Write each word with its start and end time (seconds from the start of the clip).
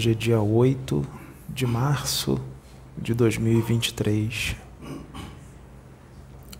Hoje 0.00 0.12
é 0.12 0.14
dia 0.14 0.40
8 0.40 1.06
de 1.46 1.66
março 1.66 2.40
de 2.96 3.12
2023. 3.12 4.56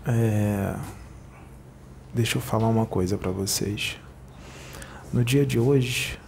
É... 0.05 0.77
Deixa 2.13 2.37
eu 2.37 2.43
falar 2.43 2.69
uma 2.69 2.85
coisa 2.85 3.17
para 3.17 3.31
vocês. 3.31 3.97
No 5.11 5.25
dia 5.25 5.47
de 5.47 5.59
hoje 5.59 6.19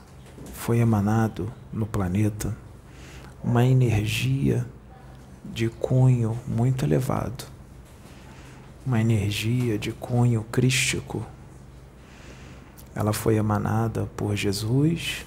foi 0.55 0.79
emanado 0.79 1.53
no 1.71 1.85
planeta 1.85 2.57
uma 3.45 3.63
energia 3.63 4.67
de 5.45 5.69
cunho 5.69 6.41
muito 6.49 6.83
elevado, 6.83 7.45
uma 8.87 8.99
energia 8.99 9.79
de 9.79 9.93
cunho 9.93 10.47
crístico 10.51 11.23
ela 12.95 13.13
foi 13.13 13.37
emanada 13.37 14.07
por 14.17 14.37
Jesus 14.37 15.25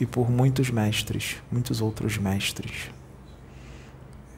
e 0.00 0.06
por 0.06 0.30
muitos 0.30 0.70
mestres, 0.70 1.36
muitos 1.50 1.80
outros 1.80 2.18
mestres. 2.18 2.90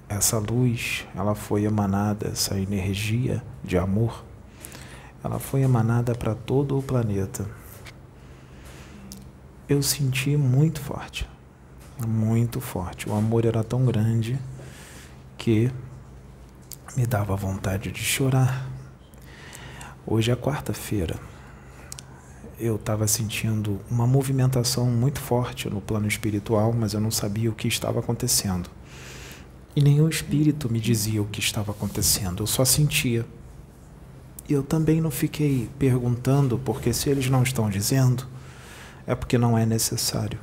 Essa 0.09 0.39
luz, 0.39 1.07
ela 1.15 1.35
foi 1.35 1.65
emanada, 1.65 2.29
essa 2.29 2.59
energia 2.59 3.43
de 3.63 3.77
amor, 3.77 4.25
ela 5.23 5.39
foi 5.39 5.63
emanada 5.63 6.15
para 6.15 6.35
todo 6.35 6.79
o 6.79 6.83
planeta. 6.83 7.47
Eu 9.69 9.83
senti 9.83 10.37
muito 10.37 10.81
forte, 10.81 11.29
muito 12.07 12.61
forte. 12.61 13.09
O 13.09 13.15
amor 13.15 13.45
era 13.45 13.63
tão 13.63 13.85
grande 13.85 14.39
que 15.37 15.71
me 16.97 17.07
dava 17.07 17.37
vontade 17.37 17.93
de 17.93 18.01
chorar. 18.01 18.67
Hoje 20.07 20.31
é 20.31 20.37
quarta-feira 20.37 21.21
eu 22.59 22.77
estava 22.77 23.07
sentindo 23.07 23.81
uma 23.91 24.07
movimentação 24.07 24.87
muito 24.87 25.21
forte 25.21 25.69
no 25.71 25.81
plano 25.81 26.09
espiritual, 26.09 26.73
mas 26.73 26.93
eu 26.93 27.01
não 27.01 27.11
sabia 27.11 27.51
o 27.51 27.55
que 27.55 27.69
estava 27.69 28.01
acontecendo. 28.01 28.69
E 29.77 29.81
nenhum 29.81 30.09
espírito 30.09 30.71
me 30.71 30.81
dizia 30.81 31.23
o 31.23 31.27
que 31.27 31.41
estava 31.41 31.73
acontecendo, 31.73 32.43
eu 32.43 32.47
só 32.47 32.65
sentia. 32.65 33.25
E 34.49 34.53
eu 34.53 34.63
também 34.63 35.01
não 35.01 35.11
fiquei 35.11 35.69
perguntando, 35.79 36.59
porque 36.59 36.93
se 36.93 37.09
eles 37.09 37.29
não 37.31 37.43
estão 37.43 37.71
dizendo, 37.71 38.27
é 39.07 39.15
porque 39.15 39.39
não 39.39 39.57
é 39.57 39.65
necessário. 39.65 40.39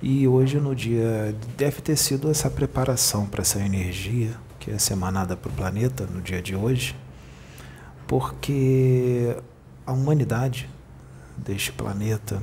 E 0.00 0.28
hoje, 0.28 0.60
no 0.60 0.74
dia, 0.74 1.34
deve 1.56 1.80
ter 1.80 1.96
sido 1.96 2.30
essa 2.30 2.50
preparação 2.50 3.26
para 3.26 3.42
essa 3.42 3.58
energia 3.60 4.36
que 4.66 4.70
é 4.70 4.76
emanada 4.92 5.36
para 5.36 5.48
o 5.48 5.52
planeta 5.52 6.06
no 6.06 6.20
dia 6.20 6.42
de 6.42 6.56
hoje, 6.56 6.96
porque 8.06 9.36
a 9.86 9.92
humanidade 9.92 10.68
deste 11.36 11.70
planeta 11.70 12.42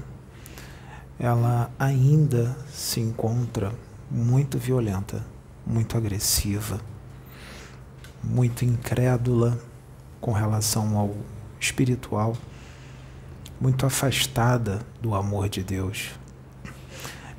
ela 1.19 1.69
ainda 1.77 2.55
se 2.71 2.99
encontra 2.99 3.73
muito 4.09 4.57
violenta, 4.57 5.25
muito 5.65 5.97
agressiva, 5.97 6.79
muito 8.23 8.63
incrédula 8.63 9.59
com 10.21 10.31
relação 10.31 10.97
ao 10.97 11.15
espiritual, 11.59 12.35
muito 13.59 13.85
afastada 13.85 14.79
do 15.01 15.13
amor 15.13 15.49
de 15.49 15.63
Deus. 15.63 16.11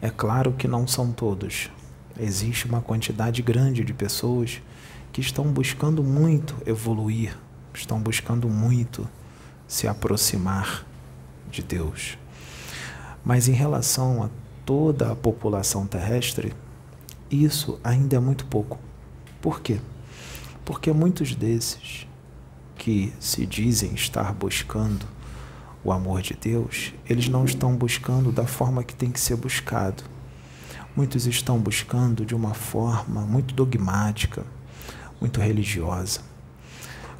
É 0.00 0.10
claro 0.10 0.52
que 0.52 0.68
não 0.68 0.86
são 0.86 1.12
todos. 1.12 1.70
Existe 2.18 2.66
uma 2.66 2.80
quantidade 2.80 3.42
grande 3.42 3.82
de 3.82 3.94
pessoas 3.94 4.60
que 5.12 5.20
estão 5.20 5.44
buscando 5.46 6.02
muito 6.02 6.54
evoluir, 6.66 7.36
estão 7.72 7.98
buscando 7.98 8.48
muito 8.48 9.08
se 9.66 9.88
aproximar 9.88 10.84
de 11.50 11.62
Deus. 11.62 12.18
Mas 13.24 13.48
em 13.48 13.52
relação 13.52 14.22
a 14.22 14.30
toda 14.64 15.12
a 15.12 15.16
população 15.16 15.86
terrestre, 15.86 16.54
isso 17.30 17.78
ainda 17.82 18.16
é 18.16 18.20
muito 18.20 18.46
pouco. 18.46 18.78
Por 19.40 19.60
quê? 19.60 19.80
Porque 20.64 20.92
muitos 20.92 21.34
desses 21.34 22.06
que 22.76 23.12
se 23.20 23.46
dizem 23.46 23.94
estar 23.94 24.32
buscando 24.32 25.06
o 25.82 25.92
amor 25.92 26.22
de 26.22 26.34
Deus, 26.34 26.92
eles 27.08 27.28
não 27.28 27.44
estão 27.44 27.76
buscando 27.76 28.32
da 28.32 28.46
forma 28.46 28.82
que 28.82 28.94
tem 28.94 29.10
que 29.10 29.20
ser 29.20 29.36
buscado. 29.36 30.02
Muitos 30.96 31.26
estão 31.26 31.58
buscando 31.58 32.24
de 32.24 32.34
uma 32.34 32.54
forma 32.54 33.22
muito 33.22 33.54
dogmática, 33.54 34.46
muito 35.20 35.40
religiosa, 35.40 36.20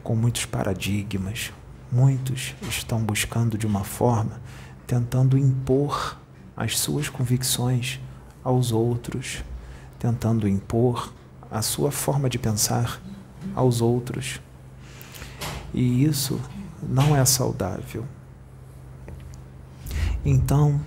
com 0.03 0.15
muitos 0.15 0.47
paradigmas, 0.47 1.53
Muitos 1.95 2.57
estão 2.69 3.05
buscando 3.05 3.57
de 3.57 3.69
uma 3.69 3.85
forma, 3.85 4.41
tentando 4.85 5.39
impor 5.39 6.19
as 6.57 6.77
suas 6.77 7.09
convicções 7.09 8.01
aos 8.43 8.73
outros, 8.73 9.45
tentando 9.97 10.49
impor 10.49 11.15
a 11.49 11.63
sua 11.63 11.93
forma 11.93 12.29
de 12.29 12.37
pensar 12.37 13.01
aos 13.55 13.81
outros. 13.81 14.41
E 15.73 16.03
isso 16.03 16.41
não 16.83 17.15
é 17.15 17.25
saudável. 17.25 18.05
Então, 20.25 20.81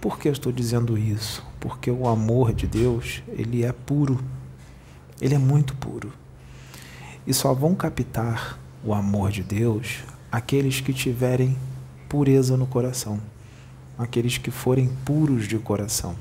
por 0.00 0.16
que 0.16 0.28
eu 0.28 0.32
estou 0.32 0.52
dizendo 0.52 0.96
isso? 0.96 1.44
Porque 1.58 1.90
o 1.90 2.06
amor 2.06 2.52
de 2.52 2.68
Deus, 2.68 3.20
ele 3.30 3.64
é 3.64 3.72
puro. 3.72 4.22
Ele 5.20 5.34
é 5.34 5.38
muito 5.38 5.74
puro. 5.74 6.12
E 7.26 7.34
só 7.34 7.52
vão 7.52 7.74
captar 7.74 8.60
o 8.84 8.94
amor 8.94 9.32
de 9.32 9.42
Deus 9.42 10.04
aqueles 10.30 10.80
que 10.80 10.92
tiverem 10.92 11.56
pureza 12.08 12.56
no 12.56 12.66
coração, 12.66 13.20
aqueles 13.98 14.38
que 14.38 14.50
forem 14.50 14.88
puros 15.04 15.46
de 15.46 15.58
coração. 15.58 16.14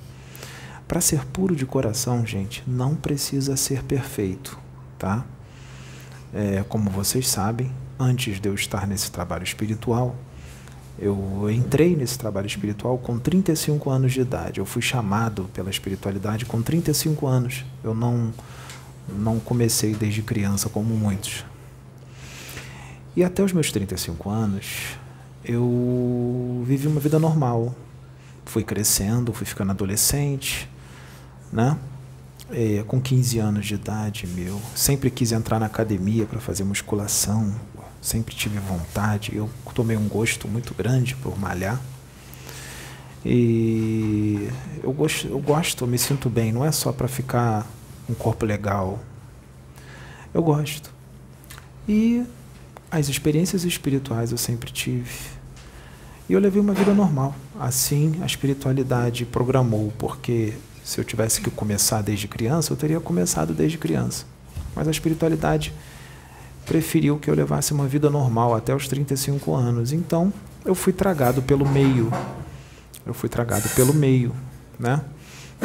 Para 0.88 1.02
ser 1.02 1.26
puro 1.26 1.56
de 1.56 1.66
coração, 1.66 2.26
gente, 2.26 2.64
não 2.66 2.96
precisa 2.96 3.56
ser 3.56 3.84
perfeito, 3.84 4.58
tá? 4.98 5.26
É, 6.34 6.64
como 6.68 6.90
vocês 6.90 7.28
sabem, 7.28 7.72
antes 8.00 8.40
de 8.40 8.50
eu 8.50 8.56
estar 8.56 8.88
nesse 8.88 9.12
trabalho 9.12 9.44
espiritual, 9.44 10.16
eu 10.98 11.50
entrei 11.50 11.96
nesse 11.96 12.18
trabalho 12.18 12.48
espiritual 12.48 12.98
com 12.98 13.18
35 13.18 13.90
anos 13.90 14.12
de 14.12 14.22
idade. 14.22 14.60
Eu 14.60 14.66
fui 14.66 14.82
chamado 14.82 15.50
pela 15.54 15.70
espiritualidade 15.70 16.46
com 16.46 16.62
35 16.62 17.26
anos. 17.26 17.66
Eu 17.84 17.94
não 17.94 18.34
não 19.18 19.40
comecei 19.40 19.96
desde 19.96 20.22
criança 20.22 20.70
como 20.70 20.94
muitos. 20.94 21.44
E 23.20 23.24
até 23.26 23.44
os 23.44 23.52
meus 23.52 23.70
35 23.70 24.30
anos, 24.30 24.98
eu 25.44 26.64
vivi 26.66 26.88
uma 26.88 27.02
vida 27.02 27.20
normal. 27.20 27.76
Fui 28.46 28.64
crescendo, 28.64 29.34
fui 29.34 29.46
ficando 29.46 29.72
adolescente, 29.72 30.70
né? 31.52 31.78
É, 32.50 32.82
com 32.88 33.02
15 33.02 33.38
anos 33.40 33.66
de 33.66 33.74
idade, 33.74 34.26
meu, 34.26 34.58
sempre 34.74 35.12
quis 35.12 35.34
entrar 35.34 35.60
na 35.60 35.66
academia 35.66 36.26
para 36.26 36.40
fazer 36.40 36.64
musculação, 36.64 37.54
sempre 38.02 38.34
tive 38.34 38.58
vontade. 38.60 39.36
Eu 39.36 39.50
tomei 39.76 39.98
um 39.98 40.08
gosto 40.08 40.48
muito 40.48 40.74
grande 40.74 41.14
por 41.18 41.38
malhar. 41.38 41.78
E 43.26 44.48
eu 44.82 44.94
gosto, 44.94 45.28
eu 45.28 45.40
gosto, 45.40 45.84
eu 45.84 45.90
me 45.90 45.98
sinto 45.98 46.30
bem, 46.30 46.54
não 46.54 46.64
é 46.64 46.72
só 46.72 46.94
para 46.94 47.10
ficar 47.10 47.68
um 48.10 48.14
corpo 48.14 48.46
legal. 48.46 48.98
Eu 50.34 50.42
gosto. 50.42 50.90
E 51.86 52.26
as 52.92 53.08
experiências 53.08 53.64
espirituais 53.64 54.32
eu 54.32 54.38
sempre 54.38 54.72
tive. 54.72 55.10
E 56.28 56.34
eu 56.34 56.40
levei 56.40 56.62
uma 56.62 56.74
vida 56.74 56.94
normal. 56.94 57.36
Assim 57.60 58.20
a 58.22 58.26
espiritualidade 58.26 59.26
programou, 59.26 59.94
porque 59.98 60.54
se 60.84 61.00
eu 61.00 61.04
tivesse 61.04 61.42
que 61.42 61.50
começar 61.52 62.02
desde 62.02 62.28
criança, 62.28 62.74
eu 62.74 62.78
teria 62.78 63.00
começado 63.00 63.54
desde 63.54 63.78
criança. 63.78 64.26
Mas 64.76 64.88
a 64.88 64.92
espiritualidade 64.92 65.74
preferiu 66.66 67.18
que 67.18 67.30
eu 67.30 67.36
levasse 67.36 67.74
uma 67.74 67.88
vida 67.88 68.10
normal 68.10 68.54
até 68.56 68.76
os 68.76 68.88
35 68.88 69.54
anos. 69.56 69.92
Então, 69.92 70.32
eu 70.64 70.76
fui 70.76 70.94
tragado 70.94 71.42
pelo 71.42 71.68
meio. 71.68 72.12
Eu 73.06 73.14
fui 73.14 73.28
tragado 73.28 73.68
pelo 73.70 73.94
meio, 73.94 74.36
né? 74.80 75.02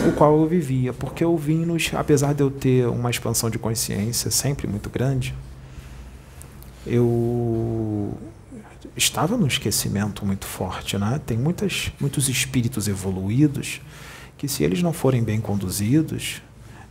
O 0.09 0.13
qual 0.13 0.41
eu 0.41 0.49
vivia, 0.49 0.93
porque 0.93 1.23
eu 1.23 1.37
vim 1.37 1.65
nos, 1.65 1.91
apesar 1.95 2.35
de 2.35 2.43
eu 2.43 2.51
ter 2.51 2.89
uma 2.89 3.11
expansão 3.11 3.49
de 3.49 3.59
consciência 3.59 4.31
sempre 4.31 4.67
muito 4.67 4.91
grande, 4.91 5.35
eu 6.87 8.13
estava 8.97 9.37
num 9.37 9.47
esquecimento 9.47 10.25
muito 10.25 10.47
forte, 10.47 10.99
né? 10.99 11.21
Tem 11.25 11.37
muitas, 11.37 11.93
muitos 12.01 12.29
espíritos 12.29 12.89
evoluídos 12.89 13.81
que 14.37 14.47
se 14.49 14.63
eles 14.63 14.83
não 14.83 14.93
forem 14.93 15.23
bem 15.23 15.41
conduzidos, 15.41 16.43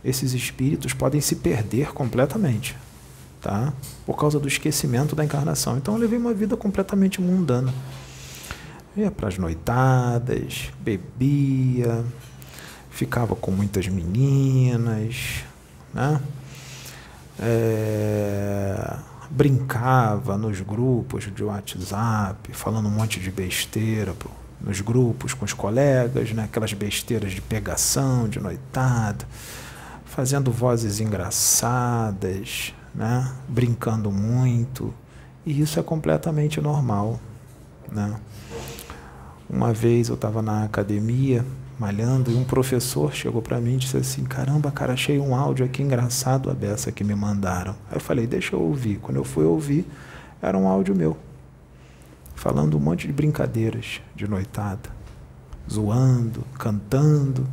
esses 0.04 0.32
espíritos 0.32 0.92
podem 0.92 1.20
se 1.20 1.36
perder 1.36 1.92
completamente, 1.92 2.76
tá? 3.40 3.72
Por 4.04 4.16
causa 4.16 4.38
do 4.38 4.48
esquecimento 4.48 5.14
da 5.14 5.24
encarnação. 5.24 5.76
Então 5.76 5.94
eu 5.94 6.00
levei 6.00 6.18
uma 6.18 6.34
vida 6.34 6.56
completamente 6.56 7.20
mundana. 7.20 7.72
Ia 8.96 9.10
para 9.10 9.28
as 9.28 9.38
noitadas, 9.38 10.70
bebia, 10.80 12.04
ficava 12.90 13.34
com 13.34 13.50
muitas 13.50 13.88
meninas, 13.88 15.44
né? 15.92 16.20
É 17.38 19.13
brincava 19.34 20.38
nos 20.38 20.60
grupos 20.60 21.24
de 21.34 21.42
WhatsApp, 21.42 22.52
falando 22.52 22.86
um 22.86 22.90
monte 22.90 23.18
de 23.18 23.32
besteira 23.32 24.14
nos 24.60 24.80
grupos 24.80 25.34
com 25.34 25.44
os 25.44 25.52
colegas, 25.52 26.32
né? 26.32 26.44
aquelas 26.44 26.72
besteiras 26.72 27.32
de 27.32 27.40
pegação, 27.40 28.28
de 28.28 28.38
noitada, 28.38 29.26
fazendo 30.04 30.52
vozes 30.52 31.00
engraçadas, 31.00 32.72
né? 32.94 33.32
brincando 33.48 34.10
muito. 34.12 34.94
E 35.44 35.60
isso 35.60 35.80
é 35.80 35.82
completamente 35.82 36.60
normal. 36.60 37.18
Né? 37.90 38.14
Uma 39.50 39.72
vez 39.72 40.08
eu 40.08 40.14
estava 40.14 40.40
na 40.40 40.62
academia 40.62 41.44
malhando 41.78 42.30
e 42.30 42.34
um 42.34 42.44
professor 42.44 43.12
chegou 43.12 43.42
para 43.42 43.60
mim 43.60 43.74
e 43.74 43.78
disse 43.78 43.96
assim: 43.96 44.24
Caramba, 44.24 44.70
cara, 44.70 44.92
achei 44.92 45.18
um 45.18 45.34
áudio 45.34 45.64
aqui 45.64 45.82
engraçado 45.82 46.50
a 46.50 46.54
beça 46.54 46.92
que 46.92 47.04
me 47.04 47.14
mandaram. 47.14 47.74
Aí 47.90 47.96
eu 47.96 48.00
falei: 48.00 48.26
Deixa 48.26 48.54
eu 48.54 48.60
ouvir. 48.60 48.98
Quando 48.98 49.16
eu 49.16 49.24
fui 49.24 49.44
ouvir, 49.44 49.86
era 50.40 50.56
um 50.56 50.68
áudio 50.68 50.94
meu, 50.94 51.16
falando 52.34 52.76
um 52.76 52.80
monte 52.80 53.06
de 53.06 53.12
brincadeiras 53.12 54.00
de 54.14 54.28
noitada, 54.28 54.90
zoando, 55.70 56.44
cantando. 56.58 57.46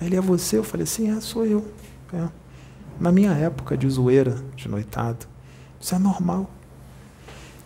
Aí 0.00 0.06
ele 0.06 0.16
é 0.16 0.20
você? 0.20 0.58
Eu 0.58 0.64
falei: 0.64 0.86
Sim, 0.86 1.16
é, 1.16 1.20
sou 1.20 1.44
eu. 1.44 1.66
É. 2.12 2.28
Na 3.00 3.10
minha 3.10 3.32
época 3.32 3.76
de 3.76 3.88
zoeira, 3.88 4.36
de 4.54 4.68
noitada. 4.68 5.26
Isso 5.80 5.94
é 5.94 5.98
normal 5.98 6.48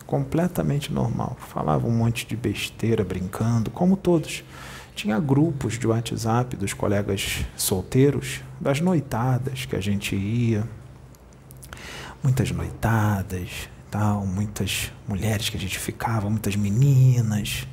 completamente 0.08 0.90
normal. 0.90 1.36
Falava 1.38 1.86
um 1.86 1.90
monte 1.90 2.26
de 2.26 2.34
besteira, 2.34 3.04
brincando, 3.04 3.70
como 3.70 3.94
todos. 3.94 4.42
Tinha 4.98 5.20
grupos 5.20 5.78
de 5.78 5.86
WhatsApp 5.86 6.56
dos 6.56 6.72
colegas 6.72 7.46
solteiros, 7.56 8.40
das 8.60 8.80
noitadas 8.80 9.64
que 9.64 9.76
a 9.76 9.80
gente 9.80 10.16
ia. 10.16 10.68
Muitas 12.20 12.50
noitadas, 12.50 13.68
tal, 13.92 14.26
muitas 14.26 14.90
mulheres 15.06 15.50
que 15.50 15.56
a 15.56 15.60
gente 15.60 15.78
ficava, 15.78 16.28
muitas 16.28 16.56
meninas, 16.56 17.64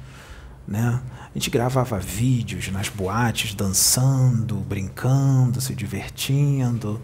né? 0.67 1.01
A 1.33 1.33
gente 1.33 1.49
gravava 1.49 1.97
vídeos 1.97 2.67
nas 2.67 2.89
boates 2.89 3.55
dançando, 3.55 4.57
brincando, 4.57 5.59
se 5.59 5.73
divertindo 5.73 7.01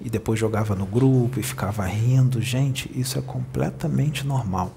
e 0.00 0.08
depois 0.08 0.38
jogava 0.38 0.76
no 0.76 0.86
grupo 0.86 1.40
e 1.40 1.42
ficava 1.42 1.84
rindo. 1.84 2.40
Gente, 2.40 2.88
isso 2.94 3.18
é 3.18 3.22
completamente 3.22 4.24
normal. 4.24 4.72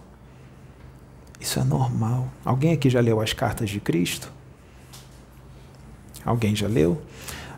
Isso 1.39 1.59
é 1.59 1.63
normal. 1.63 2.27
Alguém 2.44 2.73
aqui 2.73 2.89
já 2.89 2.99
leu 2.99 3.21
as 3.21 3.31
cartas 3.31 3.69
de 3.69 3.79
Cristo? 3.79 4.35
Alguém 6.27 6.53
já 6.53 6.68
leu? 6.68 7.01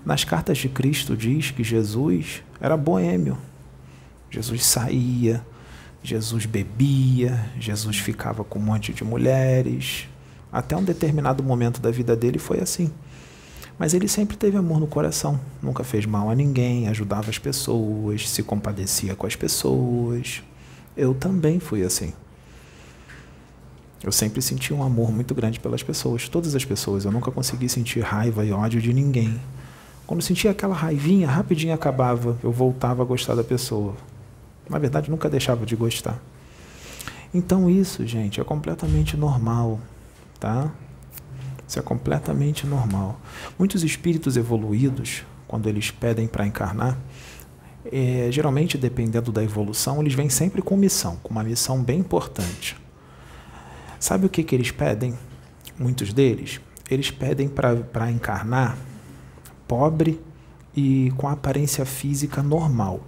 Nas 0.05 0.23
cartas 0.23 0.59
de 0.59 0.69
Cristo 0.69 1.17
diz 1.17 1.49
que 1.49 1.63
Jesus 1.63 2.43
era 2.61 2.77
boêmio. 2.77 3.35
Jesus 4.29 4.63
saía, 4.63 5.43
Jesus 6.03 6.45
bebia, 6.45 7.49
Jesus 7.59 7.97
ficava 7.97 8.43
com 8.43 8.59
um 8.59 8.61
monte 8.61 8.93
de 8.93 9.03
mulheres. 9.03 10.07
Até 10.53 10.77
um 10.77 10.83
determinado 10.83 11.43
momento 11.43 11.81
da 11.81 11.89
vida 11.89 12.15
dele 12.15 12.37
foi 12.37 12.59
assim. 12.59 12.91
Mas 13.79 13.95
ele 13.95 14.07
sempre 14.07 14.37
teve 14.37 14.55
amor 14.55 14.79
no 14.79 14.85
coração, 14.85 15.39
nunca 15.63 15.83
fez 15.83 16.05
mal 16.05 16.29
a 16.29 16.35
ninguém, 16.35 16.87
ajudava 16.89 17.31
as 17.31 17.39
pessoas, 17.39 18.29
se 18.29 18.43
compadecia 18.43 19.15
com 19.15 19.25
as 19.25 19.35
pessoas. 19.35 20.43
Eu 20.95 21.15
também 21.15 21.59
fui 21.59 21.81
assim. 21.81 22.13
Eu 24.03 24.11
sempre 24.11 24.41
senti 24.41 24.73
um 24.73 24.81
amor 24.81 25.11
muito 25.11 25.35
grande 25.35 25.59
pelas 25.59 25.83
pessoas, 25.83 26.29
todas 26.29 26.55
as 26.55 26.63
pessoas. 26.63 27.03
Eu 27.03 27.11
nunca 27.11 27.31
consegui 27.31 27.67
sentir 27.67 27.99
raiva 27.99 28.45
e 28.45 28.51
ódio 28.51 28.81
de 28.81 28.93
ninguém. 28.93 29.39
Quando 30.07 30.21
sentia 30.21 30.51
aquela 30.51 30.73
raivinha, 30.73 31.27
rapidinho 31.27 31.73
acabava, 31.73 32.37
eu 32.41 32.51
voltava 32.51 33.03
a 33.03 33.05
gostar 33.05 33.35
da 33.35 33.43
pessoa. 33.43 33.95
Na 34.69 34.79
verdade, 34.79 35.11
nunca 35.11 35.29
deixava 35.29 35.65
de 35.65 35.75
gostar. 35.75 36.19
Então 37.33 37.69
isso, 37.69 38.07
gente, 38.07 38.39
é 38.39 38.43
completamente 38.43 39.15
normal, 39.17 39.79
tá? 40.39 40.71
Isso 41.67 41.77
é 41.77 41.81
completamente 41.81 42.65
normal. 42.65 43.19
Muitos 43.57 43.83
espíritos 43.83 44.35
evoluídos, 44.37 45.23
quando 45.47 45.67
eles 45.67 45.91
pedem 45.91 46.25
para 46.25 46.47
encarnar, 46.47 46.97
é, 47.91 48.29
geralmente, 48.31 48.77
dependendo 48.77 49.31
da 49.31 49.43
evolução, 49.43 50.01
eles 50.01 50.13
vêm 50.13 50.29
sempre 50.29 50.61
com 50.61 50.75
missão, 50.75 51.17
com 51.21 51.29
uma 51.29 51.43
missão 51.43 51.83
bem 51.83 51.99
importante. 51.99 52.75
Sabe 53.99 54.25
o 54.25 54.29
que, 54.29 54.43
que 54.43 54.55
eles 54.55 54.71
pedem? 54.71 55.17
Muitos 55.77 56.13
deles? 56.13 56.61
Eles 56.89 57.11
pedem 57.11 57.49
para 57.49 58.09
encarnar 58.11 58.77
pobre 59.67 60.19
e 60.75 61.11
com 61.17 61.27
aparência 61.27 61.85
física 61.85 62.41
normal, 62.41 63.01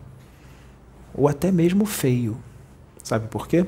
ou 1.14 1.28
até 1.28 1.52
mesmo 1.52 1.86
feio. 1.86 2.38
Sabe 3.04 3.28
por 3.28 3.48
quê? 3.48 3.66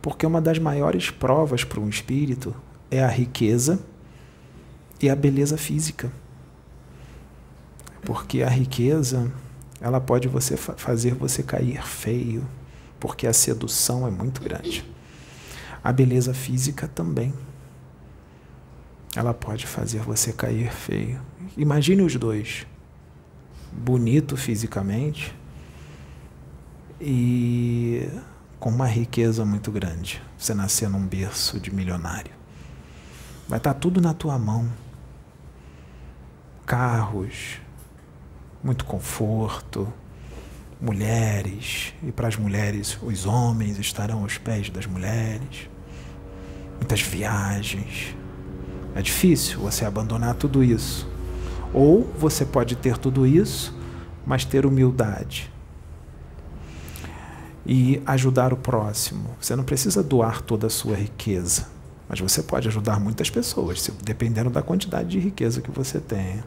Porque 0.00 0.24
uma 0.24 0.40
das 0.40 0.58
maiores 0.58 1.10
provas 1.10 1.64
para 1.64 1.80
um 1.80 1.88
espírito 1.88 2.54
é 2.90 3.02
a 3.02 3.08
riqueza 3.08 3.80
e 5.00 5.10
a 5.10 5.16
beleza 5.16 5.56
física. 5.56 6.12
Porque 8.02 8.42
a 8.42 8.48
riqueza, 8.48 9.32
ela 9.80 10.00
pode 10.00 10.28
você 10.28 10.56
fazer 10.56 11.14
você 11.14 11.42
cair 11.42 11.84
feio, 11.84 12.44
porque 13.00 13.26
a 13.26 13.32
sedução 13.32 14.06
é 14.06 14.10
muito 14.10 14.40
grande. 14.40 14.84
A 15.82 15.92
beleza 15.92 16.32
física 16.32 16.86
também. 16.86 17.34
Ela 19.16 19.34
pode 19.34 19.66
fazer 19.66 20.00
você 20.00 20.32
cair 20.32 20.72
feio. 20.72 21.20
Imagine 21.56 22.02
os 22.02 22.14
dois. 22.16 22.66
Bonito 23.72 24.36
fisicamente 24.36 25.34
e 27.00 28.08
com 28.60 28.70
uma 28.70 28.86
riqueza 28.86 29.44
muito 29.44 29.72
grande. 29.72 30.22
Você 30.38 30.54
nascer 30.54 30.88
num 30.88 31.04
berço 31.04 31.58
de 31.58 31.74
milionário. 31.74 32.32
Vai 33.48 33.58
estar 33.58 33.74
tudo 33.74 34.00
na 34.00 34.14
tua 34.14 34.38
mão. 34.38 34.70
Carros, 36.64 37.60
muito 38.62 38.84
conforto, 38.84 39.92
mulheres, 40.80 41.92
e 42.02 42.12
para 42.12 42.28
as 42.28 42.36
mulheres, 42.36 42.96
os 43.02 43.26
homens 43.26 43.78
estarão 43.78 44.22
aos 44.22 44.38
pés 44.38 44.70
das 44.70 44.86
mulheres 44.86 45.71
muitas 46.82 47.00
viagens. 47.00 48.16
É 48.92 49.00
difícil 49.00 49.60
você 49.60 49.84
abandonar 49.84 50.34
tudo 50.34 50.64
isso. 50.64 51.08
Ou 51.72 52.02
você 52.18 52.44
pode 52.44 52.74
ter 52.74 52.98
tudo 52.98 53.24
isso, 53.24 53.72
mas 54.26 54.44
ter 54.44 54.66
humildade 54.66 55.50
e 57.64 58.02
ajudar 58.04 58.52
o 58.52 58.56
próximo. 58.56 59.30
Você 59.40 59.54
não 59.54 59.62
precisa 59.62 60.02
doar 60.02 60.42
toda 60.42 60.66
a 60.66 60.70
sua 60.70 60.96
riqueza, 60.96 61.68
mas 62.08 62.18
você 62.18 62.42
pode 62.42 62.66
ajudar 62.66 62.98
muitas 62.98 63.30
pessoas, 63.30 63.88
dependendo 64.02 64.50
da 64.50 64.60
quantidade 64.60 65.08
de 65.08 65.20
riqueza 65.20 65.62
que 65.62 65.70
você 65.70 66.00
tenha. 66.00 66.44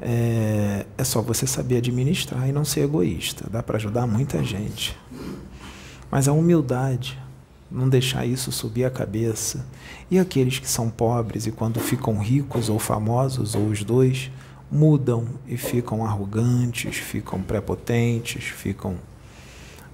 É, 0.00 0.86
é 0.96 1.04
só 1.04 1.20
você 1.20 1.46
saber 1.46 1.76
administrar 1.76 2.48
e 2.48 2.52
não 2.52 2.64
ser 2.64 2.80
egoísta. 2.80 3.46
Dá 3.50 3.62
para 3.62 3.76
ajudar 3.76 4.06
muita 4.06 4.42
gente. 4.42 4.98
Mas 6.10 6.26
a 6.26 6.32
humildade 6.32 7.18
não 7.70 7.88
deixar 7.88 8.24
isso 8.24 8.50
subir 8.50 8.84
a 8.84 8.90
cabeça. 8.90 9.64
E 10.10 10.18
aqueles 10.18 10.58
que 10.58 10.68
são 10.68 10.88
pobres 10.88 11.46
e 11.46 11.52
quando 11.52 11.78
ficam 11.80 12.18
ricos 12.18 12.68
ou 12.68 12.78
famosos, 12.78 13.54
ou 13.54 13.66
os 13.66 13.84
dois, 13.84 14.30
mudam 14.70 15.26
e 15.46 15.56
ficam 15.56 16.04
arrogantes, 16.04 16.96
ficam 16.96 17.42
prepotentes, 17.42 18.44
ficam 18.44 18.96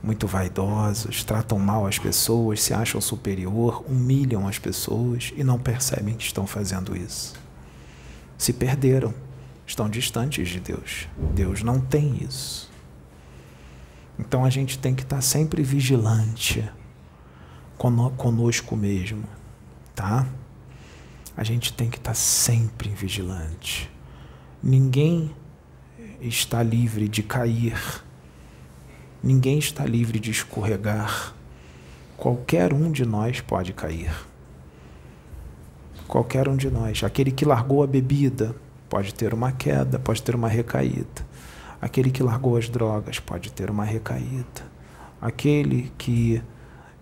muito 0.03 0.27
vaidosos, 0.27 1.25
tratam 1.25 1.59
mal 1.59 1.87
as 1.87 1.99
pessoas, 1.99 2.63
se 2.63 2.75
acham 2.75 3.01
superior, 3.01 3.83
humilham 3.89 4.47
as 4.47 4.59
pessoas 4.59 5.33
e 5.37 5.43
não 5.43 5.59
percebem 5.59 6.15
que 6.15 6.25
estão 6.25 6.47
fazendo 6.47 6.95
isso. 6.97 7.35
Se 8.37 8.53
perderam, 8.53 9.15
estão 9.67 9.89
distantes 9.89 10.49
de 10.49 10.61
Deus. 10.61 11.09
Deus 11.35 11.63
não 11.63 11.81
tem 11.81 12.23
isso. 12.23 12.71
Então 14.19 14.45
a 14.45 14.51
gente 14.51 14.79
tem 14.79 14.95
que 14.95 15.03
estar 15.03 15.23
sempre 15.23 15.63
vigilante 15.63 16.71
conosco 17.77 18.77
mesmo, 18.77 19.25
tá? 19.95 20.27
A 21.37 21.43
gente 21.43 21.73
tem 21.73 21.91
que 21.91 21.99
estar 21.99 22.15
sempre 22.15 22.89
vigilante. 22.89 23.91
Ninguém 24.63 25.35
está 26.21 26.63
livre 26.63 27.09
de 27.09 27.23
cair. 27.23 28.03
Ninguém 29.23 29.59
está 29.59 29.85
livre 29.85 30.21
de 30.21 30.31
escorregar. 30.31 31.35
Qualquer 32.17 32.73
um 32.73 32.91
de 32.93 33.05
nós 33.05 33.41
pode 33.41 33.73
cair. 33.73 34.13
Qualquer 36.07 36.49
um 36.49 36.57
de 36.57 36.71
nós. 36.71 37.03
Aquele 37.03 37.33
que 37.33 37.45
largou 37.45 37.83
a 37.83 37.87
bebida 37.87 38.55
pode 38.89 39.13
ter 39.13 39.35
uma 39.35 39.51
queda, 39.51 39.99
pode 39.99 40.23
ter 40.23 40.37
uma 40.37 40.49
recaída. 40.49 41.27
Aquele 41.81 42.11
que 42.11 42.23
largou 42.23 42.57
as 42.57 42.69
drogas 42.69 43.19
pode 43.19 43.51
ter 43.53 43.71
uma 43.71 43.85
recaída. 43.85 44.73
Aquele 45.21 45.93
que 45.99 46.41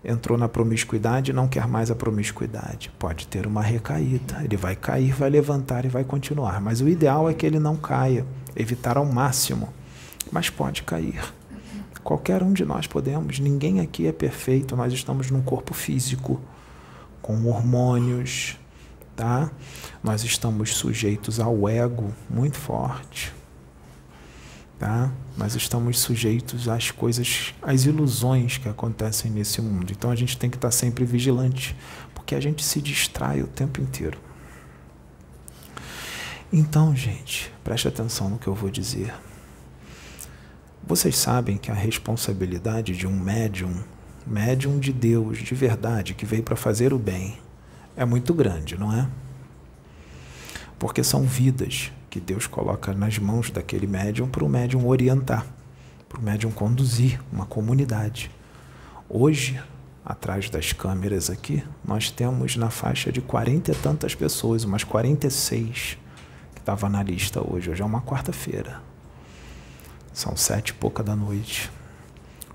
entrou 0.03 0.37
na 0.37 0.49
promiscuidade 0.49 1.31
e 1.31 1.33
não 1.33 1.47
quer 1.47 1.67
mais 1.67 1.89
a 1.89 1.95
promiscuidade. 1.95 2.91
Pode 2.99 3.27
ter 3.27 3.47
uma 3.47 3.61
recaída. 3.61 4.41
Ele 4.43 4.57
vai 4.57 4.75
cair, 4.75 5.13
vai 5.13 5.29
levantar 5.29 5.85
e 5.85 5.89
vai 5.89 6.03
continuar. 6.03 6.59
Mas 6.59 6.81
o 6.81 6.89
ideal 6.89 7.29
é 7.29 7.33
que 7.33 7.45
ele 7.45 7.59
não 7.59 7.75
caia, 7.75 8.25
evitar 8.55 8.97
ao 8.97 9.05
máximo. 9.05 9.69
Mas 10.31 10.49
pode 10.49 10.83
cair. 10.83 11.21
Qualquer 12.03 12.43
um 12.43 12.51
de 12.51 12.65
nós 12.65 12.85
podemos. 12.85 13.39
Ninguém 13.39 13.79
aqui 13.79 14.07
é 14.07 14.11
perfeito. 14.11 14.75
Nós 14.75 14.91
estamos 14.91 15.31
num 15.31 15.41
corpo 15.41 15.73
físico, 15.73 16.41
com 17.21 17.45
hormônios, 17.45 18.59
tá? 19.15 19.49
Nós 20.03 20.23
estamos 20.23 20.75
sujeitos 20.75 21.39
ao 21.39 21.69
ego 21.69 22.11
muito 22.29 22.57
forte, 22.57 23.33
tá? 24.83 25.09
Nós 25.37 25.55
estamos 25.55 25.97
sujeitos 25.97 26.67
às 26.67 26.91
coisas, 26.91 27.53
às 27.61 27.85
ilusões 27.85 28.57
que 28.57 28.67
acontecem 28.67 29.31
nesse 29.31 29.61
mundo. 29.61 29.93
Então 29.93 30.11
a 30.11 30.15
gente 30.15 30.37
tem 30.37 30.49
que 30.49 30.57
estar 30.57 30.71
sempre 30.71 31.05
vigilante, 31.05 31.73
porque 32.13 32.35
a 32.35 32.39
gente 32.41 32.61
se 32.65 32.81
distrai 32.81 33.41
o 33.41 33.47
tempo 33.47 33.79
inteiro. 33.79 34.19
Então, 36.51 36.93
gente, 36.93 37.49
preste 37.63 37.87
atenção 37.87 38.29
no 38.29 38.37
que 38.37 38.45
eu 38.45 38.53
vou 38.53 38.69
dizer. 38.69 39.13
Vocês 40.85 41.15
sabem 41.15 41.55
que 41.55 41.71
a 41.71 41.73
responsabilidade 41.73 42.93
de 42.93 43.07
um 43.07 43.17
médium, 43.17 43.81
médium 44.27 44.77
de 44.79 44.91
Deus, 44.91 45.37
de 45.37 45.55
verdade, 45.55 46.13
que 46.13 46.25
veio 46.25 46.43
para 46.43 46.57
fazer 46.57 46.91
o 46.93 46.99
bem, 46.99 47.37
é 47.95 48.03
muito 48.03 48.33
grande, 48.33 48.77
não 48.77 48.91
é? 48.91 49.07
Porque 50.77 51.05
são 51.05 51.23
vidas 51.23 51.89
que 52.13 52.19
Deus 52.19 52.45
coloca 52.45 52.93
nas 52.93 53.17
mãos 53.17 53.49
daquele 53.49 53.87
médium 53.87 54.29
para 54.29 54.45
o 54.45 54.47
médium 54.47 54.85
orientar, 54.85 55.47
para 56.07 56.19
o 56.19 56.21
médium 56.21 56.51
conduzir 56.51 57.19
uma 57.31 57.43
comunidade. 57.43 58.29
Hoje, 59.09 59.59
atrás 60.05 60.47
das 60.47 60.71
câmeras 60.71 61.31
aqui, 61.31 61.63
nós 61.83 62.11
temos 62.11 62.55
na 62.55 62.69
faixa 62.69 63.11
de 63.11 63.19
quarenta 63.19 63.71
e 63.71 63.73
tantas 63.73 64.13
pessoas, 64.13 64.63
umas 64.63 64.83
46 64.83 65.97
estava 66.55 66.87
na 66.87 67.01
lista 67.01 67.41
hoje. 67.41 67.71
Hoje 67.71 67.81
é 67.81 67.85
uma 67.85 68.03
quarta-feira. 68.03 68.79
São 70.13 70.37
sete 70.37 70.69
e 70.69 70.73
pouca 70.73 71.01
da 71.01 71.15
noite. 71.15 71.71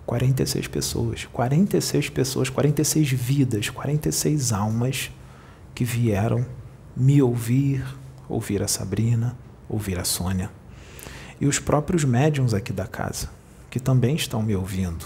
46 0.06 0.68
pessoas. 0.68 1.24
46 1.32 2.10
pessoas, 2.10 2.48
46 2.48 3.10
vidas, 3.10 3.70
46 3.70 4.52
almas 4.52 5.10
que 5.74 5.84
vieram 5.84 6.46
me 6.96 7.20
ouvir, 7.20 7.84
ouvir 8.28 8.62
a 8.62 8.68
Sabrina, 8.68 9.36
ouvir 9.68 9.98
a 9.98 10.04
Sônia. 10.04 10.50
E 11.40 11.46
os 11.46 11.58
próprios 11.58 12.04
médiums 12.04 12.54
aqui 12.54 12.72
da 12.72 12.86
casa, 12.86 13.30
que 13.70 13.78
também 13.78 14.16
estão 14.16 14.42
me 14.42 14.56
ouvindo. 14.56 15.04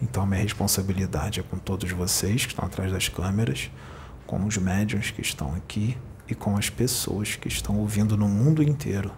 Então, 0.00 0.22
a 0.22 0.26
minha 0.26 0.42
responsabilidade 0.42 1.40
é 1.40 1.42
com 1.42 1.58
todos 1.58 1.90
vocês 1.90 2.44
que 2.44 2.52
estão 2.52 2.64
atrás 2.64 2.92
das 2.92 3.08
câmeras, 3.08 3.70
com 4.26 4.44
os 4.44 4.56
médiums 4.56 5.10
que 5.10 5.20
estão 5.20 5.54
aqui 5.54 5.96
e 6.28 6.34
com 6.34 6.56
as 6.56 6.68
pessoas 6.68 7.36
que 7.36 7.48
estão 7.48 7.78
ouvindo 7.78 8.16
no 8.16 8.28
mundo 8.28 8.62
inteiro. 8.62 9.10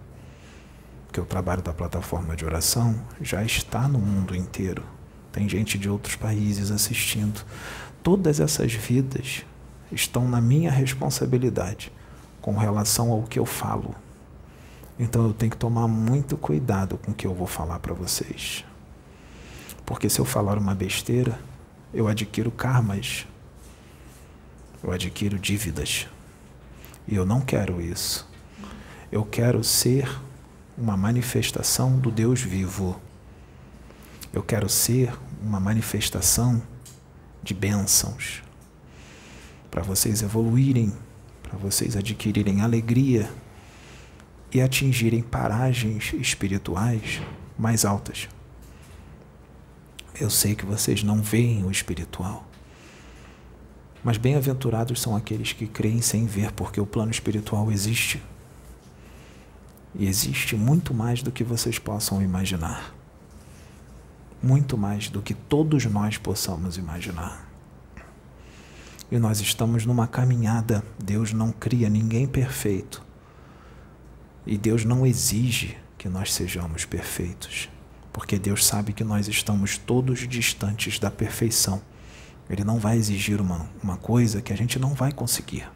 Porque 1.05 1.19
o 1.19 1.25
trabalho 1.25 1.61
da 1.61 1.73
plataforma 1.73 2.35
de 2.35 2.45
oração 2.45 2.95
já 3.19 3.43
está 3.43 3.87
no 3.87 3.99
mundo 3.99 4.35
inteiro. 4.35 4.83
Tem 5.31 5.49
gente 5.49 5.77
de 5.77 5.89
outros 5.89 6.15
países 6.15 6.71
assistindo. 6.71 7.43
Todas 8.03 8.39
essas 8.39 8.73
vidas 8.73 9.43
estão 9.91 10.27
na 10.27 10.39
minha 10.39 10.71
responsabilidade 10.71 11.91
com 12.49 12.57
relação 12.57 13.11
ao 13.11 13.21
que 13.21 13.37
eu 13.37 13.45
falo. 13.45 13.93
Então 14.97 15.27
eu 15.27 15.33
tenho 15.33 15.51
que 15.51 15.57
tomar 15.57 15.87
muito 15.87 16.35
cuidado 16.35 16.97
com 16.97 17.11
o 17.11 17.13
que 17.13 17.27
eu 17.27 17.33
vou 17.35 17.45
falar 17.45 17.77
para 17.77 17.93
vocês. 17.93 18.65
Porque 19.85 20.09
se 20.09 20.17
eu 20.17 20.25
falar 20.25 20.57
uma 20.57 20.73
besteira, 20.73 21.39
eu 21.93 22.07
adquiro 22.07 22.49
karmas, 22.49 23.27
eu 24.83 24.91
adquiro 24.91 25.37
dívidas. 25.37 26.07
E 27.07 27.15
eu 27.15 27.23
não 27.23 27.39
quero 27.39 27.79
isso. 27.79 28.27
Eu 29.11 29.23
quero 29.23 29.63
ser 29.63 30.09
uma 30.75 30.97
manifestação 30.97 31.99
do 31.99 32.09
Deus 32.09 32.41
vivo. 32.41 32.99
Eu 34.33 34.41
quero 34.41 34.67
ser 34.67 35.13
uma 35.39 35.59
manifestação 35.59 36.59
de 37.43 37.53
bênçãos 37.53 38.41
para 39.69 39.83
vocês 39.83 40.23
evoluírem, 40.23 40.91
para 41.49 41.57
vocês 41.57 41.97
adquirirem 41.97 42.61
alegria 42.61 43.29
e 44.53 44.61
atingirem 44.61 45.23
paragens 45.23 46.13
espirituais 46.13 47.21
mais 47.57 47.83
altas. 47.83 48.29
Eu 50.19 50.29
sei 50.29 50.53
que 50.53 50.65
vocês 50.65 51.01
não 51.01 51.21
veem 51.21 51.65
o 51.65 51.71
espiritual. 51.71 52.45
Mas 54.03 54.17
bem-aventurados 54.17 55.01
são 55.01 55.15
aqueles 55.15 55.51
que 55.51 55.67
creem 55.67 56.01
sem 56.01 56.25
ver, 56.25 56.51
porque 56.51 56.79
o 56.79 56.85
plano 56.85 57.11
espiritual 57.11 57.71
existe. 57.71 58.21
E 59.95 60.07
existe 60.07 60.55
muito 60.55 60.93
mais 60.93 61.23
do 61.23 61.31
que 61.31 61.43
vocês 61.43 61.79
possam 61.79 62.21
imaginar. 62.21 62.93
Muito 64.41 64.77
mais 64.77 65.09
do 65.09 65.21
que 65.21 65.33
todos 65.33 65.83
nós 65.85 66.17
possamos 66.17 66.77
imaginar. 66.77 67.48
E 69.11 69.17
nós 69.17 69.39
estamos 69.39 69.85
numa 69.85 70.07
caminhada. 70.07 70.83
Deus 71.03 71.33
não 71.33 71.51
cria 71.51 71.89
ninguém 71.89 72.27
perfeito. 72.27 73.03
E 74.45 74.57
Deus 74.57 74.85
não 74.85 75.05
exige 75.05 75.77
que 75.97 76.07
nós 76.07 76.33
sejamos 76.33 76.85
perfeitos. 76.85 77.69
Porque 78.13 78.37
Deus 78.37 78.65
sabe 78.65 78.93
que 78.93 79.03
nós 79.03 79.27
estamos 79.27 79.77
todos 79.77 80.27
distantes 80.27 80.99
da 80.99 81.09
perfeição. 81.09 81.81
Ele 82.49 82.63
não 82.63 82.79
vai 82.79 82.97
exigir 82.97 83.41
uma, 83.41 83.69
uma 83.83 83.97
coisa 83.97 84.41
que 84.41 84.51
a 84.51 84.55
gente 84.55 84.79
não 84.79 84.93
vai 84.93 85.11
conseguir. 85.11 85.69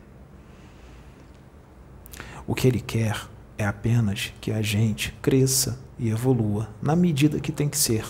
O 2.46 2.54
que 2.54 2.68
ele 2.68 2.82
quer 2.82 3.28
é 3.58 3.66
apenas 3.66 4.34
que 4.42 4.52
a 4.52 4.62
gente 4.62 5.14
cresça 5.22 5.80
e 5.98 6.10
evolua 6.10 6.70
na 6.82 6.96
medida 6.96 7.40
que 7.40 7.52
tem 7.52 7.70
que 7.70 7.78
ser, 7.78 8.06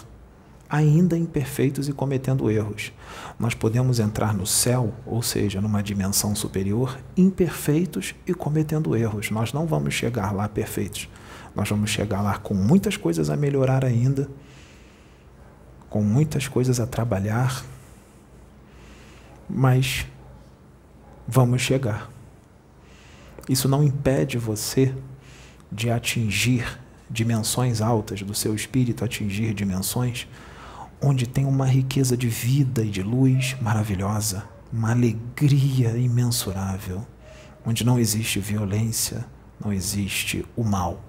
ainda 0.73 1.15
imperfeitos 1.15 1.87
e 1.87 1.93
cometendo 1.93 2.49
erros. 2.49 2.91
Nós 3.37 3.53
podemos 3.53 3.99
entrar 3.99 4.33
no 4.33 4.47
céu, 4.47 4.91
ou 5.05 5.21
seja, 5.21 5.61
numa 5.61 5.83
dimensão 5.83 6.35
superior, 6.35 6.97
imperfeitos 7.15 8.15
e 8.25 8.33
cometendo 8.33 8.95
erros. 8.95 9.29
Nós 9.29 9.53
não 9.53 9.67
vamos 9.67 9.93
chegar 9.93 10.33
lá 10.33 10.49
perfeitos. 10.49 11.07
Nós 11.55 11.69
vamos 11.69 11.91
chegar 11.91 12.23
lá 12.23 12.39
com 12.39 12.55
muitas 12.55 12.97
coisas 12.97 13.29
a 13.29 13.37
melhorar 13.37 13.85
ainda, 13.85 14.27
com 15.91 16.01
muitas 16.01 16.47
coisas 16.47 16.79
a 16.79 16.87
trabalhar, 16.87 17.63
mas 19.47 20.07
vamos 21.27 21.61
chegar. 21.61 22.09
Isso 23.47 23.69
não 23.69 23.83
impede 23.83 24.39
você 24.39 24.91
de 25.71 25.91
atingir 25.91 26.79
dimensões 27.11 27.79
altas 27.79 28.23
do 28.23 28.33
seu 28.33 28.55
espírito, 28.55 29.05
atingir 29.05 29.53
dimensões 29.53 30.27
onde 31.03 31.27
tem 31.27 31.45
uma 31.45 31.65
riqueza 31.65 32.15
de 32.15 32.29
vida 32.29 32.83
e 32.83 32.89
de 32.89 33.03
luz 33.03 33.55
maravilhosa, 33.61 34.43
uma 34.71 34.91
alegria 34.91 35.97
imensurável, 35.97 37.05
onde 37.65 37.83
não 37.83 37.99
existe 37.99 38.39
violência, 38.39 39.25
não 39.63 39.71
existe 39.71 40.45
o 40.55 40.63
mal, 40.63 41.03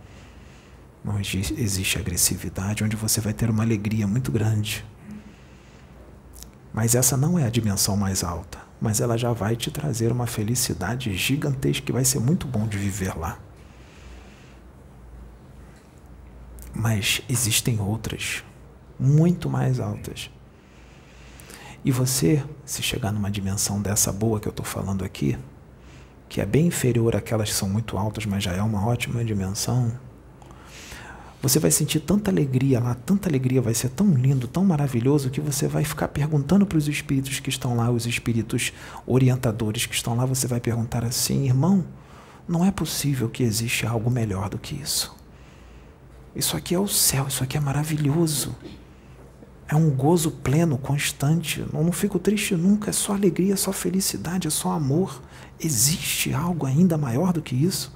não 1.04 1.18
existe 1.20 1.98
agressividade, 1.98 2.82
onde 2.82 2.96
você 2.96 3.20
vai 3.20 3.32
ter 3.32 3.48
uma 3.48 3.62
alegria 3.62 4.06
muito 4.06 4.32
grande 4.32 4.84
mas 6.74 6.96
essa 6.96 7.16
não 7.16 7.38
é 7.38 7.46
a 7.46 7.50
dimensão 7.50 7.96
mais 7.96 8.24
alta, 8.24 8.58
mas 8.80 9.00
ela 9.00 9.16
já 9.16 9.32
vai 9.32 9.54
te 9.54 9.70
trazer 9.70 10.10
uma 10.10 10.26
felicidade 10.26 11.16
gigantesca 11.16 11.86
que 11.86 11.92
vai 11.92 12.04
ser 12.04 12.18
muito 12.18 12.48
bom 12.48 12.66
de 12.66 12.76
viver 12.76 13.16
lá. 13.16 13.38
Mas 16.74 17.22
existem 17.28 17.80
outras, 17.80 18.42
muito 18.98 19.48
mais 19.48 19.80
altas. 19.80 20.30
E 21.84 21.90
você, 21.90 22.42
se 22.64 22.82
chegar 22.82 23.12
numa 23.12 23.30
dimensão 23.30 23.80
dessa 23.80 24.10
boa 24.12 24.40
que 24.40 24.48
eu 24.48 24.50
estou 24.50 24.64
falando 24.64 25.04
aqui, 25.04 25.38
que 26.28 26.40
é 26.40 26.46
bem 26.46 26.66
inferior 26.66 27.14
àquelas 27.14 27.50
que 27.50 27.54
são 27.54 27.68
muito 27.68 27.98
altas, 27.98 28.24
mas 28.24 28.42
já 28.42 28.52
é 28.52 28.62
uma 28.62 28.86
ótima 28.86 29.24
dimensão, 29.24 29.92
você 31.44 31.58
vai 31.58 31.70
sentir 31.70 32.00
tanta 32.00 32.30
alegria 32.30 32.80
lá, 32.80 32.94
tanta 32.94 33.28
alegria, 33.28 33.60
vai 33.60 33.74
ser 33.74 33.90
tão 33.90 34.14
lindo, 34.14 34.48
tão 34.48 34.64
maravilhoso, 34.64 35.28
que 35.28 35.42
você 35.42 35.68
vai 35.68 35.84
ficar 35.84 36.08
perguntando 36.08 36.64
para 36.64 36.78
os 36.78 36.88
espíritos 36.88 37.38
que 37.38 37.50
estão 37.50 37.76
lá, 37.76 37.90
os 37.90 38.06
espíritos 38.06 38.72
orientadores 39.06 39.84
que 39.84 39.94
estão 39.94 40.16
lá, 40.16 40.24
você 40.24 40.46
vai 40.46 40.58
perguntar 40.58 41.04
assim: 41.04 41.44
irmão, 41.44 41.84
não 42.48 42.64
é 42.64 42.70
possível 42.70 43.28
que 43.28 43.42
existe 43.42 43.86
algo 43.86 44.10
melhor 44.10 44.48
do 44.48 44.58
que 44.58 44.74
isso. 44.74 45.14
Isso 46.34 46.56
aqui 46.56 46.74
é 46.74 46.78
o 46.78 46.88
céu, 46.88 47.26
isso 47.28 47.44
aqui 47.44 47.58
é 47.58 47.60
maravilhoso. 47.60 48.56
É 49.66 49.74
um 49.74 49.90
gozo 49.90 50.30
pleno, 50.30 50.76
constante. 50.76 51.64
Eu 51.72 51.82
não 51.82 51.92
fico 51.92 52.18
triste 52.18 52.54
nunca, 52.54 52.90
é 52.90 52.92
só 52.92 53.14
alegria, 53.14 53.54
é 53.54 53.56
só 53.56 53.72
felicidade, 53.72 54.46
é 54.46 54.50
só 54.50 54.72
amor. 54.72 55.22
Existe 55.58 56.34
algo 56.34 56.66
ainda 56.66 56.98
maior 56.98 57.32
do 57.32 57.40
que 57.40 57.54
isso? 57.54 57.94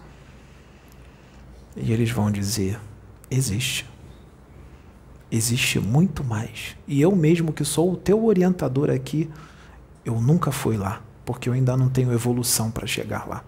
E 1.76 1.92
eles 1.92 2.10
vão 2.10 2.30
dizer: 2.30 2.80
existe. 3.30 3.86
Existe 5.30 5.78
muito 5.78 6.24
mais. 6.24 6.74
E 6.86 7.00
eu 7.02 7.14
mesmo 7.14 7.52
que 7.52 7.64
sou 7.64 7.92
o 7.92 7.96
teu 7.96 8.24
orientador 8.24 8.88
aqui, 8.88 9.28
eu 10.04 10.18
nunca 10.20 10.50
fui 10.50 10.78
lá, 10.78 11.02
porque 11.26 11.50
eu 11.50 11.52
ainda 11.52 11.76
não 11.76 11.90
tenho 11.90 12.12
evolução 12.12 12.70
para 12.70 12.86
chegar 12.86 13.28
lá. 13.28 13.44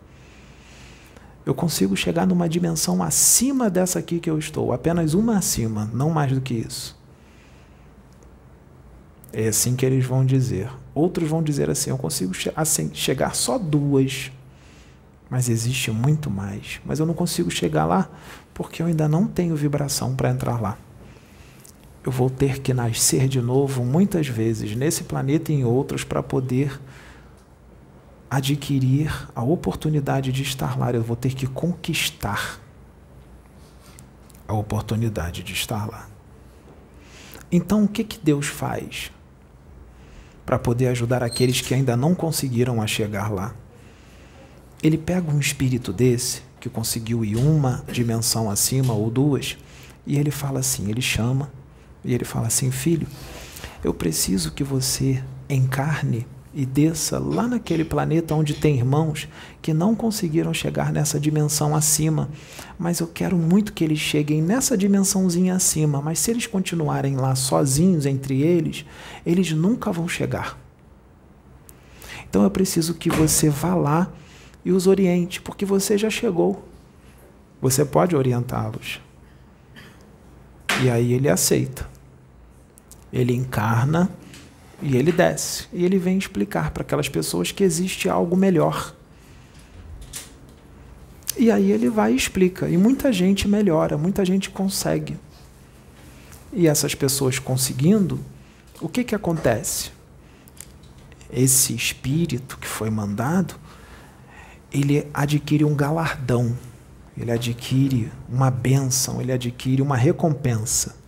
Eu 1.46 1.54
consigo 1.54 1.96
chegar 1.96 2.26
numa 2.26 2.46
dimensão 2.46 3.02
acima 3.02 3.70
dessa 3.70 3.98
aqui 3.98 4.20
que 4.20 4.28
eu 4.28 4.38
estou, 4.38 4.74
apenas 4.74 5.14
uma 5.14 5.38
acima, 5.38 5.90
não 5.94 6.10
mais 6.10 6.30
do 6.32 6.40
que 6.42 6.52
isso. 6.52 6.99
É 9.32 9.48
assim 9.48 9.76
que 9.76 9.86
eles 9.86 10.04
vão 10.04 10.24
dizer. 10.24 10.70
Outros 10.94 11.28
vão 11.28 11.42
dizer 11.42 11.70
assim: 11.70 11.90
eu 11.90 11.98
consigo 11.98 12.34
che 12.34 12.52
assim, 12.54 12.90
chegar 12.92 13.34
só 13.34 13.58
duas, 13.58 14.32
mas 15.28 15.48
existe 15.48 15.90
muito 15.90 16.30
mais. 16.30 16.80
Mas 16.84 16.98
eu 16.98 17.06
não 17.06 17.14
consigo 17.14 17.50
chegar 17.50 17.84
lá 17.84 18.10
porque 18.52 18.82
eu 18.82 18.86
ainda 18.86 19.08
não 19.08 19.26
tenho 19.26 19.54
vibração 19.56 20.14
para 20.14 20.30
entrar 20.30 20.60
lá. 20.60 20.76
Eu 22.04 22.10
vou 22.10 22.30
ter 22.30 22.60
que 22.60 22.74
nascer 22.74 23.28
de 23.28 23.40
novo 23.40 23.84
muitas 23.84 24.26
vezes 24.26 24.74
nesse 24.74 25.04
planeta 25.04 25.52
e 25.52 25.56
em 25.56 25.64
outros 25.64 26.02
para 26.02 26.22
poder 26.22 26.80
adquirir 28.30 29.28
a 29.34 29.42
oportunidade 29.42 30.30
de 30.30 30.42
estar 30.42 30.78
lá, 30.78 30.92
eu 30.92 31.02
vou 31.02 31.16
ter 31.16 31.34
que 31.34 31.46
conquistar 31.46 32.60
a 34.46 34.54
oportunidade 34.54 35.42
de 35.42 35.52
estar 35.52 35.88
lá. 35.88 36.08
Então, 37.50 37.84
o 37.84 37.88
que, 37.88 38.04
que 38.04 38.18
Deus 38.18 38.46
faz 38.46 39.10
para 40.50 40.58
poder 40.58 40.88
ajudar 40.88 41.22
aqueles 41.22 41.60
que 41.60 41.72
ainda 41.72 41.96
não 41.96 42.12
conseguiram 42.12 42.82
a 42.82 42.86
chegar 42.88 43.30
lá? 43.30 43.54
Ele 44.82 44.98
pega 44.98 45.30
um 45.30 45.38
espírito 45.38 45.92
desse, 45.92 46.42
que 46.58 46.68
conseguiu 46.68 47.24
ir 47.24 47.36
uma 47.36 47.84
dimensão 47.92 48.50
acima 48.50 48.92
ou 48.92 49.08
duas, 49.12 49.56
e 50.04 50.18
ele 50.18 50.32
fala 50.32 50.58
assim: 50.58 50.90
ele 50.90 51.00
chama, 51.00 51.52
e 52.04 52.12
ele 52.12 52.24
fala 52.24 52.48
assim: 52.48 52.72
filho, 52.72 53.06
eu 53.84 53.94
preciso 53.94 54.50
que 54.50 54.64
você 54.64 55.22
encarne 55.48 56.26
e 56.52 56.66
desça 56.66 57.18
lá 57.18 57.46
naquele 57.46 57.84
planeta 57.84 58.34
onde 58.34 58.54
tem 58.54 58.76
irmãos 58.76 59.28
que 59.62 59.72
não 59.72 59.94
conseguiram 59.94 60.52
chegar 60.52 60.92
nessa 60.92 61.20
dimensão 61.20 61.74
acima, 61.76 62.28
mas 62.78 62.98
eu 62.98 63.06
quero 63.06 63.36
muito 63.36 63.72
que 63.72 63.84
eles 63.84 63.98
cheguem 63.98 64.42
nessa 64.42 64.76
dimensãozinha 64.76 65.54
acima, 65.54 66.02
mas 66.02 66.18
se 66.18 66.30
eles 66.30 66.46
continuarem 66.46 67.16
lá 67.16 67.34
sozinhos 67.34 68.04
entre 68.04 68.42
eles, 68.42 68.84
eles 69.24 69.52
nunca 69.52 69.92
vão 69.92 70.08
chegar. 70.08 70.58
Então 72.28 72.42
eu 72.42 72.50
preciso 72.50 72.94
que 72.94 73.10
você 73.10 73.48
vá 73.48 73.74
lá 73.74 74.10
e 74.64 74.72
os 74.72 74.86
oriente, 74.86 75.40
porque 75.40 75.64
você 75.64 75.96
já 75.96 76.10
chegou. 76.10 76.64
Você 77.60 77.84
pode 77.84 78.16
orientá-los. 78.16 79.00
E 80.82 80.88
aí 80.88 81.12
ele 81.12 81.28
aceita. 81.28 81.88
Ele 83.12 83.34
encarna 83.34 84.10
e 84.82 84.96
ele 84.96 85.12
desce. 85.12 85.66
E 85.72 85.84
ele 85.84 85.98
vem 85.98 86.18
explicar 86.18 86.70
para 86.70 86.82
aquelas 86.82 87.08
pessoas 87.08 87.52
que 87.52 87.62
existe 87.62 88.08
algo 88.08 88.36
melhor. 88.36 88.94
E 91.36 91.50
aí 91.50 91.70
ele 91.70 91.88
vai 91.88 92.12
e 92.12 92.16
explica. 92.16 92.68
E 92.68 92.76
muita 92.76 93.12
gente 93.12 93.46
melhora, 93.46 93.96
muita 93.96 94.24
gente 94.24 94.50
consegue. 94.50 95.16
E 96.52 96.66
essas 96.66 96.94
pessoas 96.94 97.38
conseguindo, 97.38 98.20
o 98.80 98.88
que, 98.88 99.04
que 99.04 99.14
acontece? 99.14 99.90
Esse 101.32 101.74
espírito 101.74 102.58
que 102.58 102.66
foi 102.66 102.90
mandado, 102.90 103.54
ele 104.72 105.06
adquire 105.14 105.64
um 105.64 105.74
galardão, 105.74 106.56
ele 107.16 107.30
adquire 107.30 108.10
uma 108.28 108.50
bênção, 108.50 109.20
ele 109.20 109.32
adquire 109.32 109.80
uma 109.80 109.96
recompensa 109.96 110.99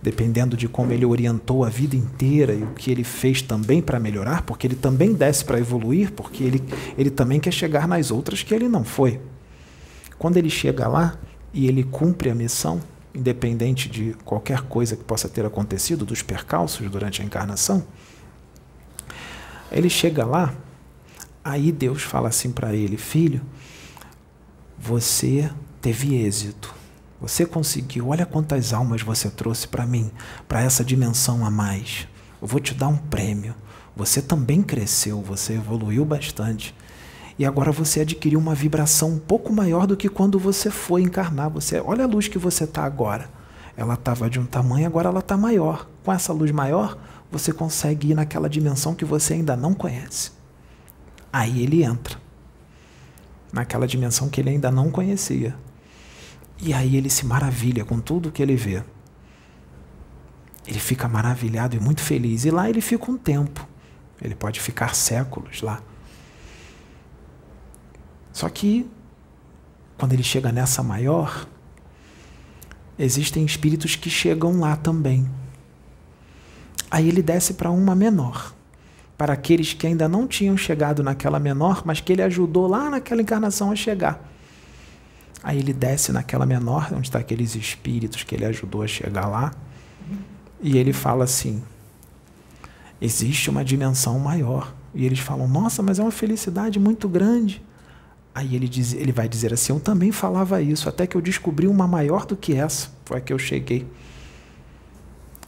dependendo 0.00 0.56
de 0.56 0.68
como 0.68 0.92
ele 0.92 1.04
orientou 1.04 1.64
a 1.64 1.68
vida 1.68 1.96
inteira 1.96 2.54
e 2.54 2.62
o 2.62 2.74
que 2.74 2.90
ele 2.90 3.02
fez 3.02 3.42
também 3.42 3.82
para 3.82 3.98
melhorar, 3.98 4.42
porque 4.42 4.66
ele 4.66 4.76
também 4.76 5.12
desce 5.12 5.44
para 5.44 5.58
evoluir, 5.58 6.12
porque 6.12 6.44
ele, 6.44 6.62
ele 6.96 7.10
também 7.10 7.40
quer 7.40 7.52
chegar 7.52 7.88
nas 7.88 8.10
outras 8.10 8.42
que 8.42 8.54
ele 8.54 8.68
não 8.68 8.84
foi. 8.84 9.20
Quando 10.18 10.36
ele 10.36 10.50
chega 10.50 10.86
lá 10.86 11.16
e 11.52 11.66
ele 11.66 11.82
cumpre 11.82 12.30
a 12.30 12.34
missão, 12.34 12.80
independente 13.14 13.88
de 13.88 14.14
qualquer 14.24 14.62
coisa 14.62 14.96
que 14.96 15.02
possa 15.02 15.28
ter 15.28 15.44
acontecido, 15.44 16.04
dos 16.04 16.22
percalços 16.22 16.88
durante 16.88 17.20
a 17.20 17.24
encarnação, 17.24 17.84
ele 19.70 19.90
chega 19.90 20.24
lá, 20.24 20.54
aí 21.44 21.72
Deus 21.72 22.02
fala 22.02 22.28
assim 22.28 22.52
para 22.52 22.74
ele: 22.74 22.96
Filho, 22.96 23.40
você 24.78 25.50
teve 25.80 26.14
êxito 26.14 26.77
você 27.20 27.44
conseguiu, 27.44 28.08
olha 28.08 28.24
quantas 28.24 28.72
almas 28.72 29.02
você 29.02 29.28
trouxe 29.28 29.66
para 29.66 29.84
mim, 29.84 30.10
para 30.46 30.62
essa 30.62 30.84
dimensão 30.84 31.44
a 31.44 31.50
mais. 31.50 32.06
Eu 32.40 32.46
vou 32.46 32.60
te 32.60 32.72
dar 32.72 32.88
um 32.88 32.96
prêmio. 32.96 33.54
Você 33.96 34.22
também 34.22 34.62
cresceu, 34.62 35.20
você 35.20 35.54
evoluiu 35.54 36.04
bastante. 36.04 36.72
E 37.36 37.44
agora 37.44 37.72
você 37.72 38.00
adquiriu 38.00 38.38
uma 38.38 38.54
vibração 38.54 39.10
um 39.10 39.18
pouco 39.18 39.52
maior 39.52 39.86
do 39.86 39.96
que 39.96 40.08
quando 40.08 40.38
você 40.38 40.70
foi 40.70 41.02
encarnar. 41.02 41.50
Você, 41.50 41.80
olha 41.80 42.04
a 42.04 42.06
luz 42.06 42.28
que 42.28 42.38
você 42.38 42.64
está 42.64 42.84
agora. 42.84 43.28
Ela 43.76 43.94
estava 43.94 44.30
de 44.30 44.38
um 44.38 44.46
tamanho, 44.46 44.86
agora 44.86 45.08
ela 45.08 45.20
está 45.20 45.36
maior. 45.36 45.88
Com 46.04 46.12
essa 46.12 46.32
luz 46.32 46.50
maior, 46.52 46.96
você 47.30 47.52
consegue 47.52 48.10
ir 48.10 48.14
naquela 48.14 48.48
dimensão 48.48 48.94
que 48.94 49.04
você 49.04 49.34
ainda 49.34 49.56
não 49.56 49.74
conhece. 49.74 50.30
Aí 51.32 51.62
ele 51.62 51.82
entra. 51.82 52.16
Naquela 53.52 53.86
dimensão 53.86 54.28
que 54.28 54.40
ele 54.40 54.50
ainda 54.50 54.70
não 54.70 54.90
conhecia. 54.90 55.56
E 56.60 56.74
aí 56.74 56.96
ele 56.96 57.08
se 57.08 57.24
maravilha 57.24 57.84
com 57.84 58.00
tudo 58.00 58.32
que 58.32 58.42
ele 58.42 58.56
vê. 58.56 58.82
Ele 60.66 60.78
fica 60.78 61.08
maravilhado 61.08 61.76
e 61.76 61.80
muito 61.80 62.00
feliz. 62.00 62.44
E 62.44 62.50
lá 62.50 62.68
ele 62.68 62.80
fica 62.80 63.10
um 63.10 63.16
tempo. 63.16 63.66
Ele 64.20 64.34
pode 64.34 64.60
ficar 64.60 64.94
séculos 64.94 65.62
lá. 65.62 65.80
Só 68.32 68.48
que, 68.48 68.88
quando 69.96 70.12
ele 70.12 70.22
chega 70.22 70.52
nessa 70.52 70.82
maior, 70.82 71.46
existem 72.98 73.44
espíritos 73.44 73.96
que 73.96 74.10
chegam 74.10 74.60
lá 74.60 74.76
também. 74.76 75.28
Aí 76.90 77.08
ele 77.08 77.22
desce 77.22 77.54
para 77.54 77.70
uma 77.70 77.94
menor. 77.94 78.54
Para 79.16 79.32
aqueles 79.32 79.72
que 79.72 79.86
ainda 79.86 80.08
não 80.08 80.26
tinham 80.26 80.56
chegado 80.56 81.02
naquela 81.02 81.38
menor, 81.38 81.82
mas 81.84 82.00
que 82.00 82.12
ele 82.12 82.22
ajudou 82.22 82.66
lá 82.66 82.90
naquela 82.90 83.22
encarnação 83.22 83.70
a 83.70 83.76
chegar. 83.76 84.28
Aí 85.42 85.58
ele 85.58 85.72
desce 85.72 86.12
naquela 86.12 86.44
menor, 86.44 86.88
onde 86.92 87.08
está 87.08 87.18
aqueles 87.18 87.54
espíritos 87.54 88.22
que 88.22 88.34
ele 88.34 88.44
ajudou 88.44 88.82
a 88.82 88.86
chegar 88.86 89.26
lá, 89.26 89.52
e 90.60 90.76
ele 90.76 90.92
fala 90.92 91.24
assim: 91.24 91.62
existe 93.00 93.48
uma 93.48 93.64
dimensão 93.64 94.18
maior. 94.18 94.74
E 94.94 95.06
eles 95.06 95.20
falam: 95.20 95.46
nossa, 95.46 95.82
mas 95.82 95.98
é 95.98 96.02
uma 96.02 96.10
felicidade 96.10 96.78
muito 96.78 97.08
grande. 97.08 97.62
Aí 98.34 98.54
ele, 98.54 98.68
diz, 98.68 98.92
ele 98.92 99.12
vai 99.12 99.28
dizer 99.28 99.52
assim: 99.52 99.72
eu 99.72 99.80
também 99.80 100.12
falava 100.12 100.60
isso, 100.60 100.88
até 100.88 101.06
que 101.06 101.16
eu 101.16 101.20
descobri 101.20 101.66
uma 101.66 101.86
maior 101.86 102.26
do 102.26 102.36
que 102.36 102.54
essa. 102.54 102.90
Foi 103.04 103.18
a 103.18 103.20
que 103.20 103.32
eu 103.32 103.38
cheguei. 103.38 103.86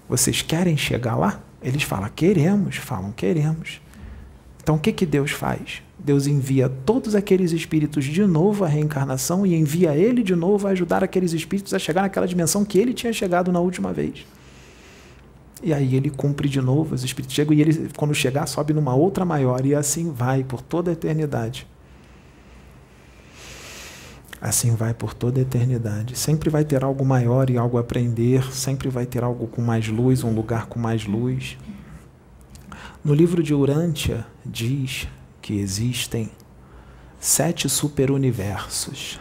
Vocês 0.08 0.42
querem 0.42 0.76
chegar 0.76 1.16
lá? 1.16 1.40
Eles 1.62 1.82
falam: 1.82 2.08
queremos. 2.14 2.76
Falam: 2.76 3.12
queremos. 3.12 3.80
Então 4.62 4.76
o 4.76 4.78
que, 4.78 4.92
que 4.92 5.06
Deus 5.06 5.32
faz? 5.32 5.82
Deus 6.02 6.26
envia 6.26 6.68
todos 6.68 7.14
aqueles 7.14 7.52
espíritos 7.52 8.04
de 8.04 8.24
novo 8.26 8.64
à 8.64 8.68
reencarnação 8.68 9.46
e 9.46 9.54
envia 9.54 9.94
ele 9.94 10.22
de 10.22 10.34
novo 10.34 10.66
a 10.66 10.70
ajudar 10.70 11.04
aqueles 11.04 11.32
espíritos 11.32 11.74
a 11.74 11.78
chegar 11.78 12.02
naquela 12.02 12.26
dimensão 12.26 12.64
que 12.64 12.78
ele 12.78 12.94
tinha 12.94 13.12
chegado 13.12 13.52
na 13.52 13.60
última 13.60 13.92
vez. 13.92 14.26
E 15.62 15.74
aí 15.74 15.94
ele 15.94 16.08
cumpre 16.08 16.48
de 16.48 16.60
novo, 16.60 16.94
os 16.94 17.04
espíritos 17.04 17.34
chegam 17.34 17.52
e 17.52 17.60
ele, 17.60 17.90
quando 17.96 18.14
chegar, 18.14 18.46
sobe 18.46 18.72
numa 18.72 18.94
outra 18.94 19.26
maior 19.26 19.64
e 19.66 19.74
assim 19.74 20.10
vai 20.10 20.42
por 20.42 20.62
toda 20.62 20.90
a 20.90 20.94
eternidade. 20.94 21.66
Assim 24.40 24.74
vai 24.74 24.94
por 24.94 25.12
toda 25.12 25.38
a 25.38 25.42
eternidade. 25.42 26.16
Sempre 26.16 26.48
vai 26.48 26.64
ter 26.64 26.82
algo 26.82 27.04
maior 27.04 27.50
e 27.50 27.58
algo 27.58 27.76
a 27.76 27.82
aprender, 27.82 28.42
sempre 28.54 28.88
vai 28.88 29.04
ter 29.04 29.22
algo 29.22 29.46
com 29.46 29.60
mais 29.60 29.86
luz, 29.86 30.24
um 30.24 30.34
lugar 30.34 30.64
com 30.64 30.78
mais 30.78 31.04
luz. 31.04 31.58
No 33.04 33.12
livro 33.12 33.42
de 33.42 33.52
Urântia 33.52 34.26
diz 34.46 35.06
que 35.40 35.58
existem 35.58 36.30
sete 37.18 37.68
superuniversos 37.68 39.20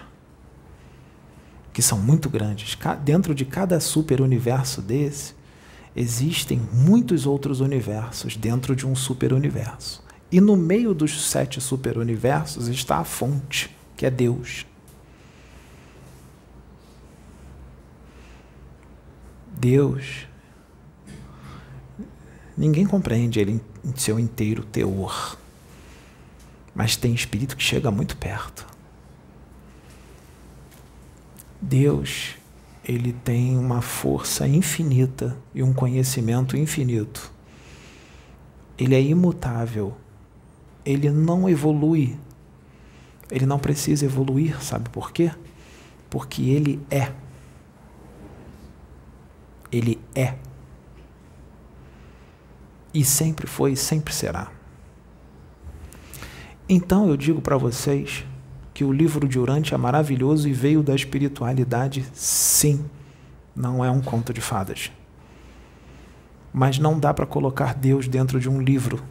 que 1.79 1.81
são 1.81 1.97
muito 1.97 2.29
grandes. 2.29 2.77
Dentro 3.05 3.33
de 3.33 3.45
cada 3.45 3.79
superuniverso 3.79 4.81
desse 4.81 5.33
existem 5.95 6.59
muitos 6.73 7.25
outros 7.25 7.61
universos 7.61 8.35
dentro 8.35 8.75
de 8.75 8.85
um 8.85 8.93
superuniverso. 8.93 10.03
E 10.29 10.41
no 10.41 10.57
meio 10.57 10.93
dos 10.93 11.29
sete 11.29 11.61
superuniversos 11.61 12.67
está 12.67 12.97
a 12.97 13.05
fonte, 13.05 13.73
que 13.95 14.05
é 14.05 14.11
Deus. 14.11 14.65
Deus 19.57 20.27
ninguém 22.57 22.85
compreende 22.85 23.39
ele 23.39 23.61
em 23.85 23.95
seu 23.95 24.19
inteiro 24.19 24.65
teor 24.65 25.38
mas 26.79 26.95
tem 26.95 27.13
espírito 27.13 27.57
que 27.57 27.61
chega 27.61 27.91
muito 27.91 28.15
perto. 28.15 28.65
Deus, 31.61 32.37
ele 32.85 33.11
tem 33.11 33.57
uma 33.57 33.81
força 33.81 34.47
infinita 34.47 35.37
e 35.53 35.61
um 35.61 35.73
conhecimento 35.73 36.55
infinito. 36.55 37.33
Ele 38.77 38.95
é 38.95 39.01
imutável. 39.01 39.93
Ele 40.85 41.11
não 41.11 41.49
evolui. 41.49 42.17
Ele 43.29 43.45
não 43.45 43.59
precisa 43.59 44.05
evoluir, 44.05 44.63
sabe 44.63 44.87
por 44.87 45.11
quê? 45.11 45.33
Porque 46.09 46.43
ele 46.43 46.81
é. 46.89 47.11
Ele 49.69 49.99
é. 50.15 50.35
E 52.93 53.03
sempre 53.03 53.47
foi 53.47 53.73
e 53.73 53.75
sempre 53.75 54.13
será. 54.13 54.58
Então 56.71 57.09
eu 57.09 57.17
digo 57.17 57.41
para 57.41 57.57
vocês 57.57 58.23
que 58.75 58.83
o 58.83 58.93
livro 58.93 59.27
de 59.27 59.39
Urante 59.39 59.73
é 59.73 59.77
maravilhoso 59.77 60.47
e 60.47 60.53
veio 60.53 60.83
da 60.83 60.93
espiritualidade, 60.93 62.05
sim. 62.13 62.85
Não 63.55 63.83
é 63.83 63.89
um 63.89 63.99
conto 63.99 64.31
de 64.31 64.39
fadas. 64.39 64.91
Mas 66.53 66.77
não 66.77 66.99
dá 66.99 67.11
para 67.11 67.25
colocar 67.25 67.73
Deus 67.73 68.07
dentro 68.07 68.39
de 68.39 68.47
um 68.47 68.61
livro. 68.61 69.03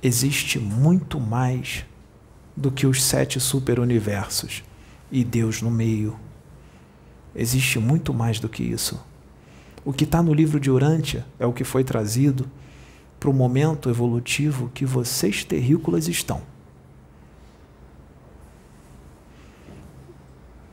Existe 0.00 0.60
muito 0.60 1.18
mais 1.18 1.84
do 2.56 2.70
que 2.70 2.86
os 2.86 3.02
sete 3.02 3.40
superuniversos 3.40 4.62
e 5.10 5.24
Deus 5.24 5.60
no 5.60 5.70
meio. 5.70 6.16
Existe 7.34 7.80
muito 7.80 8.14
mais 8.14 8.38
do 8.38 8.48
que 8.48 8.62
isso. 8.62 9.04
O 9.84 9.92
que 9.92 10.04
está 10.04 10.22
no 10.22 10.32
livro 10.32 10.60
de 10.60 10.70
Urântia 10.70 11.26
é 11.40 11.46
o 11.46 11.52
que 11.52 11.64
foi 11.64 11.82
trazido 11.82 12.48
para 13.22 13.30
o 13.30 13.32
momento 13.32 13.88
evolutivo 13.88 14.68
que 14.74 14.84
vocês 14.84 15.44
terrícolas 15.44 16.08
estão. 16.08 16.42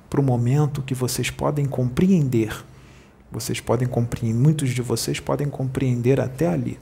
Para 0.09 0.19
o 0.19 0.23
momento 0.23 0.81
que 0.81 0.95
vocês 0.95 1.29
podem 1.29 1.67
compreender. 1.67 2.65
Vocês 3.31 3.59
podem 3.59 3.87
compreender, 3.87 4.35
muitos 4.35 4.71
de 4.71 4.81
vocês 4.81 5.19
podem 5.19 5.47
compreender 5.47 6.19
até 6.19 6.47
ali. 6.47 6.79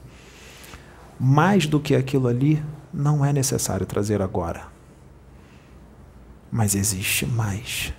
Mais 1.20 1.66
do 1.66 1.78
que 1.78 1.94
aquilo 1.94 2.28
ali, 2.28 2.64
não 2.90 3.22
é 3.22 3.30
necessário 3.30 3.84
trazer 3.84 4.22
agora. 4.22 4.68
Mas 6.50 6.74
existe 6.74 7.26
mais. 7.26 7.92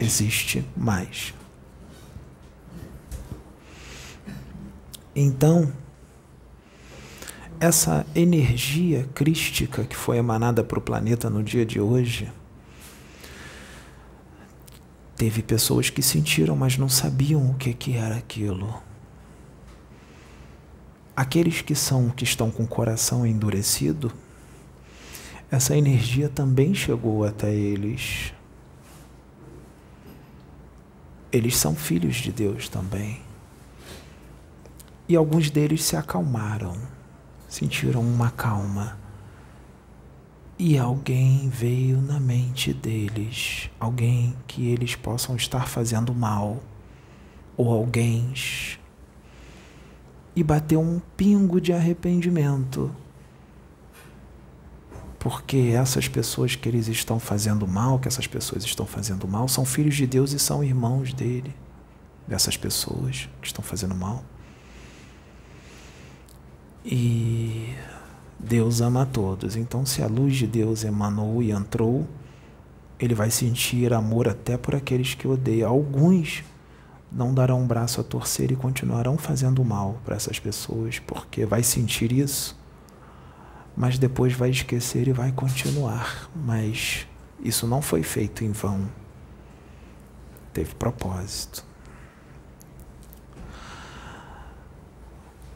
Existe 0.00 0.64
mais. 0.74 1.34
Então, 5.18 5.72
essa 7.58 8.04
energia 8.14 9.08
crística 9.14 9.82
que 9.82 9.96
foi 9.96 10.18
emanada 10.18 10.62
para 10.62 10.78
o 10.78 10.82
planeta 10.82 11.30
no 11.30 11.42
dia 11.42 11.64
de 11.64 11.80
hoje, 11.80 12.30
teve 15.16 15.42
pessoas 15.42 15.88
que 15.88 16.02
sentiram, 16.02 16.54
mas 16.54 16.76
não 16.76 16.86
sabiam 16.86 17.50
o 17.50 17.54
que, 17.54 17.72
que 17.72 17.96
era 17.96 18.16
aquilo. 18.16 18.82
Aqueles 21.16 21.62
que 21.62 21.74
são 21.74 22.10
que 22.10 22.24
estão 22.24 22.50
com 22.50 22.64
o 22.64 22.68
coração 22.68 23.26
endurecido, 23.26 24.12
essa 25.50 25.74
energia 25.74 26.28
também 26.28 26.74
chegou 26.74 27.24
até 27.24 27.54
eles. 27.54 28.34
Eles 31.32 31.56
são 31.56 31.74
filhos 31.74 32.16
de 32.16 32.30
Deus 32.30 32.68
também. 32.68 33.25
E 35.08 35.14
alguns 35.14 35.50
deles 35.50 35.84
se 35.84 35.96
acalmaram, 35.96 36.76
sentiram 37.48 38.00
uma 38.00 38.30
calma. 38.30 38.98
E 40.58 40.76
alguém 40.76 41.48
veio 41.48 42.00
na 42.00 42.18
mente 42.18 42.72
deles, 42.72 43.70
alguém 43.78 44.34
que 44.46 44.68
eles 44.68 44.96
possam 44.96 45.36
estar 45.36 45.68
fazendo 45.68 46.14
mal, 46.14 46.62
ou 47.56 47.72
alguém, 47.72 48.32
e 50.34 50.42
bateu 50.42 50.80
um 50.80 51.00
pingo 51.16 51.60
de 51.60 51.72
arrependimento. 51.72 52.90
Porque 55.18 55.72
essas 55.74 56.08
pessoas 56.08 56.54
que 56.54 56.68
eles 56.68 56.88
estão 56.88 57.18
fazendo 57.18 57.66
mal, 57.66 57.98
que 57.98 58.08
essas 58.08 58.26
pessoas 58.26 58.64
estão 58.64 58.86
fazendo 58.86 59.26
mal, 59.26 59.48
são 59.48 59.64
filhos 59.64 59.94
de 59.94 60.06
Deus 60.06 60.32
e 60.32 60.38
são 60.38 60.64
irmãos 60.64 61.12
dele, 61.12 61.54
dessas 62.26 62.56
pessoas 62.56 63.28
que 63.40 63.46
estão 63.46 63.64
fazendo 63.64 63.94
mal. 63.94 64.24
E 66.88 67.74
Deus 68.38 68.80
ama 68.80 69.02
a 69.02 69.06
todos. 69.06 69.56
Então, 69.56 69.84
se 69.84 70.02
a 70.02 70.06
luz 70.06 70.36
de 70.36 70.46
Deus 70.46 70.84
emanou 70.84 71.42
e 71.42 71.50
entrou, 71.50 72.06
ele 72.98 73.12
vai 73.12 73.28
sentir 73.28 73.92
amor 73.92 74.28
até 74.28 74.56
por 74.56 74.72
aqueles 74.74 75.12
que 75.12 75.26
odeiam. 75.26 75.68
Alguns 75.68 76.44
não 77.10 77.34
darão 77.34 77.60
um 77.60 77.66
braço 77.66 78.00
a 78.00 78.04
torcer 78.04 78.52
e 78.52 78.56
continuarão 78.56 79.18
fazendo 79.18 79.64
mal 79.64 80.00
para 80.04 80.14
essas 80.14 80.38
pessoas, 80.38 81.00
porque 81.00 81.44
vai 81.44 81.64
sentir 81.64 82.12
isso, 82.12 82.56
mas 83.76 83.98
depois 83.98 84.32
vai 84.32 84.50
esquecer 84.50 85.08
e 85.08 85.12
vai 85.12 85.32
continuar. 85.32 86.30
Mas 86.36 87.04
isso 87.42 87.66
não 87.66 87.82
foi 87.82 88.04
feito 88.04 88.44
em 88.44 88.52
vão. 88.52 88.88
Teve 90.52 90.72
propósito. 90.76 91.64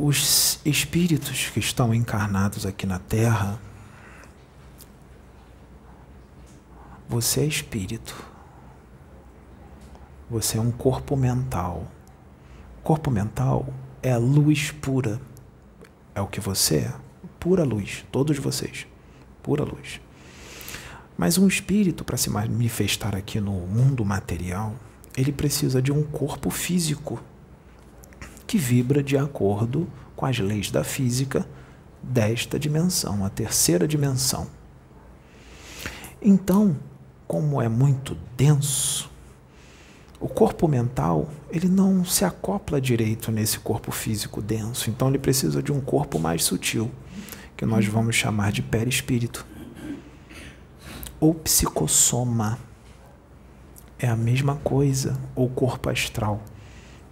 Os 0.03 0.59
espíritos 0.65 1.51
que 1.51 1.61
estão 1.61 1.95
encarnados 1.95 2.65
aqui 2.65 2.87
na 2.87 2.99
Terra, 2.99 3.61
você 7.09 7.41
é 7.41 7.45
espírito. 7.45 8.25
Você 10.31 10.57
é 10.57 10.61
um 10.61 10.71
corpo 10.71 11.17
mental. 11.17 11.87
Corpo 12.83 13.11
mental 13.11 13.67
é 14.03 14.13
a 14.13 14.19
luz 14.19 14.71
pura. 14.71 15.21
É 16.15 16.21
o 16.21 16.27
que 16.27 16.41
você 16.41 16.77
é. 16.77 16.95
Pura 17.39 17.65
luz. 17.65 18.05
Todos 18.11 18.39
vocês. 18.39 18.87
Pura 19.43 19.65
luz. 19.65 20.01
Mas 21.19 21.37
um 21.37 21.47
espírito, 21.47 22.05
para 22.05 22.17
se 22.17 22.31
manifestar 22.31 23.15
aqui 23.15 23.41
no 23.41 23.53
mundo 23.53 24.05
material, 24.05 24.75
ele 25.15 25.33
precisa 25.33 25.83
de 25.83 25.93
um 25.93 26.03
corpo 26.03 26.49
físico 26.49 27.23
que 28.51 28.59
vibra 28.59 29.01
de 29.01 29.17
acordo 29.17 29.87
com 30.17 30.27
as 30.27 30.41
leis 30.41 30.73
da 30.73 30.83
física 30.83 31.49
desta 32.03 32.59
dimensão, 32.59 33.25
a 33.25 33.31
terceira 33.31 33.87
dimensão. 33.87 34.49
Então, 36.21 36.77
como 37.29 37.63
é 37.63 37.69
muito 37.69 38.19
denso, 38.37 39.09
o 40.19 40.27
corpo 40.27 40.67
mental 40.67 41.31
ele 41.49 41.69
não 41.69 42.05
se 42.05 42.25
acopla 42.25 42.81
direito 42.81 43.31
nesse 43.31 43.61
corpo 43.61 43.93
físico 43.93 44.43
denso, 44.43 44.91
então 44.91 45.07
ele 45.07 45.21
precisa 45.21 45.63
de 45.63 45.71
um 45.71 45.81
corpo 45.81 46.19
mais 46.19 46.43
sutil, 46.43 46.91
que 47.57 47.65
nós 47.65 47.87
vamos 47.87 48.17
chamar 48.17 48.51
de 48.51 48.63
perispírito. 48.63 49.47
Ou 51.21 51.33
psicossoma. 51.35 52.59
É 53.97 54.09
a 54.09 54.17
mesma 54.17 54.57
coisa, 54.57 55.17
ou 55.37 55.49
corpo 55.49 55.89
astral 55.89 56.43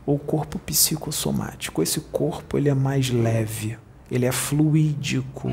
ou 0.09 0.19
corpo 0.19 0.59
psicossomático. 0.61 1.83
Esse 1.83 2.01
corpo 2.01 2.57
ele 2.57 2.71
é 2.71 2.75
mais 2.75 3.11
leve, 3.11 3.79
ele 4.11 4.25
é 4.25 4.33
fluídico, 4.33 5.53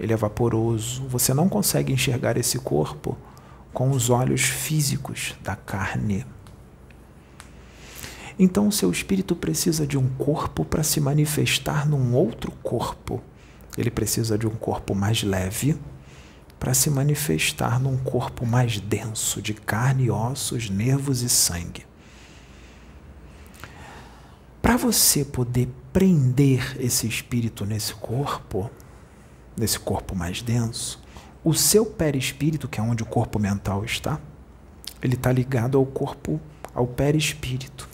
ele 0.00 0.14
é 0.14 0.16
vaporoso. 0.16 1.06
Você 1.08 1.34
não 1.34 1.46
consegue 1.46 1.92
enxergar 1.92 2.38
esse 2.38 2.58
corpo 2.58 3.18
com 3.74 3.90
os 3.90 4.08
olhos 4.08 4.40
físicos 4.40 5.34
da 5.42 5.54
carne. 5.54 6.24
Então, 8.38 8.68
o 8.68 8.72
seu 8.72 8.90
espírito 8.90 9.36
precisa 9.36 9.86
de 9.86 9.98
um 9.98 10.08
corpo 10.08 10.64
para 10.64 10.82
se 10.82 10.98
manifestar 10.98 11.86
num 11.86 12.14
outro 12.14 12.52
corpo. 12.62 13.22
Ele 13.76 13.90
precisa 13.90 14.38
de 14.38 14.46
um 14.46 14.54
corpo 14.54 14.94
mais 14.94 15.22
leve 15.22 15.78
para 16.58 16.72
se 16.72 16.88
manifestar 16.88 17.78
num 17.78 17.98
corpo 17.98 18.46
mais 18.46 18.80
denso 18.80 19.42
de 19.42 19.52
carne, 19.52 20.10
ossos, 20.10 20.70
nervos 20.70 21.20
e 21.20 21.28
sangue. 21.28 21.84
Para 24.66 24.76
você 24.76 25.24
poder 25.24 25.68
prender 25.92 26.76
esse 26.80 27.06
espírito 27.06 27.64
nesse 27.64 27.94
corpo, 27.94 28.68
nesse 29.56 29.78
corpo 29.78 30.12
mais 30.16 30.42
denso, 30.42 31.00
o 31.44 31.54
seu 31.54 31.86
perispírito, 31.86 32.66
que 32.66 32.80
é 32.80 32.82
onde 32.82 33.04
o 33.04 33.06
corpo 33.06 33.38
mental 33.38 33.84
está, 33.84 34.18
ele 35.00 35.14
está 35.14 35.30
ligado 35.30 35.78
ao 35.78 35.86
corpo, 35.86 36.40
ao 36.74 36.84
perispírito. 36.84 37.88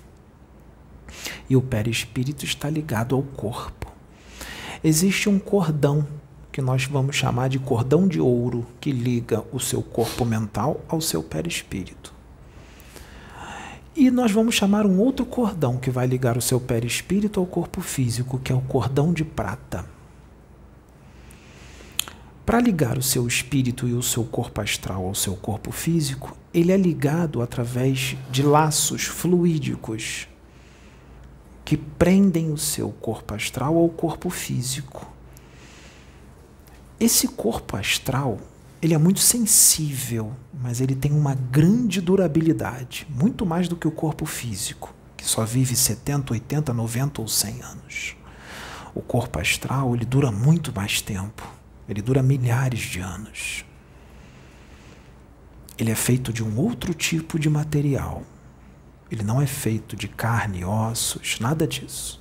E 1.47 1.55
o 1.57 1.61
perispírito 1.61 2.47
está 2.47 2.71
ligado 2.71 3.15
ao 3.15 3.23
corpo. 3.23 3.93
Existe 4.83 5.29
um 5.29 5.39
cordão 5.39 6.09
que 6.51 6.63
nós 6.63 6.87
vamos 6.87 7.17
chamar 7.17 7.51
de 7.51 7.59
cordão 7.59 8.09
de 8.09 8.19
ouro 8.19 8.67
que 8.81 8.93
liga 8.93 9.45
o 9.53 9.61
seu 9.61 9.83
corpo 9.83 10.25
mental 10.25 10.81
ao 10.89 11.03
seu 11.03 11.23
perispírito. 11.23 12.15
E 13.95 14.11
nós 14.11 14.33
vamos 14.33 14.55
chamar 14.55 14.87
um 14.87 14.99
outro 14.99 15.27
cordão 15.27 15.77
que 15.77 15.91
vai 15.91 16.07
ligar 16.07 16.37
o 16.39 16.43
seu 16.43 16.59
perispírito 16.59 17.39
ao 17.39 17.47
corpo 17.47 17.81
físico, 17.83 18.39
que 18.39 18.51
é 18.51 18.55
o 18.55 18.63
cordão 18.63 19.13
de 19.13 19.25
prata. 19.25 19.85
Para 22.45 22.59
ligar 22.61 22.99
o 22.99 23.03
seu 23.03 23.27
espírito 23.27 23.87
e 23.87 23.93
o 23.93 24.03
seu 24.03 24.25
corpo 24.25 24.61
astral 24.61 25.07
ao 25.07 25.15
seu 25.15 25.37
corpo 25.37 25.71
físico, 25.71 26.37
ele 26.53 26.73
é 26.73 26.77
ligado 26.77 27.41
através 27.41 28.17
de 28.31 28.43
laços 28.43 29.05
fluídicos 29.05 30.27
que 31.65 31.77
prendem 31.77 32.51
o 32.51 32.59
seu 32.59 32.91
corpo 32.91 33.35
astral 33.35 33.77
ao 33.77 33.89
corpo 33.89 34.29
físico. 34.29 35.07
esse 36.99 37.27
corpo 37.29 37.77
astral, 37.77 38.39
ele 38.83 38.95
é 38.95 38.99
muito 38.99 39.21
sensível, 39.21 40.35
mas 40.53 40.81
ele 40.81 40.97
tem 40.97 41.13
uma 41.13 41.37
grande 41.37 42.01
durabilidade, 42.01 43.07
muito 43.09 43.47
mais 43.47 43.69
do 43.69 43.77
que 43.77 43.87
o 43.87 43.93
corpo 43.93 44.27
físico, 44.27 44.93
que 45.17 45.25
só 45.25 45.45
vive 45.45 45.77
70, 45.77 46.33
80, 46.33 46.75
90 46.75 47.23
ou 47.23 47.29
100 47.29 47.63
anos. 47.63 48.17
O 48.93 49.01
corpo 49.01 49.39
astral, 49.39 49.95
ele 49.95 50.05
dura 50.05 50.33
muito 50.33 50.75
mais 50.75 51.01
tempo. 51.01 51.49
Ele 51.89 52.03
dura 52.03 52.25
milhares 52.25 52.81
de 52.81 52.99
anos. 52.99 53.65
Ele 55.79 55.93
é 55.93 55.95
feito 55.95 56.33
de 56.33 56.43
um 56.43 56.59
outro 56.59 56.93
tipo 56.93 57.39
de 57.39 57.49
material. 57.49 58.25
Ele 59.11 59.23
não 59.23 59.41
é 59.41 59.47
feito 59.47 59.95
de 59.95 60.09
carne 60.09 60.65
ossos, 60.65 61.39
nada 61.39 61.69
disso. 61.69 62.21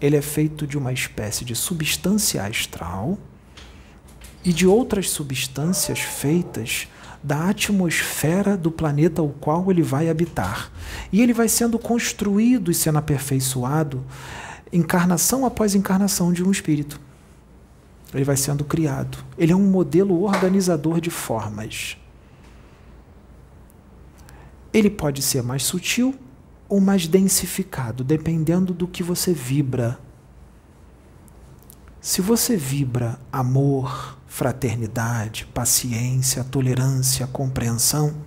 Ele 0.00 0.16
é 0.16 0.22
feito 0.22 0.64
de 0.64 0.78
uma 0.78 0.92
espécie 0.92 1.44
de 1.44 1.56
substância 1.56 2.44
astral 2.44 3.18
e 4.44 4.52
de 4.52 4.66
outras 4.66 5.10
substâncias 5.10 6.00
feitas 6.00 6.88
da 7.22 7.48
atmosfera 7.48 8.56
do 8.56 8.70
planeta 8.70 9.20
ao 9.20 9.28
qual 9.28 9.70
ele 9.70 9.82
vai 9.82 10.08
habitar. 10.08 10.70
E 11.12 11.20
ele 11.20 11.32
vai 11.32 11.48
sendo 11.48 11.78
construído 11.78 12.70
e 12.70 12.74
sendo 12.74 12.98
aperfeiçoado 12.98 14.04
encarnação 14.72 15.44
após 15.44 15.74
encarnação 15.74 16.32
de 16.32 16.44
um 16.44 16.50
espírito. 16.50 17.00
Ele 18.14 18.24
vai 18.24 18.36
sendo 18.36 18.64
criado. 18.64 19.18
Ele 19.36 19.52
é 19.52 19.56
um 19.56 19.70
modelo 19.70 20.22
organizador 20.22 21.00
de 21.00 21.10
formas. 21.10 21.96
Ele 24.72 24.90
pode 24.90 25.22
ser 25.22 25.42
mais 25.42 25.64
sutil 25.64 26.14
ou 26.68 26.80
mais 26.80 27.06
densificado, 27.06 28.04
dependendo 28.04 28.72
do 28.72 28.86
que 28.86 29.02
você 29.02 29.32
vibra. 29.32 29.98
Se 32.08 32.22
você 32.22 32.56
vibra 32.56 33.20
amor, 33.30 34.18
fraternidade, 34.26 35.44
paciência, 35.44 36.42
tolerância, 36.42 37.26
compreensão, 37.26 38.22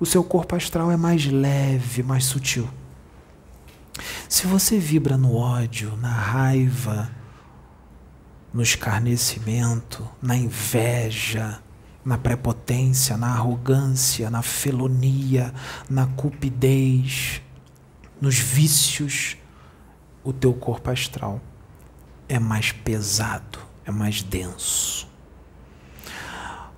o 0.00 0.04
seu 0.04 0.24
corpo 0.24 0.56
astral 0.56 0.90
é 0.90 0.96
mais 0.96 1.26
leve, 1.26 2.02
mais 2.02 2.24
sutil. 2.24 2.68
Se 4.28 4.48
você 4.48 4.80
vibra 4.80 5.16
no 5.16 5.36
ódio, 5.36 5.96
na 5.98 6.12
raiva, 6.12 7.08
no 8.52 8.62
escarnecimento, 8.62 10.04
na 10.20 10.34
inveja, 10.34 11.62
na 12.04 12.18
prepotência, 12.18 13.16
na 13.16 13.28
arrogância, 13.28 14.28
na 14.28 14.42
felonia, 14.42 15.54
na 15.88 16.08
cupidez, 16.08 17.40
nos 18.20 18.40
vícios, 18.40 19.36
o 20.24 20.32
teu 20.32 20.52
corpo 20.52 20.90
astral 20.90 21.40
é 22.30 22.38
mais 22.38 22.70
pesado, 22.70 23.58
é 23.84 23.90
mais 23.90 24.22
denso. 24.22 25.08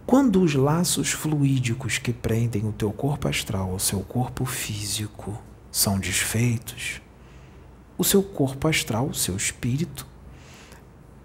Quando 0.06 0.40
os 0.40 0.54
laços 0.54 1.12
fluídicos 1.12 1.98
que 1.98 2.10
prendem 2.10 2.66
o 2.66 2.72
teu 2.72 2.90
corpo 2.90 3.28
astral 3.28 3.70
ao 3.70 3.78
seu 3.78 4.00
corpo 4.00 4.46
físico 4.46 5.38
são 5.70 5.98
desfeitos, 5.98 7.02
o 7.98 8.02
seu 8.02 8.22
corpo 8.22 8.66
astral, 8.66 9.08
o 9.08 9.14
seu 9.14 9.36
espírito, 9.36 10.06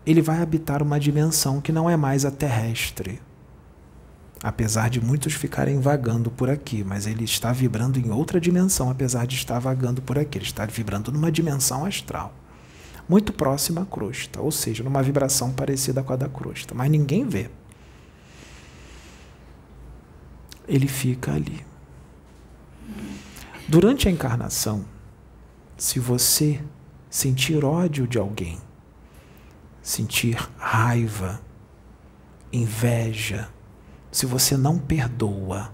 ele 0.06 0.22
vai 0.22 0.42
habitar 0.42 0.84
uma 0.84 1.00
dimensão 1.00 1.62
que 1.62 1.72
não 1.72 1.90
é 1.90 1.96
mais 1.96 2.26
a 2.26 2.32
terrestre. 2.32 3.22
Apesar 4.44 4.90
de 4.90 5.00
muitos 5.00 5.36
ficarem 5.36 5.80
vagando 5.80 6.30
por 6.30 6.50
aqui, 6.50 6.84
mas 6.84 7.08
ele 7.08 7.24
está 7.24 7.54
vibrando 7.54 7.98
em 7.98 8.12
outra 8.12 8.42
dimensão, 8.42 8.90
apesar 8.90 9.26
de 9.26 9.38
estar 9.38 9.58
vagando 9.58 10.02
por 10.02 10.20
aqui. 10.20 10.38
Ele 10.38 10.46
está 10.46 10.66
vibrando 10.66 11.14
numa 11.14 11.32
dimensão 11.32 11.86
astral, 11.86 12.34
muito 13.08 13.32
próxima 13.32 13.82
à 13.82 13.86
crosta, 13.86 14.42
ou 14.42 14.52
seja, 14.52 14.84
numa 14.84 15.02
vibração 15.02 15.52
parecida 15.52 16.04
com 16.04 16.14
a 16.14 16.16
da 16.16 16.28
crosta, 16.28 16.74
mas 16.74 16.90
ninguém 16.92 17.28
vê. 17.28 17.50
Ele 20.68 20.88
fica 20.88 21.34
ali. 21.34 21.66
Durante 23.68 24.08
a 24.08 24.12
encarnação, 24.12 24.86
se 25.78 26.00
você 26.00 26.62
sentir 27.10 27.64
ódio 27.64 28.08
de 28.08 28.18
alguém, 28.18 28.58
sentir 29.82 30.38
raiva, 30.58 31.42
inveja, 32.52 33.50
se 34.12 34.26
você 34.26 34.58
não 34.58 34.78
perdoa, 34.78 35.74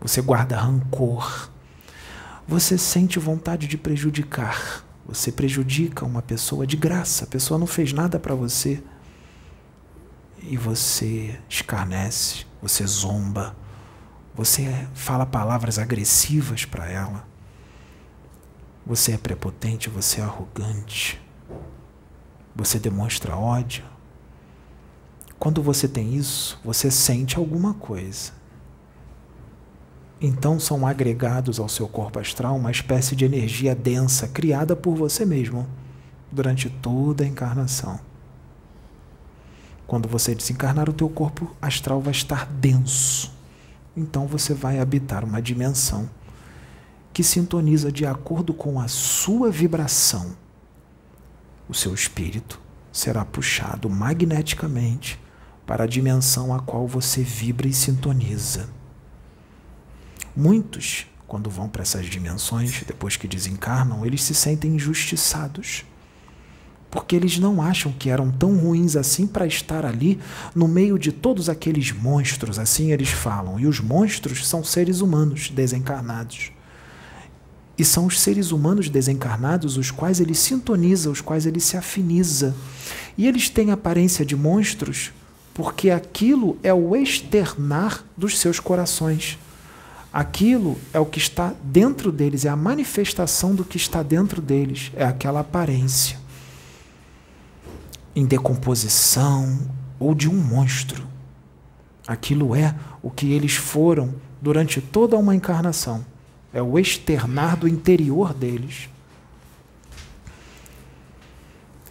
você 0.00 0.20
guarda 0.20 0.56
rancor, 0.56 1.50
você 2.46 2.76
sente 2.78 3.18
vontade 3.18 3.66
de 3.66 3.76
prejudicar, 3.76 4.84
você 5.08 5.32
prejudica 5.32 6.04
uma 6.04 6.20
pessoa 6.20 6.66
de 6.66 6.76
graça, 6.76 7.24
a 7.24 7.26
pessoa 7.26 7.58
não 7.58 7.66
fez 7.66 7.94
nada 7.94 8.18
para 8.20 8.34
você 8.34 8.82
e 10.42 10.54
você 10.54 11.40
escarnece, 11.48 12.44
você 12.60 12.86
zomba, 12.86 13.56
você 14.34 14.86
fala 14.94 15.24
palavras 15.24 15.78
agressivas 15.78 16.66
para 16.66 16.90
ela. 16.90 17.26
Você 18.86 19.12
é 19.12 19.18
prepotente, 19.18 19.88
você 19.88 20.20
é 20.20 20.24
arrogante. 20.24 21.20
Você 22.54 22.78
demonstra 22.78 23.34
ódio. 23.34 23.84
Quando 25.38 25.62
você 25.62 25.88
tem 25.88 26.14
isso, 26.14 26.60
você 26.62 26.90
sente 26.90 27.36
alguma 27.36 27.72
coisa. 27.74 28.32
Então 30.20 30.58
são 30.58 30.84
agregados 30.84 31.60
ao 31.60 31.68
seu 31.68 31.86
corpo 31.86 32.18
astral 32.18 32.56
uma 32.56 32.72
espécie 32.72 33.14
de 33.14 33.24
energia 33.24 33.74
densa 33.74 34.26
criada 34.26 34.74
por 34.74 34.96
você 34.96 35.24
mesmo 35.24 35.66
durante 36.30 36.68
toda 36.68 37.22
a 37.22 37.26
encarnação. 37.26 38.00
Quando 39.86 40.08
você 40.08 40.34
desencarnar, 40.34 40.88
o 40.90 40.92
teu 40.92 41.08
corpo 41.08 41.56
astral 41.62 42.00
vai 42.00 42.10
estar 42.10 42.46
denso. 42.46 43.32
Então 43.96 44.26
você 44.26 44.52
vai 44.52 44.80
habitar 44.80 45.24
uma 45.24 45.40
dimensão 45.40 46.10
que 47.12 47.22
sintoniza 47.22 47.90
de 47.90 48.04
acordo 48.04 48.52
com 48.52 48.80
a 48.80 48.86
sua 48.88 49.50
vibração. 49.50 50.36
O 51.68 51.74
seu 51.74 51.94
espírito 51.94 52.60
será 52.92 53.24
puxado 53.24 53.88
magneticamente 53.88 55.18
para 55.66 55.84
a 55.84 55.86
dimensão 55.86 56.54
a 56.54 56.60
qual 56.60 56.86
você 56.86 57.22
vibra 57.22 57.68
e 57.68 57.72
sintoniza. 57.72 58.68
Muitos, 60.38 61.04
quando 61.26 61.50
vão 61.50 61.68
para 61.68 61.82
essas 61.82 62.06
dimensões, 62.06 62.84
depois 62.86 63.16
que 63.16 63.26
desencarnam, 63.26 64.06
eles 64.06 64.22
se 64.22 64.32
sentem 64.32 64.76
injustiçados. 64.76 65.84
Porque 66.88 67.16
eles 67.16 67.40
não 67.40 67.60
acham 67.60 67.90
que 67.90 68.08
eram 68.08 68.30
tão 68.30 68.56
ruins 68.56 68.94
assim 68.94 69.26
para 69.26 69.48
estar 69.48 69.84
ali 69.84 70.20
no 70.54 70.68
meio 70.68 70.96
de 70.96 71.10
todos 71.10 71.48
aqueles 71.48 71.90
monstros, 71.90 72.56
assim 72.56 72.92
eles 72.92 73.08
falam. 73.08 73.58
E 73.58 73.66
os 73.66 73.80
monstros 73.80 74.46
são 74.46 74.62
seres 74.62 75.00
humanos 75.00 75.50
desencarnados. 75.50 76.52
E 77.76 77.84
são 77.84 78.06
os 78.06 78.20
seres 78.20 78.52
humanos 78.52 78.88
desencarnados 78.88 79.76
os 79.76 79.90
quais 79.90 80.20
ele 80.20 80.36
sintoniza, 80.36 81.10
os 81.10 81.20
quais 81.20 81.46
ele 81.46 81.58
se 81.58 81.76
afiniza. 81.76 82.54
E 83.18 83.26
eles 83.26 83.48
têm 83.48 83.72
aparência 83.72 84.24
de 84.24 84.36
monstros 84.36 85.10
porque 85.52 85.90
aquilo 85.90 86.56
é 86.62 86.72
o 86.72 86.94
externar 86.94 88.04
dos 88.16 88.38
seus 88.38 88.60
corações. 88.60 89.36
Aquilo 90.12 90.78
é 90.92 90.98
o 90.98 91.06
que 91.06 91.18
está 91.18 91.54
dentro 91.62 92.10
deles, 92.10 92.44
é 92.44 92.48
a 92.48 92.56
manifestação 92.56 93.54
do 93.54 93.64
que 93.64 93.76
está 93.76 94.02
dentro 94.02 94.40
deles, 94.40 94.90
é 94.96 95.04
aquela 95.04 95.40
aparência 95.40 96.18
em 98.16 98.24
decomposição 98.24 99.58
ou 99.98 100.14
de 100.14 100.28
um 100.28 100.34
monstro. 100.34 101.06
Aquilo 102.06 102.54
é 102.54 102.74
o 103.02 103.10
que 103.10 103.32
eles 103.32 103.54
foram 103.54 104.14
durante 104.40 104.80
toda 104.80 105.16
uma 105.16 105.34
encarnação 105.34 106.04
é 106.52 106.62
o 106.62 106.78
externar 106.78 107.56
do 107.56 107.68
interior 107.68 108.32
deles. 108.32 108.88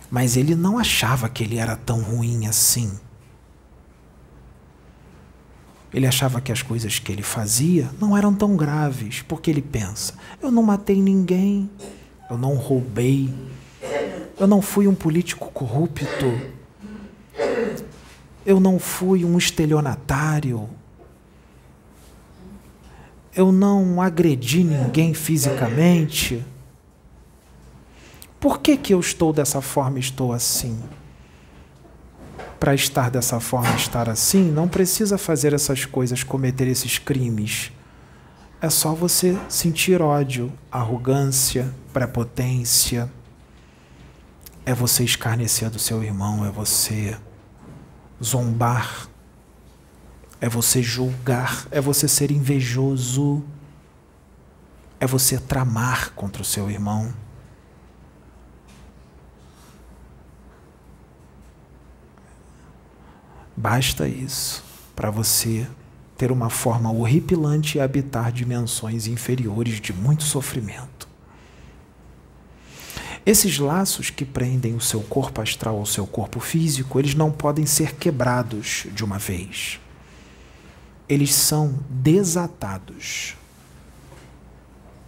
Mas 0.10 0.38
ele 0.38 0.56
não 0.56 0.80
achava 0.80 1.30
que 1.30 1.43
ele 1.43 1.58
era 1.58 1.75
tão 1.75 2.01
ruim 2.01 2.47
assim. 2.47 2.97
Ele 5.97 6.05
achava 6.05 6.39
que 6.39 6.51
as 6.51 6.62
coisas 6.62 6.99
que 6.99 7.12
ele 7.12 7.23
fazia 7.23 7.89
não 7.99 8.15
eram 8.15 8.31
tão 8.31 8.55
graves, 8.55 9.23
porque 9.23 9.49
ele 9.49 9.63
pensa: 9.63 10.13
eu 10.39 10.51
não 10.51 10.62
matei 10.62 11.01
ninguém, 11.01 11.67
eu 12.29 12.38
não 12.38 12.53
roubei, 12.53 13.33
eu 14.39 14.45
não 14.45 14.62
fui 14.62 14.88
um 14.88 14.93
político 14.93 15.49
corrupto, 15.51 16.39
eu 18.45 18.60
não 18.60 18.77
fui 18.77 19.25
um 19.25 19.39
estelionatário, 19.39 20.69
eu 23.36 23.51
não 23.51 23.99
agredi 23.99 24.63
ninguém 24.63 25.15
fisicamente. 25.15 26.45
Por 28.39 28.60
que, 28.60 28.77
que 28.77 28.93
eu 28.93 28.99
estou 28.99 29.33
dessa 29.33 29.62
forma 29.62 29.97
estou 29.97 30.31
assim? 30.31 30.79
Para 32.59 32.73
estar 32.73 33.11
dessa 33.11 33.39
forma, 33.39 33.75
estar 33.75 34.09
assim, 34.09 34.51
não 34.51 34.67
precisa 34.67 35.17
fazer 35.17 35.53
essas 35.53 35.85
coisas, 35.85 36.23
cometer 36.23 36.67
esses 36.67 36.97
crimes. 36.97 37.71
É 38.59 38.69
só 38.69 38.93
você 38.93 39.37
sentir 39.47 40.01
ódio, 40.01 40.51
arrogância, 40.71 41.71
prepotência. 41.93 43.11
É 44.65 44.73
você 44.73 45.03
escarnecer 45.03 45.69
do 45.69 45.77
seu 45.77 46.03
irmão, 46.03 46.45
é 46.45 46.49
você 46.49 47.15
zombar, 48.21 49.07
é 50.41 50.49
você 50.49 50.81
julgar, 50.81 51.67
é 51.71 51.79
você 51.79 52.07
ser 52.07 52.31
invejoso, 52.31 53.43
é 54.99 55.05
você 55.05 55.37
tramar 55.37 56.11
contra 56.13 56.41
o 56.41 56.45
seu 56.45 56.69
irmão. 56.69 57.13
Basta 63.59 64.07
isso 64.07 64.63
para 64.95 65.09
você 65.09 65.67
ter 66.15 66.31
uma 66.31 66.47
forma 66.47 66.91
horripilante 66.91 67.77
e 67.79 67.81
habitar 67.81 68.31
dimensões 68.31 69.07
inferiores 69.07 69.81
de 69.81 69.91
muito 69.91 70.23
sofrimento. 70.23 71.07
Esses 73.25 73.57
laços 73.57 74.11
que 74.11 74.23
prendem 74.23 74.75
o 74.75 74.79
seu 74.79 75.01
corpo 75.01 75.41
astral 75.41 75.77
ao 75.77 75.87
seu 75.87 76.05
corpo 76.05 76.39
físico, 76.39 76.99
eles 76.99 77.15
não 77.15 77.31
podem 77.31 77.65
ser 77.65 77.95
quebrados 77.95 78.85
de 78.93 79.03
uma 79.03 79.17
vez. 79.17 79.79
Eles 81.09 81.33
são 81.33 81.79
desatados. 81.89 83.35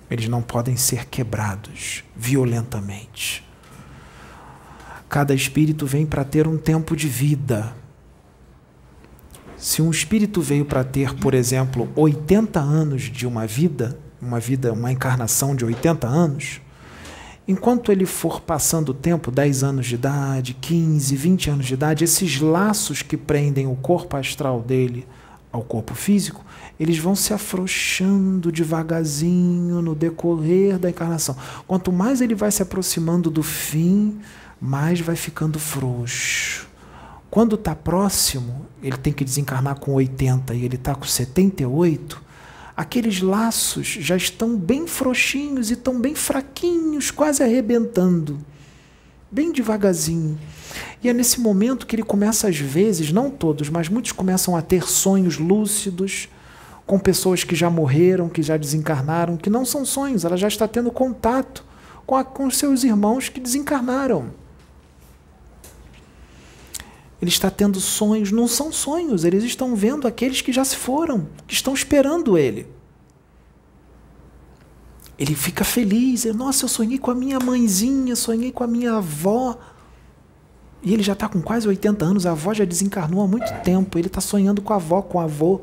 Eles 0.09 0.27
não 0.27 0.41
podem 0.41 0.75
ser 0.75 1.05
quebrados 1.05 2.03
violentamente. 2.15 3.47
Cada 5.07 5.35
espírito 5.35 5.85
vem 5.85 6.05
para 6.05 6.23
ter 6.23 6.47
um 6.47 6.57
tempo 6.57 6.95
de 6.95 7.07
vida. 7.07 7.75
Se 9.60 9.82
um 9.82 9.91
espírito 9.91 10.41
veio 10.41 10.63
para 10.63 10.86
ter, 10.86 11.13
por 11.15 11.34
exemplo, 11.34 11.89
80 11.93 12.62
anos 12.62 13.02
de 13.02 13.28
uma 13.28 13.45
vida, 13.45 14.00
uma 14.22 14.39
vida, 14.39 14.72
uma 14.72 14.89
encarnação 14.89 15.54
de 15.54 15.65
80 15.65 16.08
anos, 16.08 16.62
enquanto 17.45 17.91
ele 17.91 18.06
for 18.06 18.39
passando 18.39 18.89
o 18.89 18.93
tempo, 18.93 19.30
10 19.30 19.63
anos 19.65 19.86
de 19.88 19.95
idade, 19.95 20.54
15, 20.54 21.13
20 21.13 21.50
anos 21.50 21.65
de 21.65 21.74
idade, 21.74 22.06
esses 22.06 22.39
laços 22.39 23.02
que 23.02 23.17
prendem 23.17 23.67
o 23.67 23.76
corpo 23.76 24.15
astral 24.15 24.62
dele 24.62 25.06
ao 25.52 25.62
corpo 25.62 25.93
físico, 25.93 26.45
eles 26.80 26.98
vão 26.98 27.13
se 27.13 27.34
afrouxando 27.34 28.54
devagarzinho 28.54 29.82
no 29.82 29.93
decorrer 29.93 30.80
da 30.80 30.89
encarnação. 30.89 31.36
Quanto 31.67 31.91
mais 31.91 32.22
ele 32.22 32.34
vai 32.34 32.50
se 32.50 32.62
aproximando 32.62 33.30
do 33.30 33.43
fim, 33.43 34.19
mais 34.62 35.02
vai 35.02 35.17
ficando 35.17 35.60
frouxo. 35.60 36.68
Quando 37.30 37.56
está 37.56 37.76
próximo, 37.76 38.65
ele 38.82 38.98
tem 38.98 39.13
que 39.13 39.24
desencarnar 39.24 39.80
com 39.80 39.94
80 39.94 40.56
e 40.56 40.65
ele 40.65 40.76
está 40.76 40.96
com 40.96 41.06
78, 41.06 42.22
aqueles 42.76 43.22
laços 43.22 43.88
já 43.88 44.15
estão 44.15 44.58
bem 44.58 44.88
frouxinhos 44.88 45.70
e 45.70 45.74
estão 45.74 46.00
bem 46.00 46.15
fraquinhos, 46.15 47.12
quase 47.12 47.44
arrebentando, 47.44 48.39
bem 49.30 49.52
devagarzinho. 49.52 50.39
E 51.04 51.10
é 51.10 51.13
nesse 51.13 51.39
momento 51.39 51.86
que 51.86 51.96
ele 51.96 52.04
começa, 52.04 52.48
às 52.48 52.58
vezes, 52.58 53.12
não 53.12 53.30
todos, 53.30 53.70
mas 53.70 53.89
muitos 53.89 54.12
começam 54.12 54.56
a 54.56 54.62
ter 54.62 54.88
sonhos 54.88 55.38
lúcidos 55.38 56.30
com 56.88 56.98
pessoas 56.98 57.44
que 57.44 57.56
já 57.56 57.70
morreram, 57.70 58.28
que 58.28 58.42
já 58.42 58.58
desencarnaram, 58.58 59.38
que 59.38 59.52
não 59.52 59.63
são 59.63 59.86
sonhos, 59.86 60.26
ela 60.26 60.36
já 60.36 60.48
está 60.48 60.68
tendo 60.68 60.89
contato 60.89 61.63
com, 62.08 62.15
a, 62.15 62.24
com 62.24 62.50
seus 62.50 62.84
irmãos 62.84 63.30
que 63.30 63.39
desencarnaram. 63.39 64.32
Ele 67.21 67.29
está 67.29 67.49
tendo 67.49 67.79
sonhos, 67.79 68.32
não 68.32 68.47
são 68.47 68.71
sonhos, 68.71 69.25
eles 69.25 69.43
estão 69.43 69.75
vendo 69.75 70.08
aqueles 70.08 70.41
que 70.41 70.53
já 70.53 70.63
se 70.63 70.75
foram, 70.75 71.27
que 71.45 71.53
estão 71.53 71.73
esperando 71.73 72.38
ele. 72.38 72.65
Ele 75.17 75.36
fica 75.36 75.65
feliz, 75.65 76.23
nossa, 76.34 76.63
eu 76.63 76.69
sonhei 76.69 76.97
com 76.97 77.12
a 77.12 77.15
minha 77.15 77.39
mãezinha, 77.39 78.15
sonhei 78.15 78.53
com 78.53 78.63
a 78.63 78.67
minha 78.67 78.93
avó. 78.93 79.58
E 80.82 80.93
ele 80.93 81.03
já 81.03 81.12
está 81.12 81.27
com 81.27 81.41
quase 81.41 81.67
80 81.67 82.05
anos, 82.05 82.25
a 82.25 82.32
avó 82.32 82.53
já 82.53 82.63
desencarnou 82.63 83.21
há 83.21 83.27
muito 83.27 83.51
tempo. 83.63 83.97
Ele 83.97 84.08
está 84.08 84.21
sonhando 84.21 84.62
com 84.62 84.71
a 84.71 84.77
avó, 84.77 85.01
com 85.01 85.17
o 85.17 85.21
avô, 85.21 85.62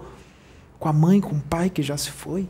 com 0.78 0.88
a 0.88 0.92
mãe, 0.92 1.22
com 1.22 1.36
o 1.36 1.40
pai 1.40 1.70
que 1.70 1.82
já 1.82 1.96
se 1.96 2.10
foi 2.10 2.46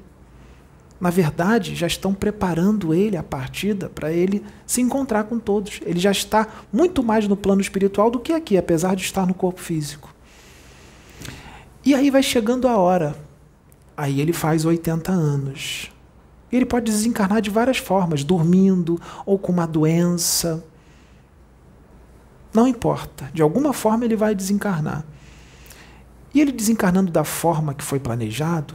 na 0.98 1.10
verdade, 1.10 1.74
já 1.74 1.86
estão 1.86 2.14
preparando 2.14 2.94
ele 2.94 3.16
a 3.16 3.22
partida 3.22 3.88
para 3.88 4.10
ele 4.12 4.42
se 4.66 4.80
encontrar 4.80 5.24
com 5.24 5.38
todos. 5.38 5.80
Ele 5.84 6.00
já 6.00 6.10
está 6.10 6.46
muito 6.72 7.02
mais 7.02 7.28
no 7.28 7.36
plano 7.36 7.60
espiritual 7.60 8.10
do 8.10 8.18
que 8.18 8.32
aqui, 8.32 8.56
apesar 8.56 8.96
de 8.96 9.02
estar 9.02 9.26
no 9.26 9.34
corpo 9.34 9.60
físico. 9.60 10.14
E 11.84 11.94
aí 11.94 12.10
vai 12.10 12.22
chegando 12.22 12.66
a 12.66 12.78
hora. 12.78 13.14
Aí 13.96 14.20
ele 14.20 14.32
faz 14.32 14.64
80 14.64 15.12
anos. 15.12 15.90
Ele 16.50 16.64
pode 16.64 16.90
desencarnar 16.90 17.42
de 17.42 17.50
várias 17.50 17.76
formas, 17.76 18.24
dormindo 18.24 19.00
ou 19.26 19.38
com 19.38 19.52
uma 19.52 19.66
doença. 19.66 20.64
Não 22.54 22.66
importa, 22.66 23.30
de 23.34 23.42
alguma 23.42 23.74
forma 23.74 24.06
ele 24.06 24.16
vai 24.16 24.34
desencarnar. 24.34 25.04
E 26.32 26.40
ele 26.40 26.52
desencarnando 26.52 27.12
da 27.12 27.24
forma 27.24 27.74
que 27.74 27.84
foi 27.84 28.00
planejado, 28.00 28.74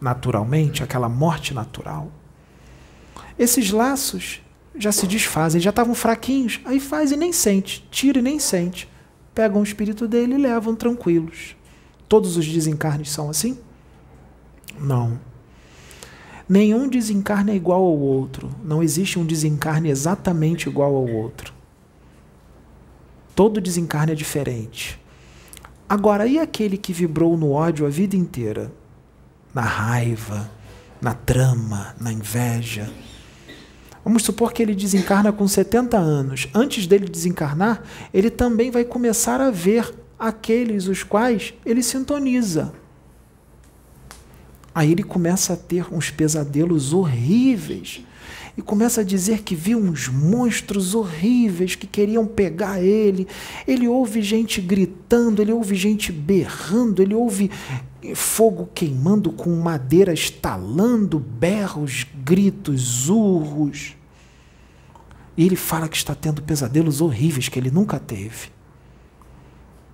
naturalmente, 0.00 0.82
aquela 0.82 1.08
morte 1.08 1.54
natural, 1.54 2.10
esses 3.38 3.70
laços 3.70 4.40
já 4.78 4.92
se 4.92 5.06
desfazem, 5.06 5.60
já 5.60 5.70
estavam 5.70 5.94
fraquinhos, 5.94 6.60
aí 6.64 6.80
faz 6.80 7.12
e 7.12 7.16
nem 7.16 7.32
sente, 7.32 7.86
tira 7.90 8.18
e 8.18 8.22
nem 8.22 8.38
sente. 8.38 8.88
Pegam 9.34 9.60
o 9.60 9.64
espírito 9.64 10.08
dele 10.08 10.34
e 10.34 10.38
levam 10.38 10.74
tranquilos. 10.74 11.56
Todos 12.08 12.36
os 12.36 12.46
desencarnes 12.46 13.10
são 13.10 13.28
assim? 13.28 13.58
Não. 14.78 15.18
Nenhum 16.48 16.88
desencarne 16.88 17.52
é 17.52 17.56
igual 17.56 17.82
ao 17.82 17.98
outro. 17.98 18.50
Não 18.64 18.82
existe 18.82 19.18
um 19.18 19.26
desencarne 19.26 19.90
exatamente 19.90 20.68
igual 20.68 20.94
ao 20.94 21.06
outro. 21.06 21.52
Todo 23.34 23.60
desencarne 23.60 24.12
é 24.12 24.14
diferente. 24.14 24.98
Agora, 25.88 26.26
e 26.26 26.38
aquele 26.38 26.78
que 26.78 26.92
vibrou 26.92 27.36
no 27.36 27.50
ódio 27.50 27.84
a 27.84 27.88
vida 27.90 28.16
inteira? 28.16 28.72
Na 29.56 29.62
raiva, 29.62 30.50
na 31.00 31.14
trama, 31.14 31.96
na 31.98 32.12
inveja. 32.12 32.92
Vamos 34.04 34.22
supor 34.22 34.52
que 34.52 34.62
ele 34.62 34.74
desencarna 34.74 35.32
com 35.32 35.48
70 35.48 35.96
anos. 35.96 36.46
Antes 36.54 36.86
dele 36.86 37.08
desencarnar, 37.08 37.82
ele 38.12 38.28
também 38.28 38.70
vai 38.70 38.84
começar 38.84 39.40
a 39.40 39.50
ver 39.50 39.94
aqueles 40.18 40.88
os 40.88 41.02
quais 41.02 41.54
ele 41.64 41.82
sintoniza. 41.82 42.74
Aí 44.74 44.92
ele 44.92 45.02
começa 45.02 45.54
a 45.54 45.56
ter 45.56 45.86
uns 45.90 46.10
pesadelos 46.10 46.92
horríveis 46.92 48.04
e 48.56 48.62
começa 48.62 49.02
a 49.02 49.04
dizer 49.04 49.42
que 49.42 49.54
viu 49.54 49.78
uns 49.78 50.08
monstros 50.08 50.94
horríveis 50.94 51.74
que 51.74 51.86
queriam 51.86 52.26
pegar 52.26 52.80
ele. 52.80 53.28
Ele 53.68 53.86
ouve 53.86 54.22
gente 54.22 54.62
gritando, 54.62 55.42
ele 55.42 55.52
ouve 55.52 55.74
gente 55.74 56.10
berrando, 56.10 57.02
ele 57.02 57.14
ouve 57.14 57.50
fogo 58.14 58.68
queimando 58.74 59.30
com 59.30 59.54
madeira 59.56 60.12
estalando, 60.12 61.18
berros, 61.18 62.06
gritos, 62.24 63.10
urros. 63.10 63.94
E 65.36 65.44
ele 65.44 65.56
fala 65.56 65.86
que 65.86 65.96
está 65.96 66.14
tendo 66.14 66.40
pesadelos 66.40 67.02
horríveis 67.02 67.50
que 67.50 67.58
ele 67.58 67.70
nunca 67.70 67.98
teve. 67.98 68.48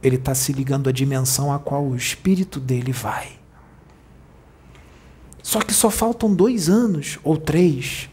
Ele 0.01 0.17
está 0.17 0.37
se 0.37 0.53
ligando 0.53 0.89
à 0.89 0.93
dimensão 0.93 1.53
a 1.53 1.59
qual 1.59 1.85
o 1.85 1.97
espírito 1.97 2.61
dele 2.61 2.93
vai. 2.93 3.41
Só 5.43 5.61
que 5.61 5.75
só 5.75 5.91
faltam 5.91 6.33
dois 6.33 6.69
anos 6.69 7.19
ou 7.25 7.37
três 7.37 8.09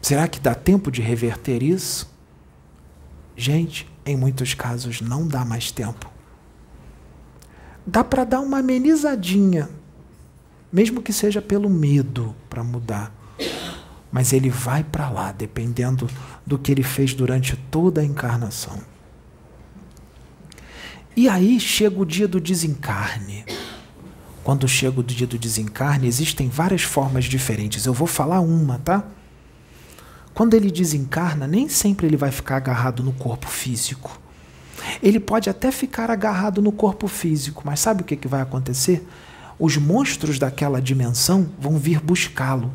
Será 0.00 0.28
que 0.28 0.38
dá 0.38 0.54
tempo 0.54 0.90
de 0.90 1.02
reverter 1.02 1.62
isso? 1.62 2.14
Gente, 3.36 3.90
em 4.04 4.16
muitos 4.16 4.54
casos 4.54 5.00
não 5.00 5.26
dá 5.26 5.44
mais 5.44 5.70
tempo. 5.70 6.10
Dá 7.86 8.02
para 8.02 8.24
dar 8.24 8.40
uma 8.40 8.58
amenizadinha, 8.58 9.68
mesmo 10.72 11.02
que 11.02 11.12
seja 11.12 11.42
pelo 11.42 11.68
medo 11.68 12.34
para 12.48 12.64
mudar. 12.64 13.12
Mas 14.10 14.32
ele 14.32 14.48
vai 14.48 14.82
para 14.82 15.10
lá, 15.10 15.32
dependendo 15.32 16.08
do 16.46 16.58
que 16.58 16.72
ele 16.72 16.82
fez 16.82 17.12
durante 17.12 17.56
toda 17.70 18.00
a 18.00 18.04
encarnação. 18.04 18.80
E 21.16 21.28
aí 21.28 21.58
chega 21.58 22.00
o 22.00 22.04
dia 22.04 22.28
do 22.28 22.40
desencarne. 22.40 23.44
Quando 24.44 24.68
chega 24.68 25.00
o 25.00 25.02
dia 25.02 25.26
do 25.26 25.38
desencarne, 25.38 26.06
existem 26.06 26.48
várias 26.48 26.82
formas 26.82 27.24
diferentes. 27.24 27.84
Eu 27.84 27.92
vou 27.92 28.06
falar 28.06 28.40
uma, 28.40 28.78
tá? 28.78 29.04
Quando 30.36 30.52
ele 30.52 30.70
desencarna, 30.70 31.46
nem 31.46 31.66
sempre 31.66 32.06
ele 32.06 32.16
vai 32.18 32.30
ficar 32.30 32.56
agarrado 32.56 33.02
no 33.02 33.10
corpo 33.10 33.48
físico. 33.48 34.20
Ele 35.02 35.18
pode 35.18 35.48
até 35.48 35.72
ficar 35.72 36.10
agarrado 36.10 36.60
no 36.60 36.70
corpo 36.70 37.08
físico, 37.08 37.62
mas 37.64 37.80
sabe 37.80 38.02
o 38.02 38.04
que, 38.04 38.16
que 38.16 38.28
vai 38.28 38.42
acontecer? 38.42 39.08
Os 39.58 39.78
monstros 39.78 40.38
daquela 40.38 40.78
dimensão 40.78 41.48
vão 41.58 41.78
vir 41.78 42.00
buscá-lo. 42.00 42.70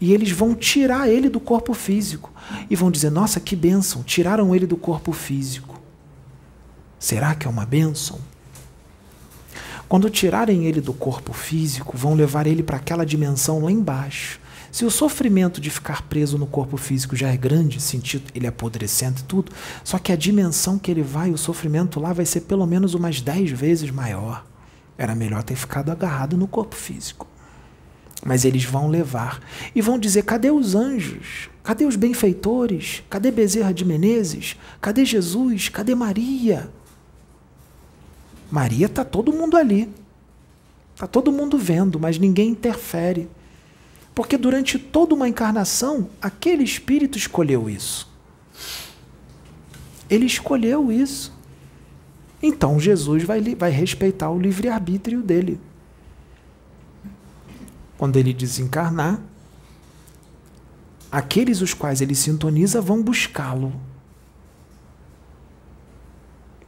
E 0.00 0.14
eles 0.14 0.30
vão 0.30 0.54
tirar 0.54 1.10
ele 1.10 1.28
do 1.28 1.38
corpo 1.38 1.74
físico. 1.74 2.32
E 2.70 2.74
vão 2.74 2.90
dizer: 2.90 3.10
Nossa, 3.10 3.38
que 3.38 3.54
bênção, 3.54 4.02
tiraram 4.02 4.54
ele 4.54 4.66
do 4.66 4.78
corpo 4.78 5.12
físico. 5.12 5.78
Será 6.98 7.34
que 7.34 7.46
é 7.46 7.50
uma 7.50 7.66
bênção? 7.66 8.18
Quando 9.86 10.08
tirarem 10.08 10.64
ele 10.64 10.80
do 10.80 10.94
corpo 10.94 11.34
físico, 11.34 11.98
vão 11.98 12.14
levar 12.14 12.46
ele 12.46 12.62
para 12.62 12.78
aquela 12.78 13.04
dimensão 13.04 13.62
lá 13.62 13.70
embaixo 13.70 14.40
Se 14.70 14.84
o 14.84 14.90
sofrimento 14.90 15.60
de 15.60 15.70
ficar 15.70 16.02
preso 16.02 16.36
no 16.36 16.46
corpo 16.46 16.76
físico 16.76 17.16
já 17.16 17.28
é 17.28 17.36
grande, 17.36 17.80
sentido 17.80 18.30
ele 18.34 18.46
apodrecendo 18.46 19.20
e 19.20 19.24
tudo, 19.24 19.52
só 19.82 19.98
que 19.98 20.12
a 20.12 20.16
dimensão 20.16 20.78
que 20.78 20.90
ele 20.90 21.02
vai, 21.02 21.30
o 21.30 21.38
sofrimento 21.38 21.98
lá 21.98 22.12
vai 22.12 22.26
ser 22.26 22.42
pelo 22.42 22.66
menos 22.66 22.94
umas 22.94 23.20
dez 23.20 23.50
vezes 23.50 23.90
maior. 23.90 24.44
Era 24.96 25.14
melhor 25.14 25.42
ter 25.42 25.56
ficado 25.56 25.90
agarrado 25.90 26.36
no 26.36 26.46
corpo 26.46 26.74
físico. 26.74 27.26
Mas 28.24 28.44
eles 28.44 28.64
vão 28.64 28.88
levar 28.88 29.40
e 29.74 29.80
vão 29.80 29.98
dizer: 29.98 30.24
cadê 30.24 30.50
os 30.50 30.74
anjos? 30.74 31.48
Cadê 31.62 31.84
os 31.84 31.96
benfeitores? 31.96 33.02
Cadê 33.08 33.30
Bezerra 33.30 33.72
de 33.72 33.84
Menezes? 33.84 34.56
Cadê 34.80 35.04
Jesus? 35.04 35.68
Cadê 35.68 35.94
Maria? 35.94 36.68
Maria 38.50 38.86
está 38.86 39.04
todo 39.04 39.32
mundo 39.32 39.56
ali. 39.56 39.88
Está 40.94 41.06
todo 41.06 41.30
mundo 41.30 41.56
vendo, 41.56 42.00
mas 42.00 42.18
ninguém 42.18 42.50
interfere. 42.50 43.28
Porque 44.18 44.36
durante 44.36 44.80
toda 44.80 45.14
uma 45.14 45.28
encarnação, 45.28 46.10
aquele 46.20 46.64
espírito 46.64 47.16
escolheu 47.16 47.70
isso. 47.70 48.10
Ele 50.10 50.26
escolheu 50.26 50.90
isso. 50.90 51.32
Então 52.42 52.80
Jesus 52.80 53.22
vai, 53.22 53.40
vai 53.54 53.70
respeitar 53.70 54.28
o 54.28 54.36
livre-arbítrio 54.36 55.22
dele. 55.22 55.60
Quando 57.96 58.16
ele 58.16 58.34
desencarnar, 58.34 59.20
aqueles 61.12 61.60
os 61.60 61.72
quais 61.72 62.00
ele 62.00 62.16
sintoniza 62.16 62.80
vão 62.80 63.00
buscá-lo. 63.00 63.72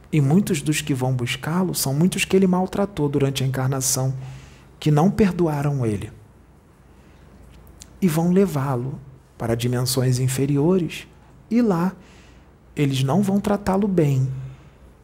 E 0.09 0.21
muitos 0.21 0.61
dos 0.61 0.79
que 0.79 0.93
vão 0.93 1.13
buscá-lo 1.13 1.75
são 1.75 1.93
muitos 1.93 2.23
que 2.23 2.33
ele 2.33 2.47
maltratou 2.47 3.09
durante 3.09 3.43
a 3.43 3.45
encarnação, 3.45 4.15
que 4.79 4.89
não 4.89 5.11
perdoaram 5.11 5.85
ele. 5.85 6.20
E 8.01 8.07
vão 8.07 8.31
levá-lo 8.31 8.99
para 9.37 9.55
dimensões 9.55 10.19
inferiores, 10.19 11.07
e 11.49 11.61
lá 11.61 11.93
eles 12.75 13.03
não 13.03 13.21
vão 13.21 13.39
tratá-lo 13.39 13.87
bem. 13.87 14.27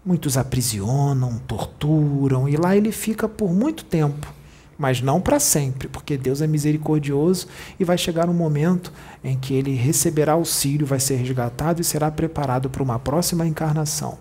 Muitos 0.05 0.37
aprisionam, 0.37 1.37
torturam, 1.39 2.47
e 2.47 2.55
lá 2.55 2.75
ele 2.75 2.91
fica 2.91 3.27
por 3.27 3.53
muito 3.53 3.83
tempo, 3.83 4.33
mas 4.77 5.01
não 5.01 5.19
para 5.19 5.39
sempre, 5.39 5.87
porque 5.87 6.17
Deus 6.17 6.41
é 6.41 6.47
misericordioso 6.47 7.47
e 7.79 7.83
vai 7.83 7.97
chegar 7.97 8.29
um 8.29 8.33
momento 8.33 8.91
em 9.23 9.37
que 9.37 9.53
ele 9.53 9.75
receberá 9.75 10.33
auxílio, 10.33 10.87
vai 10.87 10.99
ser 10.99 11.15
resgatado 11.15 11.81
e 11.81 11.83
será 11.83 12.09
preparado 12.09 12.69
para 12.69 12.83
uma 12.83 12.97
próxima 12.97 13.45
encarnação 13.45 14.17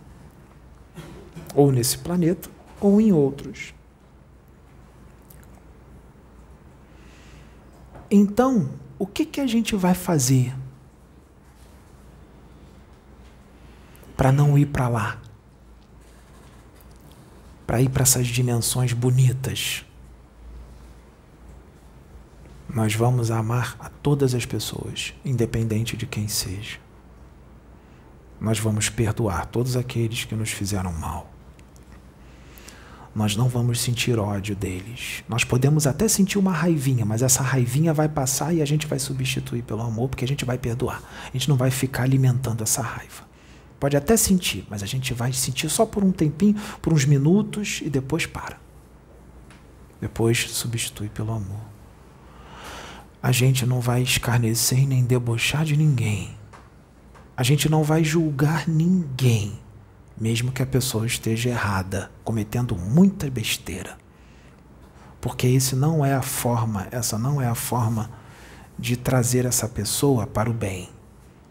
ou 1.57 1.73
nesse 1.73 1.97
planeta, 1.97 2.51
ou 2.79 3.01
em 3.01 3.13
outros. 3.13 3.73
Então, 8.11 8.71
o 8.99 9.07
que, 9.07 9.27
que 9.27 9.41
a 9.41 9.47
gente 9.47 9.75
vai 9.75 9.95
fazer 9.95 10.55
para 14.17 14.31
não 14.31 14.57
ir 14.59 14.67
para 14.67 14.89
lá? 14.89 15.21
Para 17.67 17.81
ir 17.81 17.91
para 17.91 18.03
essas 18.03 18.27
dimensões 18.27 18.93
bonitas? 18.93 19.85
Nós 22.69 22.95
vamos 22.95 23.31
amar 23.31 23.77
a 23.79 23.89
todas 23.89 24.35
as 24.35 24.47
pessoas, 24.47 25.15
independente 25.25 25.97
de 25.97 26.07
quem 26.07 26.29
seja. 26.29 26.79
Nós 28.41 28.59
vamos 28.59 28.89
perdoar 28.89 29.47
todos 29.47 29.77
aqueles 29.77 30.25
que 30.25 30.35
nos 30.35 30.51
fizeram 30.51 30.93
mal 30.93 31.36
nós 33.17 33.35
não 33.35 33.49
vamos 33.49 33.81
sentir 33.81 34.19
ódio 34.19 34.55
deles. 34.55 35.25
Nós 35.27 35.43
podemos 35.43 35.87
até 35.87 36.07
sentir 36.07 36.37
uma 36.39 36.53
raivinha, 36.53 37.03
mas 37.03 37.23
essa 37.23 37.43
raivinha 37.43 37.95
vai 37.95 38.11
passar 38.11 38.53
e 38.53 38.61
a 38.61 38.65
gente 38.67 38.87
vai 38.87 38.99
substituir 38.99 39.63
pelo 39.63 39.81
amor, 39.81 40.11
porque 40.11 40.23
a 40.23 40.29
gente 40.29 40.45
vai 40.45 40.59
perdoar. 40.59 41.03
A 41.27 41.33
gente 41.33 41.49
não 41.49 41.57
vai 41.57 41.71
ficar 41.71 42.03
alimentando 42.03 42.63
essa 42.63 42.83
raiva. 42.83 43.25
Pode 43.81 43.97
até 43.97 44.19
sentir, 44.19 44.67
mas 44.69 44.83
a 44.83 44.87
gente 44.87 45.15
vai 45.15 45.33
sentir 45.33 45.71
só 45.71 45.87
por 45.87 46.05
um 46.05 46.13
tempinho, 46.13 46.57
por 46.83 46.93
uns 46.93 47.07
minutos 47.07 47.81
e 47.83 47.89
depois 47.89 48.27
para. 48.27 48.59
Depois 49.99 50.51
substitui 50.51 51.09
pelo 51.09 51.33
amor. 51.33 51.65
A 53.23 53.33
gente 53.33 53.65
não 53.65 53.81
vai 53.81 54.03
escarnecer 54.03 54.87
nem 54.87 55.03
debochar 55.03 55.65
de 55.65 55.75
ninguém. 55.75 56.37
A 57.35 57.43
gente 57.43 57.67
não 57.67 57.83
vai 57.83 58.05
julgar 58.05 58.69
ninguém 58.69 59.59
mesmo 60.19 60.53
que 60.53 60.63
a 60.63 60.67
pessoa 60.67 61.07
esteja 61.07 61.51
errada, 61.51 62.11
cometendo 62.25 62.77
muita 62.77 63.31
besteira. 63.31 63.99
Porque 65.21 65.47
esse 65.47 65.75
não 65.77 66.05
é 66.05 66.15
a 66.15 66.23
forma, 66.23 66.89
essa 66.91 67.19
não 67.19 67.41
é 67.41 67.47
a 67.47 67.55
forma 67.55 68.11
de 68.79 68.97
trazer 68.97 69.45
essa 69.45 69.69
pessoa 69.69 70.27
para 70.27 70.51
o 70.51 70.55
bem. 70.55 70.89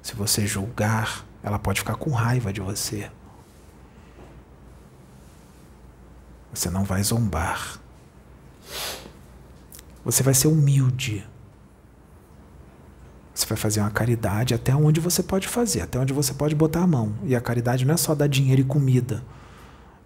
Se 0.01 0.15
você 0.15 0.45
julgar, 0.45 1.25
ela 1.43 1.59
pode 1.59 1.79
ficar 1.79 1.95
com 1.95 2.11
raiva 2.11 2.53
de 2.53 2.61
você. 2.61 3.09
Você 6.53 6.69
não 6.69 6.83
vai 6.83 7.03
zombar. 7.03 7.79
Você 10.03 10.23
vai 10.23 10.33
ser 10.33 10.47
humilde. 10.47 11.27
Você 13.35 13.45
vai 13.45 13.57
fazer 13.57 13.81
uma 13.81 13.91
caridade 13.91 14.53
até 14.53 14.73
onde 14.73 15.01
você 15.01 15.21
pode 15.21 15.45
fazer, 15.45 15.81
até 15.81 15.99
onde 15.99 16.13
você 16.13 16.33
pode 16.33 16.55
botar 16.55 16.83
a 16.83 16.87
mão. 16.87 17.13
E 17.25 17.35
a 17.35 17.41
caridade 17.41 17.83
não 17.83 17.93
é 17.93 17.97
só 17.97 18.15
dar 18.15 18.27
dinheiro 18.27 18.61
e 18.61 18.63
comida. 18.63 19.21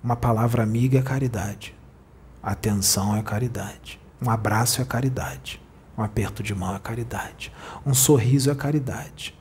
Uma 0.03 0.15
palavra 0.15 0.63
amiga 0.63 0.97
é 0.97 1.01
caridade. 1.03 1.75
Atenção 2.41 3.15
é 3.15 3.21
caridade. 3.21 4.01
Um 4.19 4.31
abraço 4.31 4.81
é 4.81 4.85
caridade. 4.85 5.61
Um 5.95 6.01
aperto 6.01 6.41
de 6.41 6.55
mão 6.55 6.75
é 6.75 6.79
caridade. 6.79 7.53
Um 7.85 7.93
sorriso 7.93 8.49
é 8.49 8.55
caridade. 8.55 9.37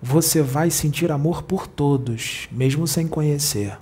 Você 0.00 0.40
vai 0.40 0.70
sentir 0.70 1.12
amor 1.12 1.42
por 1.42 1.66
todos, 1.66 2.48
mesmo 2.50 2.86
sem 2.86 3.06
conhecer. 3.06 3.78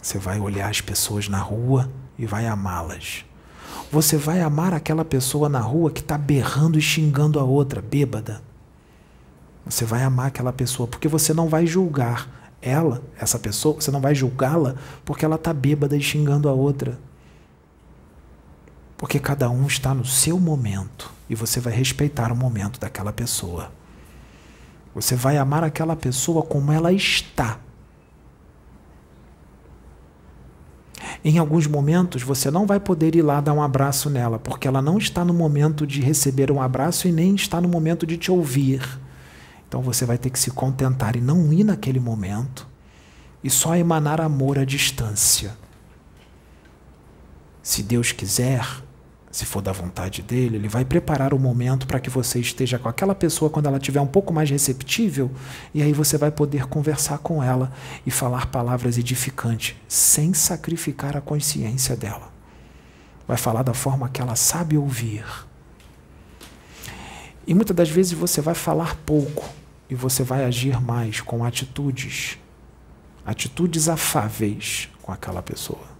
Você 0.00 0.16
vai 0.16 0.38
olhar 0.38 0.70
as 0.70 0.80
pessoas 0.80 1.28
na 1.28 1.38
rua 1.38 1.90
e 2.16 2.24
vai 2.24 2.46
amá-las. 2.46 3.24
Você 3.92 4.16
vai 4.16 4.40
amar 4.40 4.72
aquela 4.72 5.04
pessoa 5.04 5.48
na 5.48 5.58
rua 5.58 5.90
que 5.90 6.00
está 6.00 6.16
berrando 6.16 6.78
e 6.78 6.82
xingando 6.82 7.40
a 7.40 7.44
outra, 7.44 7.82
bêbada. 7.82 8.40
Você 9.66 9.84
vai 9.84 10.04
amar 10.04 10.28
aquela 10.28 10.52
pessoa 10.52 10.86
porque 10.86 11.08
você 11.08 11.34
não 11.34 11.48
vai 11.48 11.66
julgar 11.66 12.54
ela, 12.62 13.02
essa 13.18 13.38
pessoa, 13.38 13.74
você 13.74 13.90
não 13.90 14.00
vai 14.00 14.14
julgá-la 14.14 14.76
porque 15.04 15.24
ela 15.24 15.34
está 15.34 15.52
bêbada 15.52 15.96
e 15.96 16.02
xingando 16.02 16.48
a 16.48 16.52
outra. 16.52 16.98
Porque 18.96 19.18
cada 19.18 19.50
um 19.50 19.66
está 19.66 19.92
no 19.92 20.04
seu 20.04 20.38
momento 20.38 21.10
e 21.28 21.34
você 21.34 21.58
vai 21.58 21.72
respeitar 21.72 22.30
o 22.30 22.36
momento 22.36 22.78
daquela 22.78 23.12
pessoa. 23.12 23.72
Você 24.94 25.16
vai 25.16 25.36
amar 25.36 25.64
aquela 25.64 25.96
pessoa 25.96 26.42
como 26.42 26.70
ela 26.70 26.92
está 26.92 27.58
Em 31.24 31.38
alguns 31.38 31.66
momentos 31.66 32.22
você 32.22 32.50
não 32.50 32.66
vai 32.66 32.80
poder 32.80 33.14
ir 33.14 33.22
lá 33.22 33.40
dar 33.40 33.52
um 33.52 33.62
abraço 33.62 34.08
nela, 34.10 34.38
porque 34.38 34.68
ela 34.68 34.82
não 34.82 34.98
está 34.98 35.24
no 35.24 35.34
momento 35.34 35.86
de 35.86 36.00
receber 36.00 36.50
um 36.50 36.60
abraço 36.60 37.08
e 37.08 37.12
nem 37.12 37.34
está 37.34 37.60
no 37.60 37.68
momento 37.68 38.06
de 38.06 38.16
te 38.16 38.30
ouvir. 38.30 38.82
Então 39.68 39.82
você 39.82 40.04
vai 40.04 40.18
ter 40.18 40.30
que 40.30 40.38
se 40.38 40.50
contentar 40.50 41.16
e 41.16 41.20
não 41.20 41.52
ir 41.52 41.64
naquele 41.64 42.00
momento 42.00 42.66
e 43.42 43.48
só 43.48 43.76
emanar 43.76 44.20
amor 44.20 44.58
à 44.58 44.64
distância. 44.64 45.56
Se 47.62 47.82
Deus 47.82 48.12
quiser, 48.12 48.66
se 49.30 49.46
for 49.46 49.62
da 49.62 49.70
vontade 49.70 50.22
dele, 50.22 50.56
ele 50.56 50.68
vai 50.68 50.84
preparar 50.84 51.32
o 51.32 51.38
momento 51.38 51.86
para 51.86 52.00
que 52.00 52.10
você 52.10 52.40
esteja 52.40 52.80
com 52.80 52.88
aquela 52.88 53.14
pessoa 53.14 53.48
quando 53.48 53.66
ela 53.66 53.76
estiver 53.76 54.00
um 54.00 54.06
pouco 54.06 54.32
mais 54.32 54.50
receptível, 54.50 55.30
e 55.72 55.82
aí 55.82 55.92
você 55.92 56.18
vai 56.18 56.32
poder 56.32 56.66
conversar 56.66 57.18
com 57.18 57.42
ela 57.42 57.72
e 58.04 58.10
falar 58.10 58.46
palavras 58.46 58.98
edificantes, 58.98 59.76
sem 59.86 60.34
sacrificar 60.34 61.16
a 61.16 61.20
consciência 61.20 61.96
dela. 61.96 62.32
Vai 63.26 63.36
falar 63.36 63.62
da 63.62 63.72
forma 63.72 64.08
que 64.08 64.20
ela 64.20 64.34
sabe 64.34 64.76
ouvir. 64.76 65.24
E 67.46 67.54
muitas 67.54 67.76
das 67.76 67.88
vezes 67.88 68.12
você 68.12 68.40
vai 68.40 68.54
falar 68.54 68.96
pouco 69.06 69.48
e 69.88 69.94
você 69.94 70.24
vai 70.24 70.44
agir 70.44 70.80
mais 70.80 71.20
com 71.20 71.44
atitudes, 71.44 72.36
atitudes 73.24 73.88
afáveis 73.88 74.88
com 75.00 75.12
aquela 75.12 75.40
pessoa. 75.40 75.99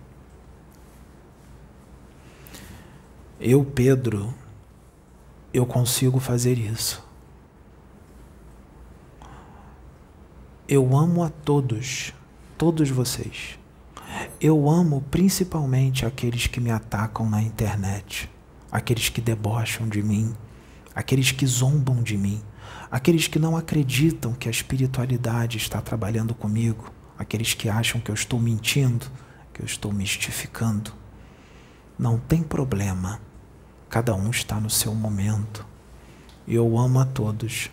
Eu, 3.43 3.65
Pedro, 3.65 4.35
eu 5.51 5.65
consigo 5.65 6.21
fazer 6.21 6.59
isso. 6.59 7.03
Eu 10.69 10.95
amo 10.95 11.25
a 11.25 11.31
todos, 11.31 12.13
todos 12.59 12.91
vocês. 12.91 13.59
Eu 14.39 14.69
amo 14.69 15.03
principalmente 15.11 16.05
aqueles 16.05 16.49
que 16.49 16.61
me 16.61 16.71
atacam 16.71 17.31
na 17.31 17.41
internet, 17.41 18.31
aqueles 18.71 19.09
que 19.09 19.23
debocham 19.23 19.89
de 19.89 20.03
mim, 20.03 20.35
aqueles 20.95 21.33
que 21.33 21.47
zombam 21.47 22.03
de 22.03 22.19
mim, 22.19 22.43
aqueles 22.91 23.27
que 23.27 23.39
não 23.39 23.57
acreditam 23.57 24.35
que 24.35 24.49
a 24.49 24.51
espiritualidade 24.51 25.57
está 25.57 25.81
trabalhando 25.81 26.35
comigo, 26.35 26.93
aqueles 27.19 27.55
que 27.55 27.71
acham 27.71 28.03
que 28.03 28.11
eu 28.11 28.15
estou 28.15 28.39
mentindo, 28.39 29.07
que 29.51 29.63
eu 29.63 29.67
estou 29.67 29.91
mistificando. 29.91 30.93
Não 31.99 32.19
tem 32.19 32.43
problema. 32.43 33.30
Cada 33.91 34.15
um 34.15 34.31
está 34.31 34.61
no 34.61 34.71
seu 34.71 34.95
momento. 34.95 35.67
Eu 36.47 36.79
amo 36.79 37.01
a 37.01 37.05
todos. 37.05 37.71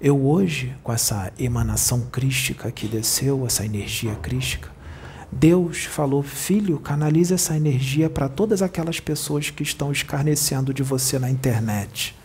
Eu 0.00 0.26
hoje, 0.26 0.74
com 0.82 0.90
essa 0.90 1.30
emanação 1.38 2.00
crística 2.10 2.72
que 2.72 2.88
desceu, 2.88 3.46
essa 3.46 3.62
energia 3.62 4.14
crística, 4.14 4.70
Deus 5.30 5.84
falou: 5.84 6.22
Filho, 6.22 6.78
canalize 6.78 7.34
essa 7.34 7.54
energia 7.54 8.08
para 8.08 8.26
todas 8.26 8.62
aquelas 8.62 8.98
pessoas 8.98 9.50
que 9.50 9.62
estão 9.62 9.92
escarnecendo 9.92 10.72
de 10.72 10.82
você 10.82 11.18
na 11.18 11.28
internet. 11.28 12.16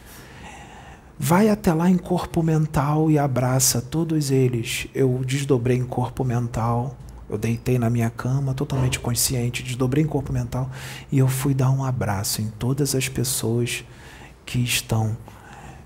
Vai 1.19 1.49
até 1.49 1.73
lá 1.73 1.89
em 1.89 1.97
corpo 1.97 2.41
mental 2.41 3.11
e 3.11 3.19
abraça 3.19 3.81
todos 3.81 4.31
eles. 4.31 4.87
Eu 4.95 5.21
desdobrei 5.25 5.75
em 5.75 5.85
corpo 5.85 6.23
mental, 6.23 6.95
eu 7.31 7.37
deitei 7.37 7.79
na 7.79 7.89
minha 7.89 8.09
cama, 8.09 8.53
totalmente 8.53 8.99
consciente, 8.99 9.63
desdobrei 9.63 10.03
em 10.03 10.07
corpo 10.07 10.33
mental 10.33 10.69
e 11.09 11.17
eu 11.17 11.29
fui 11.29 11.53
dar 11.53 11.71
um 11.71 11.81
abraço 11.81 12.41
em 12.41 12.49
todas 12.59 12.93
as 12.93 13.07
pessoas 13.07 13.85
que 14.45 14.59
estão 14.59 15.15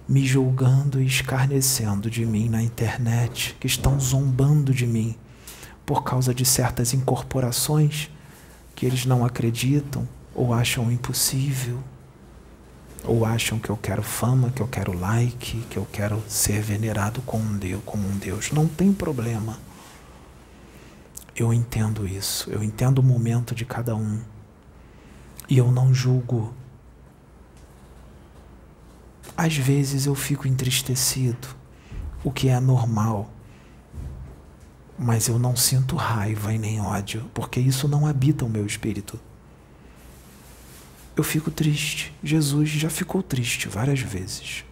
me 0.09 0.25
julgando 0.25 0.99
e 0.99 1.05
escarnecendo 1.05 2.09
de 2.09 2.25
mim 2.25 2.49
na 2.49 2.63
internet, 2.63 3.55
que 3.59 3.67
estão 3.67 3.99
zombando 3.99 4.73
de 4.73 4.87
mim 4.87 5.15
por 5.85 6.03
causa 6.03 6.33
de 6.33 6.43
certas 6.43 6.95
incorporações 6.95 8.09
que 8.75 8.83
eles 8.83 9.05
não 9.05 9.23
acreditam 9.23 10.07
ou 10.33 10.51
acham 10.51 10.91
impossível, 10.91 11.77
ou 13.03 13.23
acham 13.23 13.59
que 13.59 13.69
eu 13.69 13.77
quero 13.77 14.01
fama, 14.01 14.49
que 14.49 14.61
eu 14.61 14.67
quero 14.67 14.97
like, 14.97 15.59
que 15.69 15.77
eu 15.77 15.87
quero 15.93 16.23
ser 16.27 16.59
venerado 16.59 17.21
como 17.21 17.43
um 17.47 17.55
Deus, 17.55 17.81
como 17.85 18.07
um 18.07 18.17
Deus. 18.17 18.51
Não 18.51 18.67
tem 18.67 18.91
problema. 18.91 19.59
Eu 21.35 21.53
entendo 21.53 22.07
isso, 22.07 22.49
eu 22.49 22.63
entendo 22.63 22.99
o 22.99 23.03
momento 23.03 23.53
de 23.53 23.65
cada 23.65 23.95
um. 23.95 24.21
E 25.49 25.57
eu 25.57 25.71
não 25.71 25.93
julgo. 25.93 26.53
Às 29.35 29.55
vezes 29.57 30.05
eu 30.05 30.15
fico 30.15 30.47
entristecido, 30.47 31.47
o 32.23 32.31
que 32.31 32.47
é 32.47 32.59
normal 32.59 33.29
mas 34.97 35.27
eu 35.27 35.37
não 35.37 35.55
sinto 35.55 35.95
raiva 35.95 36.53
e 36.53 36.57
nem 36.57 36.79
ódio, 36.79 37.29
porque 37.33 37.59
isso 37.59 37.87
não 37.87 38.07
habita 38.07 38.45
o 38.45 38.49
meu 38.49 38.65
espírito. 38.65 39.19
Eu 41.15 41.23
fico 41.23 41.51
triste. 41.51 42.13
Jesus 42.23 42.69
já 42.69 42.89
ficou 42.89 43.21
triste 43.21 43.67
várias 43.67 43.99
vezes. 43.99 44.63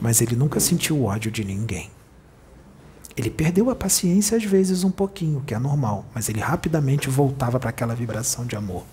Mas 0.00 0.20
ele 0.20 0.36
nunca 0.36 0.60
sentiu 0.60 1.04
ódio 1.04 1.30
de 1.30 1.44
ninguém. 1.44 1.90
Ele 3.18 3.30
perdeu 3.30 3.68
a 3.68 3.74
paciência 3.74 4.36
às 4.36 4.44
vezes 4.44 4.84
um 4.84 4.92
pouquinho, 4.92 5.42
que 5.44 5.52
é 5.52 5.58
normal, 5.58 6.06
mas 6.14 6.28
ele 6.28 6.38
rapidamente 6.38 7.10
voltava 7.10 7.58
para 7.58 7.70
aquela 7.70 7.92
vibração 7.92 8.46
de 8.46 8.54
amor. 8.54 8.84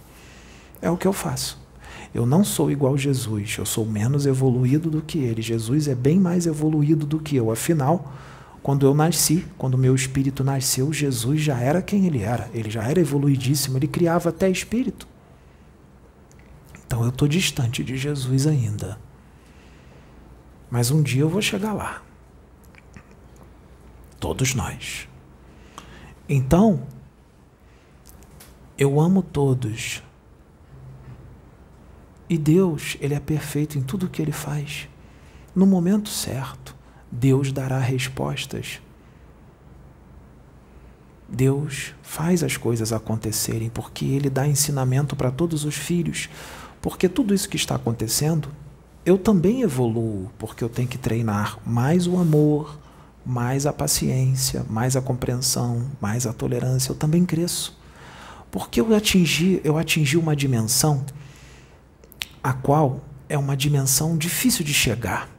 É 0.81 0.89
o 0.89 0.97
que 0.97 1.07
eu 1.07 1.13
faço. 1.13 1.63
Eu 2.11 2.25
não 2.25 2.43
sou 2.43 2.71
igual 2.71 2.97
Jesus, 2.97 3.55
eu 3.59 3.67
sou 3.67 3.85
menos 3.85 4.25
evoluído 4.25 4.89
do 4.89 4.99
que 4.99 5.19
ele. 5.19 5.43
Jesus 5.43 5.87
é 5.87 5.93
bem 5.93 6.19
mais 6.19 6.47
evoluído 6.47 7.05
do 7.05 7.19
que 7.19 7.35
eu. 7.35 7.51
Afinal, 7.51 8.11
quando 8.63 8.87
eu 8.87 8.95
nasci, 8.95 9.45
quando 9.59 9.77
meu 9.77 9.93
espírito 9.93 10.43
nasceu, 10.43 10.91
Jesus 10.91 11.41
já 11.41 11.59
era 11.59 11.79
quem 11.79 12.07
ele 12.07 12.23
era. 12.23 12.49
Ele 12.51 12.71
já 12.71 12.81
era 12.83 12.99
evoluidíssimo, 12.99 13.77
ele 13.77 13.87
criava 13.87 14.29
até 14.29 14.49
espírito. 14.49 15.07
Então 16.87 17.03
eu 17.03 17.09
estou 17.09 17.27
distante 17.27 17.83
de 17.83 17.95
Jesus 17.95 18.47
ainda. 18.47 18.97
Mas 20.71 20.89
um 20.89 21.03
dia 21.03 21.21
eu 21.21 21.29
vou 21.29 21.43
chegar 21.43 21.73
lá. 21.73 22.01
Todos 24.19 24.53
nós. 24.53 25.07
Então, 26.27 26.83
eu 28.77 28.99
amo 28.99 29.21
todos. 29.21 30.01
E 32.29 32.37
Deus, 32.37 32.97
Ele 32.99 33.13
é 33.13 33.19
perfeito 33.19 33.77
em 33.77 33.81
tudo 33.81 34.07
o 34.07 34.09
que 34.09 34.21
Ele 34.21 34.31
faz. 34.31 34.89
No 35.55 35.65
momento 35.65 36.09
certo. 36.09 36.75
Deus 37.11 37.51
dará 37.51 37.79
respostas. 37.79 38.81
Deus 41.29 41.93
faz 42.01 42.43
as 42.43 42.57
coisas 42.57 42.91
acontecerem 42.91 43.69
porque 43.69 44.05
Ele 44.05 44.29
dá 44.29 44.47
ensinamento 44.47 45.15
para 45.15 45.31
todos 45.31 45.63
os 45.63 45.75
filhos. 45.75 46.29
Porque 46.81 47.07
tudo 47.07 47.33
isso 47.33 47.49
que 47.49 47.55
está 47.55 47.75
acontecendo, 47.75 48.49
eu 49.05 49.17
também 49.17 49.61
evoluo, 49.61 50.29
porque 50.37 50.63
eu 50.63 50.69
tenho 50.69 50.87
que 50.87 50.97
treinar 50.97 51.57
mais 51.65 52.05
o 52.05 52.17
amor, 52.17 52.77
mais 53.25 53.65
a 53.65 53.73
paciência, 53.73 54.65
mais 54.69 54.95
a 54.95 55.01
compreensão, 55.01 55.89
mais 55.99 56.27
a 56.27 56.33
tolerância. 56.33 56.91
Eu 56.91 56.95
também 56.95 57.25
cresço. 57.25 57.77
Porque 58.51 58.79
eu 58.79 58.95
atingi, 58.95 59.59
eu 59.63 59.77
atingi 59.77 60.17
uma 60.17 60.35
dimensão 60.35 61.03
a 62.43 62.53
qual 62.53 63.01
é 63.27 63.37
uma 63.37 63.57
dimensão 63.57 64.15
difícil 64.15 64.63
de 64.63 64.73
chegar. 64.73 65.29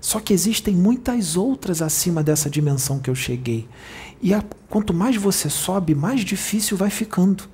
Só 0.00 0.18
que 0.18 0.32
existem 0.32 0.74
muitas 0.74 1.36
outras 1.36 1.80
acima 1.80 2.24
dessa 2.24 2.50
dimensão 2.50 2.98
que 2.98 3.08
eu 3.08 3.14
cheguei. 3.14 3.68
E 4.20 4.34
a, 4.34 4.42
quanto 4.68 4.92
mais 4.92 5.14
você 5.14 5.48
sobe, 5.48 5.94
mais 5.94 6.22
difícil 6.22 6.76
vai 6.76 6.90
ficando. 6.90 7.48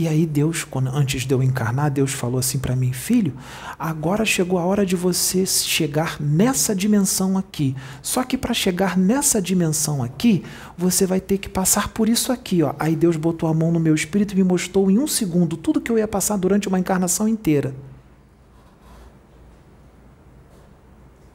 E 0.00 0.08
aí 0.08 0.24
Deus, 0.24 0.64
quando, 0.64 0.88
antes 0.88 1.26
de 1.26 1.34
eu 1.34 1.42
encarnar, 1.42 1.90
Deus 1.90 2.14
falou 2.14 2.38
assim 2.38 2.58
para 2.58 2.74
mim, 2.74 2.90
filho, 2.90 3.34
agora 3.78 4.24
chegou 4.24 4.58
a 4.58 4.64
hora 4.64 4.86
de 4.86 4.96
você 4.96 5.44
chegar 5.44 6.18
nessa 6.18 6.74
dimensão 6.74 7.36
aqui. 7.36 7.76
Só 8.00 8.24
que 8.24 8.38
para 8.38 8.54
chegar 8.54 8.96
nessa 8.96 9.42
dimensão 9.42 10.02
aqui, 10.02 10.42
você 10.74 11.04
vai 11.04 11.20
ter 11.20 11.36
que 11.36 11.50
passar 11.50 11.88
por 11.88 12.08
isso 12.08 12.32
aqui, 12.32 12.62
ó. 12.62 12.74
Aí 12.78 12.96
Deus 12.96 13.18
botou 13.18 13.46
a 13.46 13.52
mão 13.52 13.70
no 13.70 13.78
meu 13.78 13.94
espírito 13.94 14.32
e 14.32 14.36
me 14.36 14.42
mostrou 14.42 14.90
em 14.90 14.98
um 14.98 15.06
segundo 15.06 15.54
tudo 15.54 15.82
que 15.82 15.92
eu 15.92 15.98
ia 15.98 16.08
passar 16.08 16.38
durante 16.38 16.66
uma 16.66 16.78
encarnação 16.78 17.28
inteira. 17.28 17.74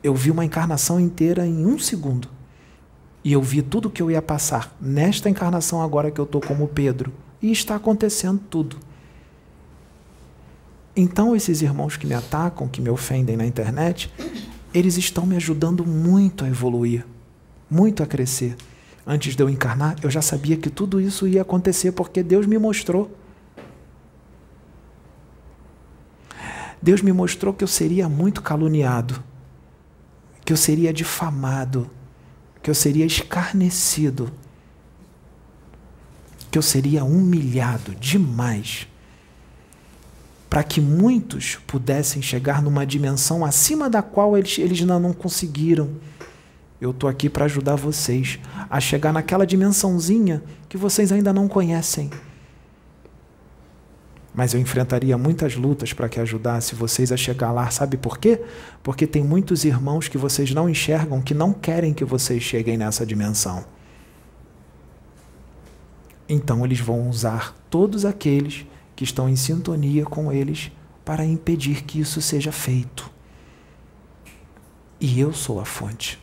eu 0.03 0.13
vi 0.13 0.29
uma 0.29 0.45
encarnação 0.45 0.99
inteira 0.99 1.47
em 1.47 1.65
um 1.65 1.79
segundo. 1.79 2.27
E 3.23 3.33
eu 3.33 3.41
vi 3.41 3.63
tudo 3.63 3.89
que 3.89 4.03
eu 4.03 4.11
ia 4.11 4.21
passar 4.21 4.75
nesta 4.79 5.27
encarnação 5.27 5.81
agora 5.81 6.11
que 6.11 6.19
eu 6.19 6.25
estou 6.25 6.39
como 6.39 6.67
Pedro. 6.67 7.11
E 7.45 7.51
está 7.51 7.75
acontecendo 7.75 8.41
tudo. 8.49 8.77
Então, 10.95 11.35
esses 11.35 11.61
irmãos 11.61 11.97
que 11.97 12.07
me 12.07 12.13
atacam, 12.13 12.67
que 12.67 12.81
me 12.81 12.89
ofendem 12.89 13.35
na 13.35 13.45
internet, 13.45 14.11
eles 14.73 14.97
estão 14.97 15.25
me 15.25 15.35
ajudando 15.35 15.85
muito 15.85 16.45
a 16.45 16.47
evoluir, 16.47 17.05
muito 17.69 18.01
a 18.01 18.07
crescer. 18.07 18.55
Antes 19.05 19.35
de 19.35 19.43
eu 19.43 19.49
encarnar, 19.49 19.97
eu 20.01 20.09
já 20.09 20.21
sabia 20.21 20.57
que 20.57 20.69
tudo 20.69 20.99
isso 20.99 21.27
ia 21.27 21.43
acontecer 21.43 21.91
porque 21.91 22.23
Deus 22.23 22.47
me 22.47 22.57
mostrou. 22.57 23.11
Deus 26.81 27.01
me 27.01 27.11
mostrou 27.11 27.53
que 27.53 27.63
eu 27.63 27.67
seria 27.67 28.09
muito 28.09 28.41
caluniado 28.41 29.21
que 30.45 30.53
eu 30.53 30.57
seria 30.57 30.93
difamado, 30.93 31.89
que 32.61 32.69
eu 32.69 32.75
seria 32.75 33.03
escarnecido, 33.03 34.31
que 36.55 36.57
eu 36.57 36.61
seria 36.61 37.03
humilhado 37.03 37.93
demais, 37.95 38.87
para 40.49 40.63
que 40.63 40.79
muitos 40.79 41.59
pudessem 41.67 42.21
chegar 42.21 42.61
numa 42.61 42.85
dimensão 42.85 43.43
acima 43.43 43.89
da 43.89 44.01
qual 44.01 44.37
eles, 44.37 44.57
eles 44.57 44.79
ainda 44.79 44.97
não 44.97 45.11
conseguiram. 45.11 45.89
Eu 46.79 46.91
estou 46.91 47.09
aqui 47.09 47.29
para 47.29 47.43
ajudar 47.43 47.75
vocês 47.75 48.39
a 48.69 48.79
chegar 48.79 49.11
naquela 49.11 49.45
dimensãozinha 49.45 50.41
que 50.69 50.77
vocês 50.77 51.11
ainda 51.11 51.33
não 51.33 51.49
conhecem 51.49 52.09
mas 54.33 54.53
eu 54.53 54.59
enfrentaria 54.59 55.17
muitas 55.17 55.55
lutas 55.55 55.93
para 55.93 56.09
que 56.09 56.19
ajudasse 56.19 56.75
vocês 56.75 57.09
a 57.09 57.15
chegar 57.15 57.53
lá. 57.53 57.71
Sabe 57.71 57.95
por 57.95 58.17
quê? 58.17 58.41
Porque 58.83 59.07
tem 59.07 59.23
muitos 59.23 59.63
irmãos 59.63 60.09
que 60.09 60.17
vocês 60.17 60.53
não 60.53 60.69
enxergam 60.69 61.21
que 61.21 61.33
não 61.33 61.53
querem 61.53 61.93
que 61.93 62.03
vocês 62.03 62.43
cheguem 62.43 62.75
nessa 62.75 63.05
dimensão. 63.05 63.63
Então 66.27 66.65
eles 66.65 66.79
vão 66.79 67.09
usar 67.09 67.55
todos 67.69 68.05
aqueles 68.05 68.65
que 68.95 69.03
estão 69.03 69.29
em 69.29 69.35
sintonia 69.35 70.05
com 70.05 70.31
eles 70.31 70.71
para 71.03 71.25
impedir 71.25 71.83
que 71.83 71.99
isso 71.99 72.21
seja 72.21 72.51
feito. 72.51 73.09
E 74.99 75.19
eu 75.19 75.33
sou 75.33 75.59
a 75.59 75.65
fonte. 75.65 76.19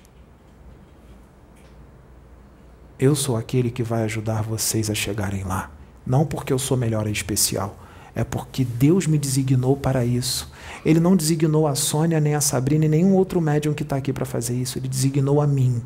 Eu 2.98 3.14
sou 3.14 3.36
aquele 3.36 3.70
que 3.70 3.82
vai 3.82 4.02
ajudar 4.04 4.42
vocês 4.42 4.88
a 4.88 4.94
chegarem 4.94 5.44
lá. 5.44 5.70
Não 6.06 6.24
porque 6.26 6.52
eu 6.52 6.58
sou 6.58 6.76
melhor 6.76 7.06
e 7.06 7.12
especial, 7.12 7.76
é 8.14 8.24
porque 8.24 8.64
Deus 8.64 9.06
me 9.06 9.18
designou 9.18 9.76
para 9.76 10.04
isso. 10.04 10.50
Ele 10.84 11.00
não 11.00 11.16
designou 11.16 11.66
a 11.66 11.74
Sônia, 11.74 12.20
nem 12.20 12.34
a 12.34 12.40
Sabrina, 12.40 12.84
e 12.84 12.88
nenhum 12.88 13.14
outro 13.14 13.40
médium 13.40 13.72
que 13.72 13.82
está 13.82 13.96
aqui 13.96 14.12
para 14.12 14.24
fazer 14.24 14.54
isso. 14.54 14.78
Ele 14.78 14.88
designou 14.88 15.40
a 15.40 15.46
mim. 15.46 15.82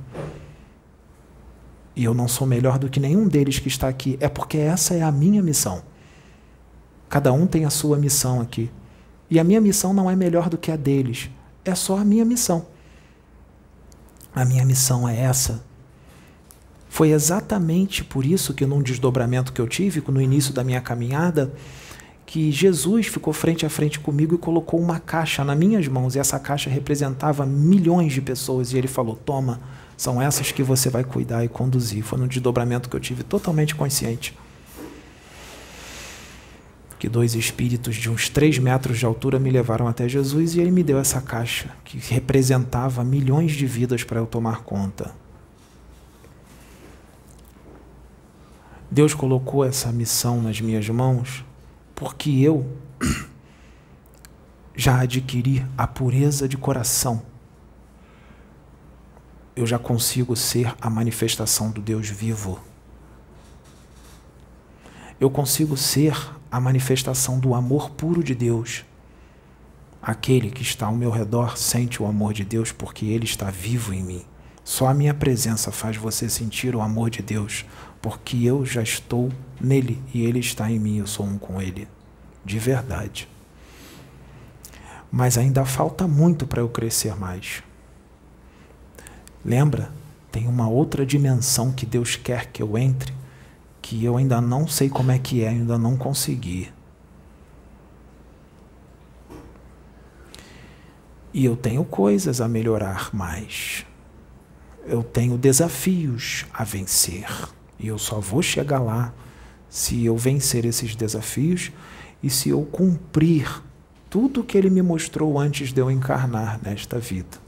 E 1.97 2.05
eu 2.05 2.13
não 2.13 2.29
sou 2.29 2.47
melhor 2.47 2.79
do 2.79 2.91
que 2.91 3.01
nenhum 3.01 3.27
deles 3.27 3.59
que 3.59 3.69
está 3.69 3.89
aqui. 3.89 4.19
É 4.21 4.29
porque 4.29 4.59
essa 4.59 4.95
é 4.95 5.03
a 5.03 5.11
minha 5.11 5.43
missão. 5.43 5.83
Cada 7.09 7.33
um 7.33 7.47
tem 7.47 7.65
a 7.65 7.71
sua 7.71 7.97
missão 7.97 8.41
aqui. 8.41 8.71
E 9.31 9.41
a 9.41 9.45
minha 9.45 9.61
missão 9.61 9.95
não 9.95 10.11
é 10.11 10.15
melhor 10.15 10.51
do 10.51 10.59
que 10.59 10.71
a 10.71 10.77
deles. 10.77 11.31
É 11.65 11.75
só 11.75 11.97
a 11.99 12.05
minha 12.05 12.25
missão. 12.25 12.67
A 14.35 14.45
minha 14.45 14.67
missão 14.67 15.09
é 15.09 15.19
essa 15.19 15.65
Foi 16.91 17.11
exatamente 17.11 18.05
por 18.05 18.27
isso 18.27 18.53
que, 18.53 18.67
num 18.67 18.83
desdobramento 18.83 19.51
que 19.51 19.61
eu 19.61 19.67
tive 19.67 20.03
no 20.07 20.21
início 20.21 20.53
da 20.53 20.63
minha 20.63 20.81
caminhada, 20.83 21.51
que 22.27 22.53
Jesus 22.53 23.07
ficou 23.07 23.33
frente 23.33 23.65
a 23.65 23.71
frente 23.71 23.99
comigo 23.99 24.35
e 24.35 24.39
colocou 24.39 24.79
uma 24.79 25.01
caixa 25.01 25.43
nas 25.43 25.57
minhas 25.57 25.89
mãos, 25.89 26.15
e 26.15 26.19
essa 26.19 26.39
caixa 26.39 26.69
representava 26.69 27.47
milhões 27.47 28.13
de 28.13 28.21
pessoas, 28.21 28.73
e 28.73 28.79
ele 28.79 28.89
falou: 28.89 29.17
Toma, 29.17 29.61
são 29.97 30.21
essas 30.21 30.53
que 30.53 30.63
você 30.63 30.91
vai 30.91 31.05
cuidar 31.05 31.45
e 31.45 31.49
conduzir. 31.49 32.03
Foi 32.03 32.19
num 32.19 32.27
desdobramento 32.27 32.89
que 32.89 32.97
eu 32.97 33.01
tive 33.01 33.23
totalmente 33.23 33.75
consciente. 33.75 34.37
Que 36.99 37.09
dois 37.09 37.35
espíritos 37.35 37.97
de 37.97 38.11
uns 38.11 38.29
três 38.29 38.59
metros 38.59 38.99
de 38.99 39.07
altura 39.07 39.39
me 39.39 39.51
levaram 39.51 39.87
até 39.87 40.09
Jesus 40.09 40.55
e 40.55 40.61
ele 40.61 40.71
me 40.71 40.83
deu 40.83 40.99
essa 40.99 41.21
caixa, 41.21 41.71
que 41.85 41.99
representava 41.99 43.05
milhões 43.05 43.53
de 43.53 43.67
vidas 43.67 44.03
para 44.03 44.19
eu 44.19 44.27
tomar 44.27 44.63
conta. 44.63 45.15
Deus 48.91 49.15
colocou 49.15 49.65
essa 49.65 49.91
missão 49.93 50.41
nas 50.41 50.61
minhas 50.61 50.89
mãos 50.89 51.45
porque 51.95 52.31
eu 52.31 52.67
já 54.77 55.01
adquiri 55.01 55.65
a 55.77 55.87
pureza 55.87 56.47
de 56.47 56.57
coração. 56.57 57.23
Eu 59.57 59.67
já 59.67 59.79
consigo 59.79 60.37
ser 60.37 60.75
a 60.83 60.91
manifestação 60.91 61.71
do 61.71 61.81
Deus 61.81 62.11
vivo. 62.11 62.61
Eu 65.19 65.31
consigo 65.31 65.79
ser 65.79 66.15
a 66.51 66.61
manifestação 66.61 67.39
do 67.41 67.55
amor 67.55 67.89
puro 67.89 68.23
de 68.23 68.35
Deus. 68.35 68.85
Aquele 70.03 70.51
que 70.51 70.61
está 70.61 70.87
ao 70.87 70.95
meu 70.95 71.11
redor 71.11 71.57
sente 71.57 72.03
o 72.03 72.07
amor 72.07 72.35
de 72.35 72.45
Deus 72.45 72.71
porque 72.71 73.07
ele 73.07 73.25
está 73.25 73.51
vivo 73.51 73.95
em 73.95 74.05
mim. 74.05 74.27
Só 74.63 74.89
a 74.89 74.95
minha 74.95 75.15
presença 75.15 75.73
faz 75.73 75.97
você 75.97 76.29
sentir 76.29 76.77
o 76.77 76.83
amor 76.83 77.09
de 77.09 77.23
Deus, 77.23 77.65
porque 78.03 78.45
eu 78.45 78.67
já 78.67 78.83
estou 78.83 79.33
nele 79.59 80.03
e 80.13 80.23
ele 80.23 80.41
está 80.41 80.71
em 80.71 80.79
mim, 80.79 80.99
eu 80.99 81.07
sou 81.07 81.25
um 81.25 81.39
com 81.39 81.63
ele, 81.63 81.89
de 82.45 82.59
verdade. 82.59 83.27
Mas 85.11 85.39
ainda 85.39 85.65
falta 85.65 86.07
muito 86.07 86.47
para 86.47 86.61
eu 86.61 86.69
crescer 86.69 87.17
mais. 87.17 87.63
Lembra? 89.47 89.93
Tem 90.33 90.49
uma 90.49 90.69
outra 90.69 91.07
dimensão 91.07 91.71
que 91.71 91.87
Deus 91.87 92.17
quer 92.17 92.47
que 92.47 92.61
eu 92.61 92.77
entre, 92.77 93.15
que 93.81 94.05
eu 94.05 94.17
ainda 94.17 94.41
não 94.41 94.67
sei 94.67 94.91
como 94.91 95.13
é 95.13 95.21
que 95.21 95.45
é, 95.45 95.49
ainda 95.51 95.79
não 95.79 95.97
consegui. 95.97 96.69
E 101.33 101.45
eu 101.45 101.57
tenho 101.57 101.85
coisas 101.85 102.41
a 102.41 102.49
melhorar 102.49 103.15
mais. 103.15 103.87
Eu 104.85 105.05
tenho 105.05 105.39
desafios 105.39 106.45
a 106.53 106.65
vencer. 106.65 107.31
E 107.79 107.87
eu 107.87 107.99
só 107.99 108.19
vou 108.19 108.43
chegar 108.43 108.81
lá 108.81 109.15
se 109.69 110.05
eu 110.05 110.17
vencer 110.17 110.65
esses 110.65 110.97
desafios 110.97 111.71
e 112.21 112.29
se 112.29 112.49
eu 112.49 112.63
cumprir 112.63 113.63
tudo 114.11 114.43
que 114.43 114.59
ele 114.59 114.71
me 114.71 114.83
mostrou 114.83 115.39
antes 115.39 115.73
de 115.73 115.81
eu 115.81 115.89
encarnar 115.89 116.59
nesta 116.61 116.99
vida. 116.99 117.46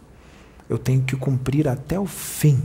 Eu 0.68 0.78
tenho 0.78 1.02
que 1.02 1.16
cumprir 1.16 1.66
até 1.66 1.98
o 1.98 2.06
fim. 2.06 2.62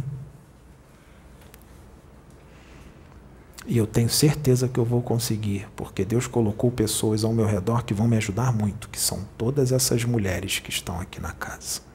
E 3.66 3.78
eu 3.78 3.88
tenho 3.88 4.10
certeza 4.10 4.68
que 4.68 4.78
eu 4.78 4.84
vou 4.84 5.02
conseguir, 5.02 5.68
porque 5.76 6.04
Deus 6.04 6.28
colocou 6.28 6.70
pessoas 6.70 7.24
ao 7.24 7.32
meu 7.32 7.46
redor 7.46 7.86
que 7.86 7.94
vão 7.94 8.08
me 8.08 8.18
ajudar 8.18 8.52
muito, 8.52 8.90
que 8.90 9.00
são 9.00 9.26
todas 9.38 9.72
essas 9.72 10.04
mulheres 10.04 10.60
que 10.60 10.70
estão 10.70 11.00
aqui 11.00 11.22
na 11.22 11.32
casa 11.32 11.94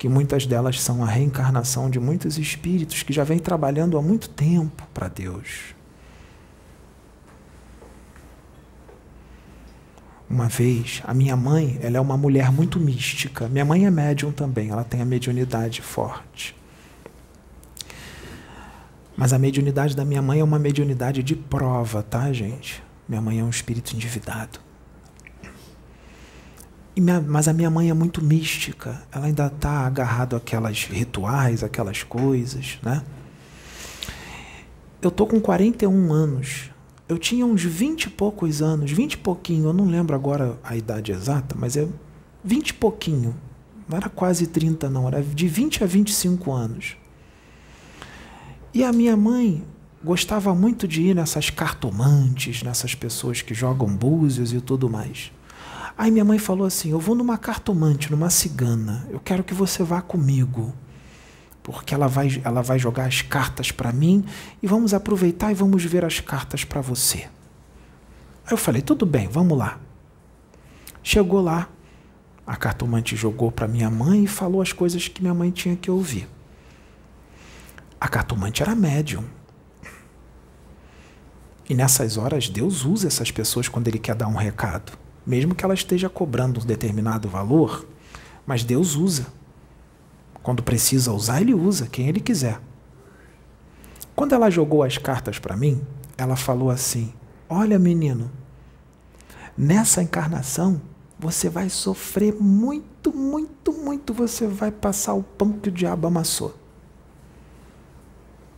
que 0.00 0.08
muitas 0.08 0.46
delas 0.46 0.80
são 0.80 1.04
a 1.04 1.06
reencarnação 1.06 1.90
de 1.90 2.00
muitos 2.00 2.38
espíritos 2.38 3.02
que 3.02 3.12
já 3.12 3.22
vêm 3.22 3.38
trabalhando 3.38 3.98
há 3.98 4.02
muito 4.02 4.30
tempo 4.30 4.88
para 4.94 5.08
Deus. 5.08 5.74
Uma 10.30 10.46
vez, 10.46 11.02
a 11.04 11.12
minha 11.12 11.34
mãe, 11.34 11.76
ela 11.82 11.96
é 11.96 12.00
uma 12.00 12.16
mulher 12.16 12.52
muito 12.52 12.78
mística. 12.78 13.48
Minha 13.48 13.64
mãe 13.64 13.84
é 13.84 13.90
médium 13.90 14.30
também, 14.30 14.70
ela 14.70 14.84
tem 14.84 15.02
a 15.02 15.04
mediunidade 15.04 15.82
forte. 15.82 16.54
Mas 19.16 19.32
a 19.32 19.38
mediunidade 19.40 19.96
da 19.96 20.04
minha 20.04 20.22
mãe 20.22 20.38
é 20.38 20.44
uma 20.44 20.58
mediunidade 20.58 21.20
de 21.24 21.34
prova, 21.34 22.00
tá, 22.00 22.32
gente? 22.32 22.80
Minha 23.08 23.20
mãe 23.20 23.40
é 23.40 23.44
um 23.44 23.50
espírito 23.50 23.92
endividado. 23.96 24.60
Minha, 26.96 27.20
mas 27.20 27.48
a 27.48 27.52
minha 27.52 27.70
mãe 27.70 27.90
é 27.90 27.94
muito 27.94 28.22
mística, 28.22 29.02
ela 29.10 29.26
ainda 29.26 29.46
está 29.46 29.86
agarrado 29.86 30.36
àquelas 30.36 30.84
rituais, 30.84 31.64
aquelas 31.64 32.04
coisas, 32.04 32.78
né? 32.82 33.02
Eu 35.02 35.10
tô 35.10 35.26
com 35.26 35.40
41 35.40 36.12
anos. 36.12 36.70
Eu 37.10 37.18
tinha 37.18 37.44
uns 37.44 37.64
20 37.64 38.04
e 38.04 38.10
poucos 38.10 38.62
anos, 38.62 38.92
20 38.92 39.14
e 39.14 39.16
pouquinho, 39.16 39.64
eu 39.64 39.72
não 39.72 39.86
lembro 39.86 40.14
agora 40.14 40.56
a 40.62 40.76
idade 40.76 41.10
exata, 41.10 41.56
mas 41.58 41.76
é 41.76 41.88
20 42.44 42.68
e 42.68 42.74
pouquinho. 42.74 43.34
Não 43.88 43.96
era 43.96 44.08
quase 44.08 44.46
30 44.46 44.88
não, 44.88 45.08
era 45.08 45.20
de 45.20 45.48
20 45.48 45.82
a 45.82 45.88
25 45.88 46.52
anos. 46.52 46.96
E 48.72 48.84
a 48.84 48.92
minha 48.92 49.16
mãe 49.16 49.64
gostava 50.04 50.54
muito 50.54 50.86
de 50.86 51.02
ir 51.02 51.16
nessas 51.16 51.50
cartomantes, 51.50 52.62
nessas 52.62 52.94
pessoas 52.94 53.42
que 53.42 53.54
jogam 53.54 53.88
búzios 53.88 54.52
e 54.52 54.60
tudo 54.60 54.88
mais. 54.88 55.32
Aí 55.98 56.12
minha 56.12 56.24
mãe 56.24 56.38
falou 56.38 56.64
assim: 56.64 56.92
Eu 56.92 57.00
vou 57.00 57.16
numa 57.16 57.36
cartomante, 57.36 58.08
numa 58.08 58.30
cigana. 58.30 59.04
Eu 59.10 59.18
quero 59.18 59.42
que 59.42 59.52
você 59.52 59.82
vá 59.82 60.00
comigo. 60.00 60.72
Porque 61.72 61.94
ela 61.94 62.06
vai, 62.06 62.40
ela 62.44 62.62
vai 62.62 62.78
jogar 62.78 63.06
as 63.06 63.22
cartas 63.22 63.70
para 63.70 63.92
mim 63.92 64.24
e 64.62 64.66
vamos 64.66 64.94
aproveitar 64.94 65.50
e 65.50 65.54
vamos 65.54 65.84
ver 65.84 66.04
as 66.04 66.20
cartas 66.20 66.64
para 66.64 66.80
você. 66.80 67.28
Aí 68.44 68.52
eu 68.52 68.56
falei: 68.56 68.82
Tudo 68.82 69.06
bem, 69.06 69.28
vamos 69.28 69.56
lá. 69.56 69.78
Chegou 71.02 71.40
lá, 71.40 71.68
a 72.46 72.56
cartomante 72.56 73.16
jogou 73.16 73.50
para 73.50 73.68
minha 73.68 73.90
mãe 73.90 74.24
e 74.24 74.28
falou 74.28 74.60
as 74.60 74.72
coisas 74.72 75.08
que 75.08 75.22
minha 75.22 75.34
mãe 75.34 75.50
tinha 75.50 75.76
que 75.76 75.90
ouvir. 75.90 76.28
A 78.00 78.08
cartomante 78.08 78.62
era 78.62 78.74
médium. 78.74 79.24
E 81.68 81.74
nessas 81.74 82.16
horas, 82.16 82.48
Deus 82.48 82.84
usa 82.84 83.06
essas 83.06 83.30
pessoas 83.30 83.68
quando 83.68 83.88
Ele 83.88 83.98
quer 83.98 84.14
dar 84.14 84.26
um 84.26 84.34
recado 84.34 84.92
mesmo 85.26 85.54
que 85.54 85.64
ela 85.64 85.74
esteja 85.74 86.08
cobrando 86.08 86.60
um 86.60 86.64
determinado 86.64 87.28
valor, 87.28 87.86
mas 88.46 88.64
Deus 88.64 88.96
usa. 88.96 89.26
Quando 90.42 90.62
precisa 90.62 91.12
usar, 91.12 91.40
Ele 91.40 91.54
usa, 91.54 91.86
quem 91.86 92.08
Ele 92.08 92.20
quiser. 92.20 92.60
Quando 94.16 94.34
ela 94.34 94.50
jogou 94.50 94.82
as 94.82 94.98
cartas 94.98 95.38
para 95.38 95.56
mim, 95.56 95.80
ela 96.16 96.36
falou 96.36 96.70
assim: 96.70 97.12
Olha, 97.48 97.78
menino, 97.78 98.30
nessa 99.56 100.02
encarnação 100.02 100.80
você 101.18 101.48
vai 101.50 101.68
sofrer 101.68 102.34
muito, 102.34 103.14
muito, 103.14 103.72
muito. 103.72 104.14
Você 104.14 104.46
vai 104.46 104.70
passar 104.70 105.14
o 105.14 105.22
pão 105.22 105.52
que 105.52 105.68
o 105.68 105.72
diabo 105.72 106.06
amassou. 106.06 106.54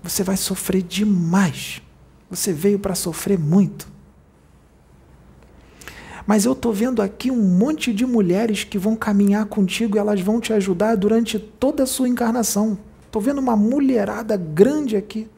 Você 0.02 0.22
vai 0.22 0.36
sofrer 0.36 0.82
demais. 0.82 1.82
Você 2.30 2.52
veio 2.52 2.78
para 2.78 2.94
sofrer 2.94 3.38
muito. 3.38 3.91
Mas 6.26 6.44
eu 6.44 6.52
estou 6.52 6.72
vendo 6.72 7.02
aqui 7.02 7.30
um 7.30 7.42
monte 7.42 7.92
de 7.92 8.06
mulheres 8.06 8.64
que 8.64 8.78
vão 8.78 8.94
caminhar 8.94 9.46
contigo 9.46 9.96
e 9.96 9.98
elas 9.98 10.20
vão 10.20 10.40
te 10.40 10.52
ajudar 10.52 10.96
durante 10.96 11.38
toda 11.38 11.82
a 11.82 11.86
sua 11.86 12.08
encarnação. 12.08 12.78
Estou 13.06 13.20
vendo 13.20 13.40
uma 13.40 13.56
mulherada 13.56 14.36
grande 14.36 14.96
aqui 14.96 15.28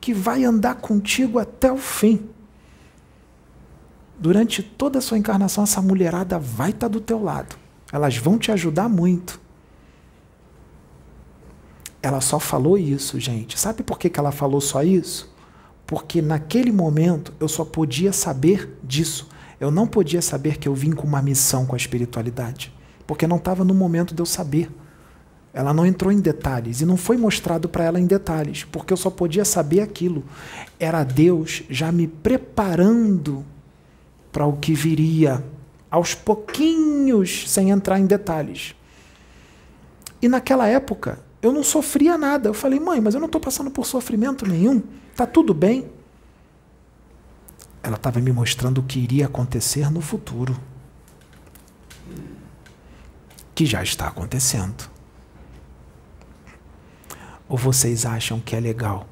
que 0.00 0.14
vai 0.14 0.44
andar 0.44 0.76
contigo 0.76 1.38
até 1.38 1.72
o 1.72 1.76
fim. 1.76 2.28
Durante 4.18 4.62
toda 4.62 4.98
a 4.98 5.02
sua 5.02 5.18
encarnação, 5.18 5.64
essa 5.64 5.82
mulherada 5.82 6.38
vai 6.38 6.70
estar 6.70 6.88
tá 6.88 6.92
do 6.92 7.00
teu 7.00 7.22
lado. 7.22 7.56
Elas 7.92 8.16
vão 8.16 8.38
te 8.38 8.52
ajudar 8.52 8.88
muito. 8.88 9.40
Ela 12.02 12.20
só 12.20 12.38
falou 12.38 12.76
isso, 12.76 13.18
gente. 13.18 13.58
Sabe 13.58 13.82
por 13.82 13.98
que, 13.98 14.10
que 14.10 14.20
ela 14.20 14.30
falou 14.30 14.60
só 14.60 14.82
isso? 14.82 15.34
Porque 15.86 16.20
naquele 16.20 16.70
momento 16.70 17.32
eu 17.40 17.48
só 17.48 17.64
podia 17.64 18.12
saber 18.12 18.78
disso. 18.82 19.28
Eu 19.64 19.70
não 19.70 19.86
podia 19.86 20.20
saber 20.20 20.58
que 20.58 20.68
eu 20.68 20.74
vim 20.74 20.92
com 20.92 21.06
uma 21.06 21.22
missão 21.22 21.64
com 21.64 21.74
a 21.74 21.78
espiritualidade, 21.78 22.70
porque 23.06 23.26
não 23.26 23.38
estava 23.38 23.64
no 23.64 23.72
momento 23.72 24.14
de 24.14 24.20
eu 24.20 24.26
saber. 24.26 24.70
Ela 25.54 25.72
não 25.72 25.86
entrou 25.86 26.12
em 26.12 26.20
detalhes 26.20 26.82
e 26.82 26.84
não 26.84 26.98
foi 26.98 27.16
mostrado 27.16 27.66
para 27.66 27.82
ela 27.82 27.98
em 27.98 28.04
detalhes, 28.04 28.64
porque 28.64 28.92
eu 28.92 28.96
só 28.98 29.08
podia 29.08 29.42
saber 29.42 29.80
aquilo. 29.80 30.22
Era 30.78 31.02
Deus 31.02 31.62
já 31.70 31.90
me 31.90 32.06
preparando 32.06 33.42
para 34.30 34.44
o 34.44 34.58
que 34.58 34.74
viria, 34.74 35.42
aos 35.90 36.14
pouquinhos, 36.14 37.50
sem 37.50 37.70
entrar 37.70 37.98
em 37.98 38.04
detalhes. 38.04 38.74
E 40.20 40.28
naquela 40.28 40.68
época, 40.68 41.20
eu 41.40 41.50
não 41.50 41.62
sofria 41.62 42.18
nada. 42.18 42.50
Eu 42.50 42.54
falei, 42.54 42.78
mãe, 42.78 43.00
mas 43.00 43.14
eu 43.14 43.20
não 43.20 43.28
estou 43.28 43.40
passando 43.40 43.70
por 43.70 43.86
sofrimento 43.86 44.46
nenhum. 44.46 44.82
Tá 45.16 45.24
tudo 45.24 45.54
bem 45.54 45.86
ela 47.84 47.96
estava 47.96 48.18
me 48.18 48.32
mostrando 48.32 48.78
o 48.78 48.82
que 48.82 48.98
iria 48.98 49.26
acontecer 49.26 49.90
no 49.90 50.00
futuro. 50.00 50.58
Que 53.54 53.66
já 53.66 53.82
está 53.82 54.08
acontecendo. 54.08 54.90
Ou 57.46 57.58
vocês 57.58 58.06
acham 58.06 58.40
que 58.40 58.56
é 58.56 58.60
legal 58.60 59.06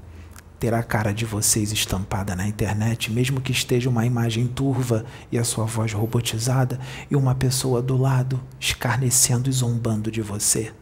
ter 0.58 0.72
a 0.72 0.82
cara 0.82 1.12
de 1.12 1.26
vocês 1.26 1.70
estampada 1.70 2.34
na 2.34 2.48
internet, 2.48 3.12
mesmo 3.12 3.42
que 3.42 3.52
esteja 3.52 3.90
uma 3.90 4.06
imagem 4.06 4.46
turva 4.46 5.04
e 5.30 5.36
a 5.36 5.44
sua 5.44 5.66
voz 5.66 5.92
robotizada 5.92 6.80
e 7.10 7.16
uma 7.16 7.34
pessoa 7.34 7.82
do 7.82 7.96
lado 7.98 8.40
escarnecendo 8.58 9.50
e 9.50 9.52
zombando 9.52 10.10
de 10.10 10.22
você? 10.22 10.72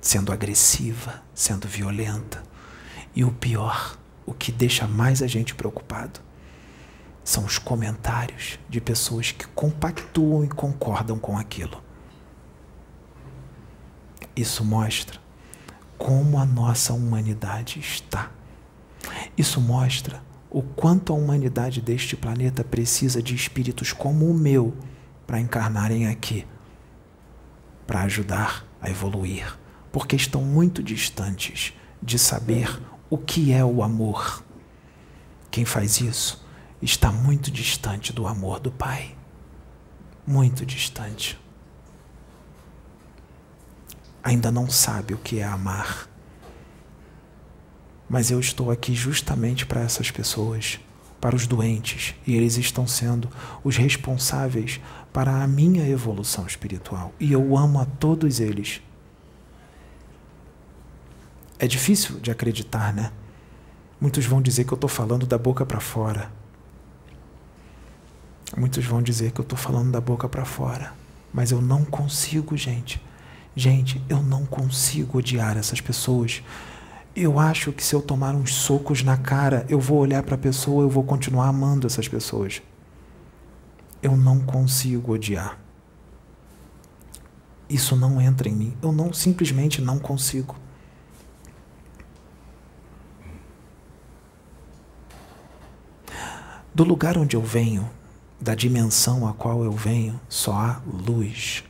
Sendo 0.00 0.32
agressiva, 0.32 1.20
sendo 1.34 1.66
violenta. 1.66 2.42
E 3.12 3.24
o 3.24 3.32
pior, 3.32 3.98
o 4.30 4.34
que 4.34 4.52
deixa 4.52 4.86
mais 4.86 5.22
a 5.22 5.26
gente 5.26 5.56
preocupado, 5.56 6.20
são 7.24 7.44
os 7.44 7.58
comentários 7.58 8.60
de 8.68 8.80
pessoas 8.80 9.32
que 9.32 9.44
compactuam 9.48 10.44
e 10.44 10.48
concordam 10.48 11.18
com 11.18 11.36
aquilo. 11.36 11.82
Isso 14.36 14.64
mostra 14.64 15.18
como 15.98 16.38
a 16.38 16.46
nossa 16.46 16.92
humanidade 16.92 17.80
está. 17.80 18.30
Isso 19.36 19.60
mostra 19.60 20.22
o 20.48 20.62
quanto 20.62 21.12
a 21.12 21.16
humanidade 21.16 21.80
deste 21.80 22.16
planeta 22.16 22.62
precisa 22.62 23.20
de 23.20 23.34
espíritos 23.34 23.92
como 23.92 24.30
o 24.30 24.34
meu 24.34 24.76
para 25.26 25.40
encarnarem 25.40 26.06
aqui, 26.06 26.46
para 27.84 28.02
ajudar 28.02 28.64
a 28.80 28.88
evoluir, 28.88 29.58
porque 29.90 30.14
estão 30.14 30.42
muito 30.42 30.84
distantes 30.84 31.74
de 32.00 32.16
saber 32.16 32.80
o 33.10 33.18
que 33.18 33.52
é 33.52 33.62
o 33.62 33.82
amor. 33.82 34.42
Quem 35.50 35.66
faz 35.66 36.00
isso 36.00 36.46
está 36.80 37.12
muito 37.12 37.50
distante 37.50 38.12
do 38.12 38.26
amor 38.26 38.60
do 38.60 38.70
Pai. 38.70 39.14
Muito 40.26 40.64
distante 40.64 41.38
ainda 44.22 44.50
não 44.50 44.68
sabe 44.68 45.14
o 45.14 45.18
que 45.18 45.38
é 45.38 45.44
amar. 45.44 46.08
Mas 48.08 48.30
eu 48.30 48.40
estou 48.40 48.70
aqui 48.70 48.94
justamente 48.94 49.64
para 49.64 49.80
essas 49.80 50.10
pessoas, 50.10 50.80
para 51.20 51.36
os 51.36 51.46
doentes, 51.46 52.14
e 52.26 52.34
eles 52.34 52.56
estão 52.56 52.86
sendo 52.86 53.28
os 53.62 53.76
responsáveis 53.76 54.80
para 55.12 55.42
a 55.42 55.46
minha 55.46 55.86
evolução 55.88 56.46
espiritual. 56.46 57.12
E 57.20 57.32
eu 57.32 57.56
amo 57.56 57.80
a 57.80 57.84
todos 57.84 58.40
eles. 58.40 58.80
É 61.62 61.66
difícil 61.66 62.18
de 62.20 62.30
acreditar, 62.30 62.90
né? 62.90 63.12
Muitos 64.00 64.24
vão 64.24 64.40
dizer 64.40 64.64
que 64.64 64.72
eu 64.72 64.76
estou 64.76 64.88
falando 64.88 65.26
da 65.26 65.36
boca 65.36 65.66
para 65.66 65.78
fora. 65.78 66.32
Muitos 68.56 68.82
vão 68.86 69.02
dizer 69.02 69.30
que 69.30 69.40
eu 69.40 69.42
estou 69.42 69.58
falando 69.58 69.92
da 69.92 70.00
boca 70.00 70.26
para 70.26 70.46
fora. 70.46 70.94
Mas 71.30 71.50
eu 71.50 71.60
não 71.60 71.84
consigo, 71.84 72.56
gente. 72.56 72.98
Gente, 73.54 74.02
eu 74.08 74.22
não 74.22 74.46
consigo 74.46 75.18
odiar 75.18 75.58
essas 75.58 75.82
pessoas. 75.82 76.42
Eu 77.14 77.38
acho 77.38 77.72
que 77.72 77.84
se 77.84 77.94
eu 77.94 78.00
tomar 78.00 78.34
uns 78.34 78.54
socos 78.54 79.02
na 79.02 79.18
cara, 79.18 79.66
eu 79.68 79.78
vou 79.78 79.98
olhar 79.98 80.22
para 80.22 80.36
a 80.36 80.38
pessoa, 80.38 80.82
eu 80.84 80.88
vou 80.88 81.04
continuar 81.04 81.48
amando 81.48 81.86
essas 81.86 82.08
pessoas. 82.08 82.62
Eu 84.02 84.16
não 84.16 84.40
consigo 84.40 85.12
odiar. 85.12 85.58
Isso 87.68 87.94
não 87.94 88.18
entra 88.18 88.48
em 88.48 88.54
mim. 88.54 88.74
Eu 88.80 88.92
não 88.92 89.12
simplesmente 89.12 89.82
não 89.82 89.98
consigo. 89.98 90.56
Do 96.74 96.84
lugar 96.84 97.18
onde 97.18 97.36
eu 97.36 97.42
venho, 97.42 97.90
da 98.40 98.54
dimensão 98.54 99.26
a 99.26 99.32
qual 99.32 99.64
eu 99.64 99.72
venho, 99.72 100.20
só 100.28 100.52
há 100.52 100.80
luz 100.86 101.64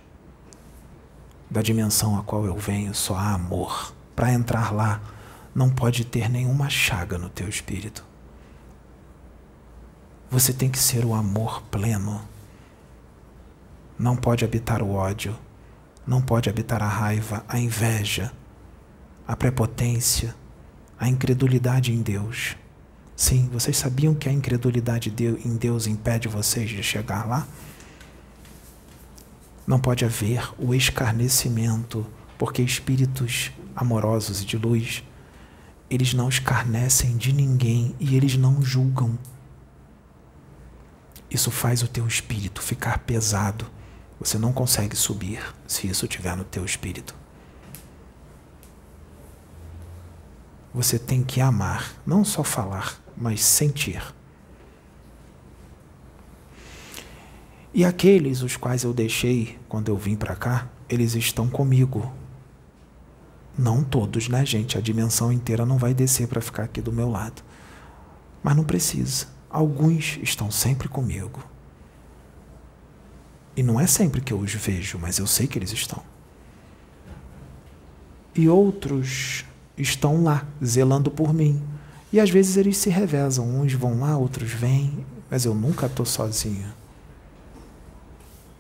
da 1.51 1.61
dimensão 1.61 2.17
a 2.17 2.23
qual 2.23 2.47
eu 2.47 2.57
venho 2.57 2.95
só 2.95 3.17
há 3.17 3.35
amor. 3.35 3.93
Para 4.15 4.33
entrar 4.33 4.73
lá, 4.73 5.01
não 5.55 5.69
pode 5.69 6.05
ter 6.05 6.31
nenhuma 6.31 6.71
chaga 6.71 7.19
no 7.19 7.29
teu 7.29 7.49
espírito. 7.49 8.05
Você 10.31 10.53
tem 10.53 10.71
que 10.71 10.79
ser 10.79 11.05
o 11.05 11.13
amor 11.13 11.61
pleno. 11.63 12.23
Não 13.99 14.17
pode 14.17 14.45
habitar 14.45 14.81
o 14.81 14.95
ódio, 14.95 15.37
não 16.07 16.23
pode 16.23 16.49
habitar 16.49 16.83
a 16.83 16.89
raiva, 16.89 17.45
a 17.49 17.59
inveja, 17.59 18.33
a 19.27 19.35
prepotência, 19.35 20.35
a 20.99 21.09
incredulidade 21.09 21.93
em 21.93 22.01
Deus. 22.01 22.57
Sim, 23.21 23.51
vocês 23.53 23.77
sabiam 23.77 24.15
que 24.15 24.31
a 24.31 24.33
incredulidade 24.33 25.15
em 25.45 25.55
Deus 25.55 25.87
impede 25.87 26.27
vocês 26.27 26.71
de 26.71 26.83
chegar 26.83 27.29
lá? 27.29 27.47
Não 29.67 29.79
pode 29.79 30.07
haver 30.07 30.51
o 30.59 30.75
escarnecimento, 30.75 32.07
porque 32.39 32.63
espíritos 32.63 33.53
amorosos 33.77 34.41
e 34.41 34.47
de 34.47 34.57
luz, 34.57 35.05
eles 35.91 36.15
não 36.15 36.31
escarnecem 36.31 37.19
de 37.19 37.31
ninguém 37.31 37.95
e 38.01 38.17
eles 38.17 38.39
não 38.39 38.63
julgam. 38.63 39.19
Isso 41.31 41.51
faz 41.51 41.83
o 41.83 41.89
teu 41.89 42.07
espírito 42.07 42.63
ficar 42.63 43.01
pesado. 43.01 43.67
Você 44.19 44.39
não 44.39 44.51
consegue 44.51 44.97
subir 44.97 45.43
se 45.67 45.87
isso 45.87 46.07
estiver 46.07 46.35
no 46.39 46.45
teu 46.45 46.65
espírito. 46.65 47.15
Você 50.73 50.99
tem 50.99 51.23
que 51.23 51.41
amar, 51.41 51.93
não 52.07 52.25
só 52.25 52.45
falar, 52.45 52.99
mas 53.21 53.43
sentir. 53.43 54.03
E 57.73 57.85
aqueles 57.85 58.43
os 58.43 58.57
quais 58.57 58.83
eu 58.83 58.93
deixei 58.93 59.59
quando 59.69 59.89
eu 59.89 59.97
vim 59.97 60.17
para 60.17 60.35
cá, 60.35 60.69
eles 60.89 61.15
estão 61.15 61.49
comigo. 61.49 62.13
Não 63.57 63.85
todos, 63.85 64.29
né, 64.29 64.45
gente? 64.45 64.79
A 64.79 64.81
dimensão 64.81 65.31
inteira 65.31 65.67
não 65.67 65.79
vai 65.79 65.93
descer 65.93 66.27
para 66.27 66.41
ficar 66.41 66.65
aqui 66.65 66.81
do 66.81 66.91
meu 66.91 67.09
lado. 67.09 67.43
Mas 68.43 68.57
não 68.57 68.65
precisa. 68.65 69.27
Alguns 69.49 70.19
estão 70.23 70.51
sempre 70.51 70.89
comigo. 70.89 71.45
E 73.55 73.63
não 73.63 73.79
é 73.79 73.87
sempre 73.87 74.21
que 74.21 74.33
eu 74.33 74.39
os 74.39 74.55
vejo, 74.55 74.99
mas 74.99 75.19
eu 75.19 75.27
sei 75.27 75.47
que 75.47 75.59
eles 75.59 75.73
estão. 75.73 76.03
E 78.35 78.49
outros 78.49 79.45
estão 79.77 80.23
lá, 80.23 80.47
zelando 80.65 81.11
por 81.11 81.35
mim. 81.35 81.63
E 82.13 82.19
às 82.19 82.31
vezes 82.31 82.57
eles 82.57 82.77
se 82.77 82.91
revezam. 82.91 83.61
Uns 83.61 83.73
vão 83.73 84.01
lá, 84.01 84.17
outros 84.17 84.51
vêm, 84.51 85.05
mas 85.31 85.45
eu 85.45 85.55
nunca 85.55 85.87
estou 85.87 86.05
sozinho. 86.05 86.67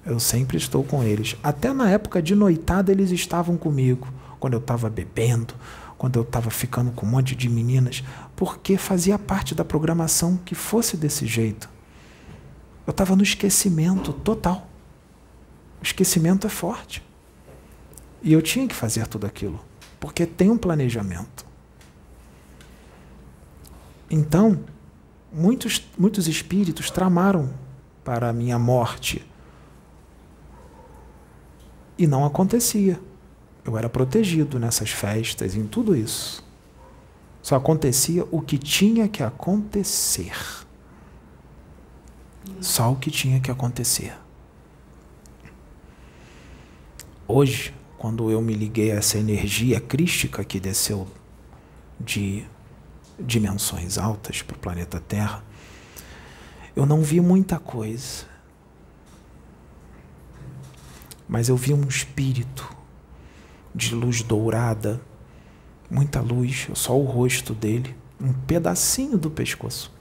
Eu 0.04 0.18
sempre 0.18 0.56
estou 0.56 0.82
com 0.82 1.02
eles. 1.02 1.36
Até 1.42 1.72
na 1.72 1.90
época 1.90 2.22
de 2.22 2.34
noitada 2.34 2.90
eles 2.90 3.10
estavam 3.10 3.56
comigo. 3.56 4.08
Quando 4.38 4.54
eu 4.54 4.60
estava 4.60 4.88
bebendo, 4.88 5.54
quando 5.98 6.16
eu 6.16 6.22
estava 6.22 6.50
ficando 6.50 6.90
com 6.92 7.04
um 7.04 7.10
monte 7.10 7.34
de 7.34 7.48
meninas, 7.48 8.02
porque 8.34 8.78
fazia 8.78 9.18
parte 9.18 9.54
da 9.54 9.64
programação 9.64 10.38
que 10.38 10.54
fosse 10.54 10.96
desse 10.96 11.26
jeito. 11.26 11.68
Eu 12.86 12.92
estava 12.92 13.14
no 13.14 13.22
esquecimento 13.22 14.12
total. 14.12 14.66
O 15.80 15.84
esquecimento 15.84 16.46
é 16.46 16.50
forte. 16.50 17.02
E 18.22 18.32
eu 18.32 18.40
tinha 18.40 18.66
que 18.66 18.74
fazer 18.74 19.06
tudo 19.06 19.26
aquilo, 19.26 19.60
porque 19.98 20.24
tem 20.24 20.50
um 20.50 20.56
planejamento. 20.56 21.49
Então, 24.10 24.58
muitos, 25.32 25.88
muitos 25.96 26.26
espíritos 26.26 26.90
tramaram 26.90 27.54
para 28.04 28.28
a 28.28 28.32
minha 28.32 28.58
morte 28.58 29.24
e 31.96 32.06
não 32.06 32.24
acontecia. 32.24 33.00
Eu 33.64 33.78
era 33.78 33.88
protegido 33.88 34.58
nessas 34.58 34.90
festas, 34.90 35.54
em 35.54 35.66
tudo 35.66 35.94
isso. 35.94 36.44
Só 37.40 37.54
acontecia 37.54 38.26
o 38.30 38.40
que 38.40 38.58
tinha 38.58 39.08
que 39.08 39.22
acontecer. 39.22 40.36
Só 42.60 42.92
o 42.92 42.96
que 42.96 43.10
tinha 43.10 43.38
que 43.38 43.50
acontecer. 43.50 44.14
Hoje, 47.28 47.72
quando 47.96 48.30
eu 48.30 48.42
me 48.42 48.54
liguei 48.54 48.90
a 48.90 48.96
essa 48.96 49.18
energia 49.18 49.80
crística 49.80 50.42
que 50.42 50.58
desceu 50.58 51.06
de 51.98 52.44
dimensões 53.20 53.98
altas 53.98 54.42
para 54.42 54.56
o 54.56 54.58
planeta 54.58 55.00
Terra, 55.00 55.44
eu 56.74 56.86
não 56.86 57.02
vi 57.02 57.20
muita 57.20 57.58
coisa. 57.58 58.24
Mas 61.28 61.48
eu 61.48 61.56
vi 61.56 61.72
um 61.72 61.86
espírito 61.86 62.68
de 63.74 63.94
luz 63.94 64.22
dourada, 64.22 65.00
muita 65.90 66.20
luz, 66.20 66.68
só 66.74 66.98
o 66.98 67.04
rosto 67.04 67.54
dele, 67.54 67.94
um 68.20 68.32
pedacinho 68.32 69.16
do 69.16 69.30
pescoço. 69.30 69.92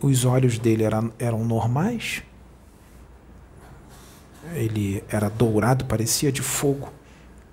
Os 0.00 0.24
olhos 0.24 0.58
dele 0.58 0.84
eram, 0.84 1.12
eram 1.18 1.44
normais, 1.44 2.22
ele 4.52 5.02
era 5.08 5.28
dourado, 5.30 5.84
parecia 5.86 6.30
de 6.30 6.42
fogo, 6.42 6.92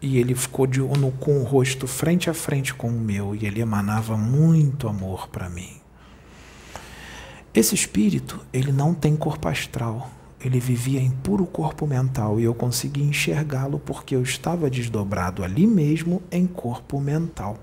e 0.01 0.17
ele 0.17 0.33
ficou 0.33 0.65
de, 0.65 0.79
com 1.19 1.39
o 1.39 1.43
rosto 1.43 1.87
frente 1.87 2.29
a 2.29 2.33
frente 2.33 2.73
com 2.73 2.89
o 2.89 2.99
meu, 2.99 3.35
e 3.35 3.45
ele 3.45 3.61
emanava 3.61 4.17
muito 4.17 4.87
amor 4.87 5.27
para 5.27 5.49
mim. 5.49 5.77
Esse 7.53 7.75
espírito, 7.75 8.39
ele 8.51 8.71
não 8.71 8.93
tem 8.93 9.15
corpo 9.15 9.47
astral 9.47 10.09
ele 10.43 10.59
vivia 10.59 10.99
em 10.99 11.11
puro 11.11 11.45
corpo 11.45 11.85
mental 11.85 12.39
e 12.39 12.43
eu 12.43 12.53
consegui 12.53 13.03
enxergá-lo 13.03 13.79
porque 13.79 14.15
eu 14.15 14.23
estava 14.23 14.69
desdobrado 14.69 15.43
ali 15.43 15.67
mesmo 15.67 16.21
em 16.31 16.47
corpo 16.47 16.99
mental. 16.99 17.59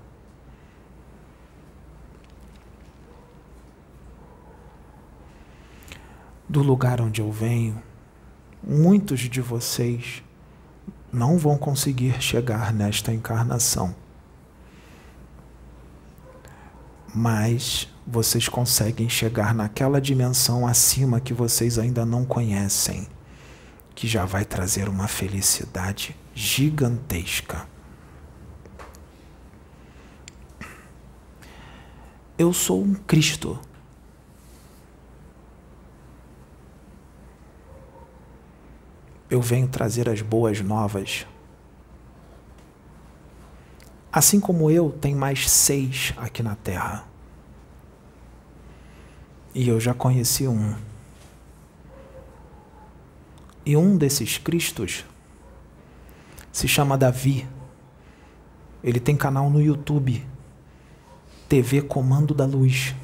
Do 6.47 6.63
lugar 6.63 7.01
onde 7.01 7.21
eu 7.21 7.31
venho, 7.31 7.81
muitos 8.63 9.19
de 9.19 9.41
vocês 9.41 10.23
não 11.11 11.37
vão 11.37 11.57
conseguir 11.57 12.21
chegar 12.21 12.73
nesta 12.73 13.13
encarnação. 13.13 13.95
Mas 17.13 17.87
vocês 18.05 18.47
conseguem 18.47 19.09
chegar 19.09 19.53
naquela 19.53 19.99
dimensão 19.99 20.67
acima 20.67 21.19
que 21.19 21.33
vocês 21.33 21.77
ainda 21.79 22.05
não 22.05 22.25
conhecem, 22.25 23.07
que 23.95 24.07
já 24.07 24.25
vai 24.25 24.45
trazer 24.45 24.87
uma 24.87 25.07
felicidade 25.07 26.15
gigantesca. 26.33 27.67
Eu 32.37 32.53
sou 32.53 32.81
um 32.81 32.93
Cristo 32.93 33.59
eu 39.29 39.41
venho 39.41 39.67
trazer 39.67 40.09
as 40.09 40.21
boas 40.21 40.59
novas. 40.59 41.27
Assim 44.11 44.39
como 44.39 44.71
eu, 44.71 44.91
tem 44.91 45.13
mais 45.13 45.49
seis 45.49 46.13
aqui 46.17 46.41
na 46.41 46.55
Terra. 46.55 47.07
E 49.53 49.67
eu 49.69 49.79
já 49.79 49.93
conheci 49.93 50.47
um. 50.47 50.75
E 53.65 53.77
um 53.77 53.97
desses 53.97 54.39
Cristos 54.39 55.05
se 56.51 56.67
chama 56.67 56.97
Davi. 56.97 57.47
Ele 58.83 58.99
tem 58.99 59.15
canal 59.15 59.49
no 59.49 59.61
YouTube, 59.61 60.25
TV 61.47 61.81
Comando 61.83 62.33
da 62.33 62.45
Luz. 62.45 62.95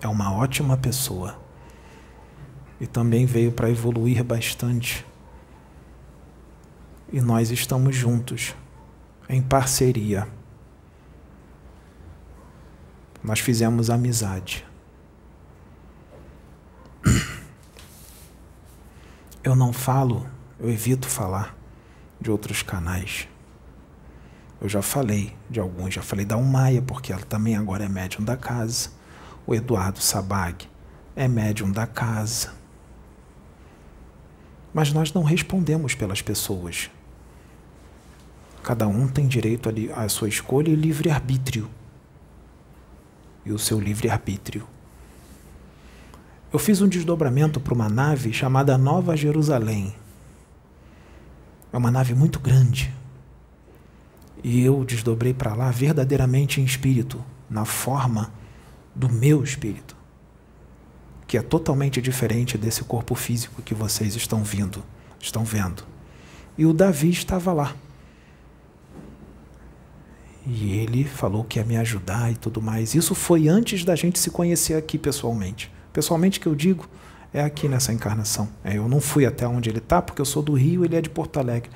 É 0.00 0.08
uma 0.08 0.32
ótima 0.32 0.76
pessoa 0.76 1.47
e 2.80 2.86
também 2.86 3.26
veio 3.26 3.52
para 3.52 3.70
evoluir 3.70 4.22
bastante. 4.22 5.04
E 7.12 7.20
nós 7.20 7.50
estamos 7.50 7.96
juntos, 7.96 8.54
em 9.28 9.42
parceria. 9.42 10.28
Nós 13.22 13.40
fizemos 13.40 13.90
amizade. 13.90 14.64
Eu 19.42 19.54
não 19.56 19.72
falo, 19.72 20.26
eu 20.60 20.68
evito 20.68 21.08
falar 21.08 21.56
de 22.20 22.30
outros 22.30 22.60
canais. 22.60 23.26
Eu 24.60 24.68
já 24.68 24.82
falei 24.82 25.34
de 25.48 25.60
alguns, 25.60 25.94
já 25.94 26.02
falei 26.02 26.26
da 26.26 26.36
Umaia, 26.36 26.82
porque 26.82 27.12
ela 27.12 27.22
também 27.22 27.56
agora 27.56 27.84
é 27.84 27.88
médium 27.88 28.24
da 28.24 28.36
casa. 28.36 28.90
O 29.46 29.54
Eduardo 29.54 30.00
Sabag 30.00 30.68
é 31.14 31.28
médium 31.28 31.70
da 31.70 31.86
casa. 31.86 32.57
Mas 34.72 34.92
nós 34.92 35.12
não 35.12 35.22
respondemos 35.22 35.94
pelas 35.94 36.22
pessoas. 36.22 36.90
Cada 38.62 38.86
um 38.86 39.08
tem 39.08 39.26
direito 39.26 39.70
à 39.94 40.08
sua 40.08 40.28
escolha 40.28 40.70
e 40.70 40.74
livre-arbítrio. 40.74 41.68
E 43.44 43.52
o 43.52 43.58
seu 43.58 43.80
livre-arbítrio. 43.80 44.66
Eu 46.52 46.58
fiz 46.58 46.80
um 46.80 46.88
desdobramento 46.88 47.60
para 47.60 47.74
uma 47.74 47.88
nave 47.88 48.32
chamada 48.32 48.78
Nova 48.78 49.16
Jerusalém. 49.16 49.94
É 51.72 51.76
uma 51.76 51.90
nave 51.90 52.14
muito 52.14 52.40
grande. 52.40 52.94
E 54.42 54.62
eu 54.62 54.84
desdobrei 54.84 55.34
para 55.34 55.54
lá 55.54 55.70
verdadeiramente 55.70 56.60
em 56.60 56.64
espírito, 56.64 57.22
na 57.50 57.64
forma 57.64 58.32
do 58.94 59.08
meu 59.08 59.42
espírito 59.42 59.97
que 61.28 61.36
é 61.36 61.42
totalmente 61.42 62.00
diferente 62.00 62.56
desse 62.56 62.82
corpo 62.82 63.14
físico 63.14 63.60
que 63.60 63.74
vocês 63.74 64.16
estão 64.16 64.42
vindo, 64.42 64.82
estão 65.20 65.44
vendo. 65.44 65.84
E 66.56 66.64
o 66.64 66.72
Davi 66.72 67.10
estava 67.10 67.52
lá. 67.52 67.76
E 70.46 70.78
ele 70.78 71.04
falou 71.04 71.44
que 71.44 71.58
ia 71.58 71.64
me 71.66 71.76
ajudar 71.76 72.32
e 72.32 72.34
tudo 72.34 72.62
mais. 72.62 72.94
Isso 72.94 73.14
foi 73.14 73.46
antes 73.46 73.84
da 73.84 73.94
gente 73.94 74.18
se 74.18 74.30
conhecer 74.30 74.74
aqui 74.74 74.96
pessoalmente. 74.96 75.70
Pessoalmente 75.92 76.40
que 76.40 76.46
eu 76.46 76.54
digo 76.54 76.88
é 77.30 77.42
aqui 77.42 77.68
nessa 77.68 77.92
encarnação. 77.92 78.48
É, 78.64 78.78
eu 78.78 78.88
não 78.88 78.98
fui 78.98 79.26
até 79.26 79.46
onde 79.46 79.68
ele 79.68 79.78
está 79.78 80.00
porque 80.00 80.22
eu 80.22 80.26
sou 80.26 80.42
do 80.42 80.54
Rio, 80.54 80.82
ele 80.82 80.96
é 80.96 81.02
de 81.02 81.10
Porto 81.10 81.38
Alegre. 81.38 81.70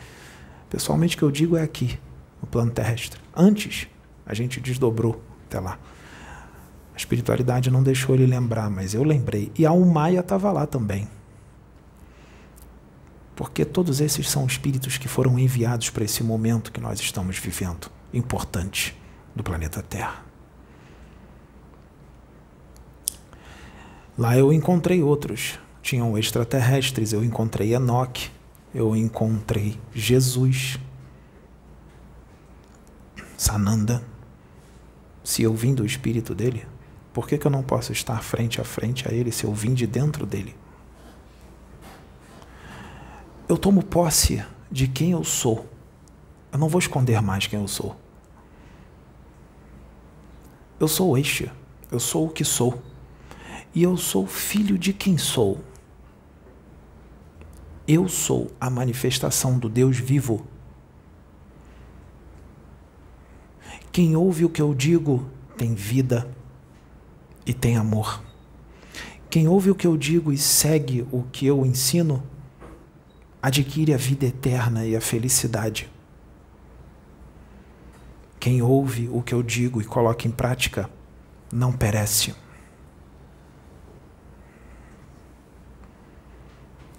Pessoalmente 0.70 1.14
que 1.14 1.22
eu 1.22 1.30
digo 1.30 1.59
é 1.59 1.62
aqui, 1.62 1.98
no 2.40 2.48
plano 2.48 2.70
terrestre. 2.70 3.20
Antes 3.36 3.86
a 4.24 4.32
gente 4.32 4.59
desdobrou 4.59 5.22
até 5.46 5.61
lá. 5.61 5.78
Espiritualidade 7.03 7.68
não 7.68 7.82
deixou 7.82 8.14
ele 8.14 8.26
lembrar, 8.26 8.70
mas 8.70 8.94
eu 8.94 9.03
lembrei. 9.03 9.50
E 9.59 9.66
a 9.66 9.72
Umaia 9.72 10.20
estava 10.20 10.53
lá 10.53 10.68
também. 10.68 11.09
Porque 13.34 13.64
todos 13.64 14.00
esses 14.00 14.30
são 14.30 14.46
espíritos 14.46 14.98
que 14.98 15.09
foram 15.09 15.36
enviados 15.36 15.90
para 15.90 16.05
esse 16.05 16.22
momento 16.22 16.70
que 16.70 16.80
nós 16.80 17.00
estamos 17.00 17.36
vivendo, 17.38 17.90
importante 18.14 18.96
do 19.34 19.42
planeta 19.42 19.82
Terra. 19.82 20.24
Lá 24.16 24.38
eu 24.38 24.53
encontrei 24.53 25.03
outros. 25.03 25.59
Tinham 25.82 26.16
extraterrestres, 26.16 27.12
eu 27.12 27.24
encontrei 27.24 27.74
Enoque, 27.74 28.30
eu 28.72 28.94
encontrei 28.94 29.76
Jesus, 29.92 30.78
Sananda. 33.36 34.05
Se 35.24 35.42
eu 35.42 35.53
vim 35.53 35.74
do 35.74 35.84
espírito 35.84 36.32
dele, 36.32 36.64
por 37.13 37.29
que, 37.29 37.37
que 37.37 37.47
eu 37.47 37.51
não 37.51 37.63
posso 37.63 37.93
estar 37.93 38.23
frente 38.23 38.61
a 38.61 38.65
frente 38.65 39.07
a 39.07 39.13
Ele 39.13 39.31
se 39.31 39.45
eu 39.45 39.53
vim 39.53 39.75
de 39.75 39.87
dentro 39.87 40.25
dele? 40.25 40.57
Eu 43.49 43.59
tomo 43.59 43.83
posse 43.83 44.43
de 44.71 44.89
quem 44.89 45.11
eu 45.11 45.23
sou. 45.23 45.67
Eu 46.51 46.59
não 46.59 46.69
vou 46.69 46.79
esconder 46.79 47.21
mais 47.21 47.47
quem 47.47 47.61
eu 47.61 47.69
sou. 47.69 47.95
Eu 50.81 50.89
sou 50.89 51.19
este. 51.19 51.51
Eu 51.91 52.01
sou 52.01 52.27
o 52.27 52.31
que 52.31 52.45
sou. 52.45 52.83
E 53.75 53.83
eu 53.83 53.97
sou 53.99 54.27
filho 54.27 54.79
de 54.79 54.95
quem 54.95 55.19
sou. 55.19 55.61
Eu 57.87 58.09
sou 58.09 58.51
a 58.59 58.71
manifestação 58.71 59.59
do 59.59 59.69
Deus 59.69 59.99
vivo. 59.99 60.47
Quem 63.91 64.17
ouve 64.17 64.47
o 64.47 64.51
que 64.51 64.63
eu 64.63 64.75
digo 64.75 65.29
tem 65.59 65.75
vida 65.75 66.27
e 67.45 67.53
tem 67.53 67.76
amor. 67.76 68.22
Quem 69.32 69.49
ouve 69.49 69.70
o 69.70 69.74
que 69.74 69.86
eu 69.86 69.97
digo 69.97 70.30
e 70.30 70.36
segue 70.36 71.07
o 71.11 71.22
que 71.22 71.47
eu 71.47 71.64
ensino, 71.64 72.22
adquire 73.40 73.95
a 73.95 73.97
vida 73.97 74.26
eterna 74.26 74.84
e 74.84 74.95
a 74.95 75.01
felicidade. 75.01 75.90
Quem 78.38 78.61
ouve 78.61 79.09
o 79.11 79.22
que 79.22 79.32
eu 79.32 79.43
digo 79.43 79.80
e 79.80 79.84
coloca 79.84 80.28
em 80.28 80.30
prática, 80.30 80.90
não 81.51 81.72
perece. 81.72 82.34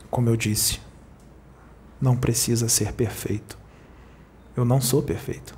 Como 0.09 0.29
eu 0.29 0.35
disse, 0.35 0.79
não 2.01 2.15
precisa 2.15 2.67
ser 2.67 2.93
perfeito. 2.93 3.57
Eu 4.55 4.65
não 4.65 4.81
sou 4.81 5.03
perfeito. 5.03 5.57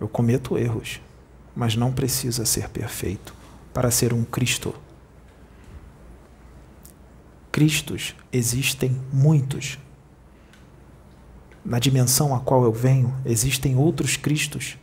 Eu 0.00 0.08
cometo 0.08 0.58
erros, 0.58 1.00
mas 1.56 1.74
não 1.74 1.92
precisa 1.92 2.44
ser 2.44 2.68
perfeito 2.68 3.37
para 3.72 3.90
ser 3.90 4.12
um 4.12 4.24
Cristo. 4.24 4.74
Cristos 7.50 8.14
existem 8.32 9.00
muitos. 9.12 9.78
Na 11.64 11.78
dimensão 11.78 12.34
a 12.34 12.40
qual 12.40 12.62
eu 12.64 12.72
venho, 12.72 13.14
existem 13.24 13.76
outros 13.76 14.16
Cristos. 14.16 14.78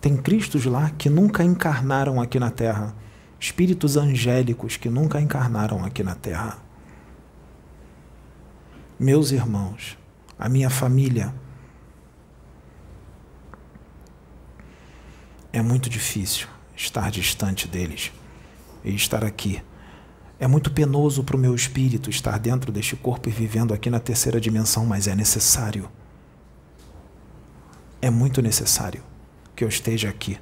Tem 0.00 0.16
Cristos 0.16 0.64
lá 0.64 0.90
que 0.90 1.10
nunca 1.10 1.44
encarnaram 1.44 2.20
aqui 2.20 2.38
na 2.38 2.50
Terra, 2.50 2.94
espíritos 3.38 3.96
angélicos 3.96 4.76
que 4.76 4.88
nunca 4.88 5.20
encarnaram 5.20 5.84
aqui 5.84 6.02
na 6.02 6.14
Terra. 6.14 6.58
Meus 8.98 9.32
irmãos, 9.32 9.98
a 10.38 10.48
minha 10.48 10.70
família, 10.70 11.34
é 15.52 15.60
muito 15.60 15.90
difícil 15.90 16.53
estar 16.76 17.10
distante 17.10 17.68
deles 17.68 18.12
e 18.84 18.94
estar 18.94 19.24
aqui. 19.24 19.62
É 20.38 20.46
muito 20.46 20.70
penoso 20.70 21.22
para 21.22 21.36
o 21.36 21.38
meu 21.38 21.54
espírito 21.54 22.10
estar 22.10 22.38
dentro 22.38 22.72
deste 22.72 22.96
corpo 22.96 23.28
e 23.28 23.32
vivendo 23.32 23.72
aqui 23.72 23.88
na 23.88 24.00
terceira 24.00 24.40
dimensão, 24.40 24.84
mas 24.84 25.06
é 25.06 25.14
necessário. 25.14 25.88
É 28.02 28.10
muito 28.10 28.42
necessário 28.42 29.02
que 29.54 29.64
eu 29.64 29.68
esteja 29.68 30.08
aqui 30.08 30.38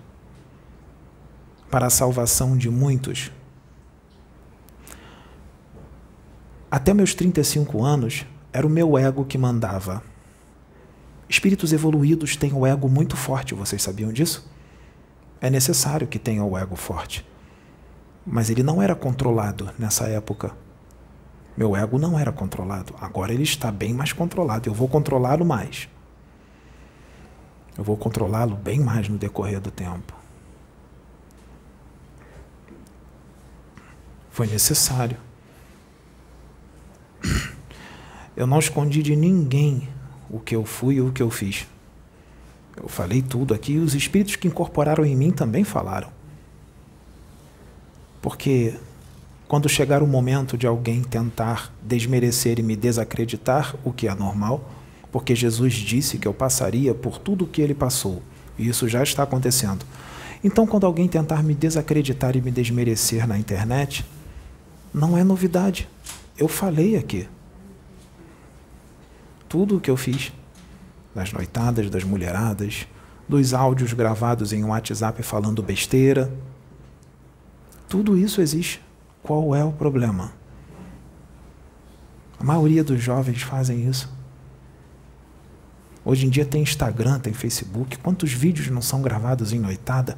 para 1.70 1.86
a 1.86 1.90
salvação 1.90 2.56
de 2.56 2.68
muitos 2.68 3.30
Até 6.72 6.94
meus 6.94 7.14
35 7.14 7.84
anos, 7.84 8.24
era 8.50 8.66
o 8.66 8.70
meu 8.70 8.96
ego 8.96 9.26
que 9.26 9.36
mandava. 9.36 10.02
Espíritos 11.28 11.70
evoluídos 11.70 12.34
têm 12.34 12.54
o 12.54 12.66
ego 12.66 12.88
muito 12.88 13.14
forte, 13.14 13.52
vocês 13.52 13.82
sabiam 13.82 14.10
disso? 14.10 14.50
É 15.42 15.50
necessário 15.50 16.06
que 16.06 16.20
tenha 16.20 16.44
o 16.44 16.56
ego 16.56 16.76
forte. 16.76 17.26
Mas 18.24 18.48
ele 18.48 18.62
não 18.62 18.80
era 18.80 18.94
controlado 18.94 19.68
nessa 19.76 20.06
época. 20.06 20.52
Meu 21.56 21.74
ego 21.74 21.98
não 21.98 22.16
era 22.16 22.30
controlado. 22.30 22.94
Agora 23.00 23.34
ele 23.34 23.42
está 23.42 23.72
bem 23.72 23.92
mais 23.92 24.12
controlado. 24.12 24.68
Eu 24.68 24.72
vou 24.72 24.86
controlá-lo 24.86 25.44
mais. 25.44 25.88
Eu 27.76 27.82
vou 27.82 27.96
controlá-lo 27.96 28.54
bem 28.54 28.78
mais 28.78 29.08
no 29.08 29.18
decorrer 29.18 29.60
do 29.60 29.72
tempo. 29.72 30.14
Foi 34.30 34.46
necessário. 34.46 35.16
Eu 38.36 38.46
não 38.46 38.60
escondi 38.60 39.02
de 39.02 39.16
ninguém 39.16 39.88
o 40.30 40.38
que 40.38 40.54
eu 40.54 40.64
fui 40.64 40.94
e 40.94 41.00
o 41.00 41.12
que 41.12 41.22
eu 41.22 41.30
fiz. 41.30 41.66
Eu 42.76 42.88
falei 42.88 43.22
tudo 43.22 43.54
aqui 43.54 43.72
e 43.72 43.78
os 43.78 43.94
espíritos 43.94 44.36
que 44.36 44.48
incorporaram 44.48 45.04
em 45.04 45.14
mim 45.14 45.30
também 45.30 45.64
falaram. 45.64 46.08
Porque 48.20 48.74
quando 49.48 49.68
chegar 49.68 50.02
o 50.02 50.06
momento 50.06 50.56
de 50.56 50.66
alguém 50.66 51.02
tentar 51.02 51.70
desmerecer 51.82 52.58
e 52.58 52.62
me 52.62 52.74
desacreditar, 52.74 53.74
o 53.84 53.92
que 53.92 54.08
é 54.08 54.14
normal, 54.14 54.70
porque 55.10 55.34
Jesus 55.34 55.74
disse 55.74 56.16
que 56.16 56.26
eu 56.26 56.32
passaria 56.32 56.94
por 56.94 57.18
tudo 57.18 57.44
o 57.44 57.46
que 57.46 57.60
ele 57.60 57.74
passou, 57.74 58.22
e 58.58 58.66
isso 58.66 58.88
já 58.88 59.02
está 59.02 59.24
acontecendo. 59.24 59.84
Então, 60.42 60.66
quando 60.66 60.86
alguém 60.86 61.06
tentar 61.06 61.42
me 61.42 61.54
desacreditar 61.54 62.36
e 62.36 62.40
me 62.40 62.50
desmerecer 62.50 63.28
na 63.28 63.38
internet, 63.38 64.04
não 64.92 65.16
é 65.18 65.22
novidade. 65.22 65.88
Eu 66.36 66.48
falei 66.48 66.96
aqui. 66.96 67.28
Tudo 69.48 69.76
o 69.76 69.80
que 69.80 69.90
eu 69.90 69.96
fiz, 69.96 70.32
das 71.14 71.32
noitadas, 71.32 71.90
das 71.90 72.04
mulheradas, 72.04 72.86
dos 73.28 73.54
áudios 73.54 73.92
gravados 73.92 74.52
em 74.52 74.64
um 74.64 74.68
WhatsApp 74.68 75.22
falando 75.22 75.62
besteira, 75.62 76.32
tudo 77.88 78.16
isso 78.16 78.40
existe. 78.40 78.80
Qual 79.22 79.54
é 79.54 79.62
o 79.62 79.72
problema? 79.72 80.32
A 82.38 82.44
maioria 82.44 82.82
dos 82.82 83.00
jovens 83.00 83.42
fazem 83.42 83.86
isso. 83.88 84.12
Hoje 86.04 86.26
em 86.26 86.30
dia 86.30 86.44
tem 86.44 86.62
Instagram, 86.62 87.20
tem 87.20 87.32
Facebook. 87.32 87.98
Quantos 87.98 88.32
vídeos 88.32 88.68
não 88.68 88.82
são 88.82 89.00
gravados 89.00 89.52
em 89.52 89.60
noitada? 89.60 90.16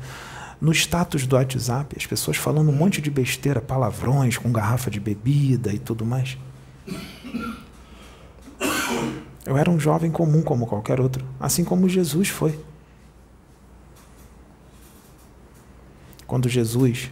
No 0.61 0.73
status 0.73 1.27
do 1.27 1.37
WhatsApp, 1.37 1.95
as 1.99 2.07
pessoas 2.07 2.39
falando 2.39 2.71
um 2.71 2.75
monte 2.75 3.03
de 3.03 3.11
besteira, 3.11 3.61
palavrões, 3.61 4.39
com 4.39 4.51
garrafa 4.51 4.91
de 4.91 4.99
bebida 4.99 5.73
e 5.73 5.79
tudo 5.79 6.07
mais. 6.07 6.39
Eu 9.47 9.57
era 9.57 9.71
um 9.71 9.79
jovem 9.79 10.11
comum 10.11 10.43
como 10.43 10.67
qualquer 10.67 11.01
outro, 11.01 11.25
assim 11.39 11.65
como 11.65 11.89
Jesus 11.89 12.29
foi. 12.29 12.59
Quando 16.27 16.49
Jesus 16.49 17.11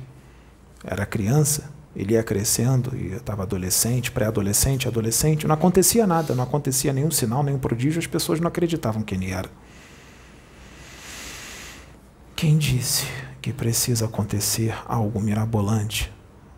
era 0.85 1.05
criança, 1.05 1.71
ele 1.95 2.15
ia 2.15 2.23
crescendo 2.23 2.97
e 2.97 3.13
estava 3.13 3.43
adolescente, 3.43 4.11
pré-adolescente, 4.11 4.89
adolescente, 4.89 5.47
não 5.47 5.55
acontecia 5.55 6.07
nada, 6.07 6.35
não 6.35 6.43
acontecia 6.43 6.93
nenhum 6.93 7.11
sinal, 7.11 7.43
nenhum 7.43 7.59
prodígio, 7.59 7.99
as 7.99 8.07
pessoas 8.07 8.41
não 8.41 8.49
acreditavam 8.49 9.03
quem 9.03 9.23
ele 9.23 9.31
era. 9.31 9.51
Quem 12.35 12.57
disse 12.57 13.07
que 13.41 13.53
precisa 13.53 14.07
acontecer 14.07 14.75
algo 14.87 15.21
mirabolante 15.21 16.13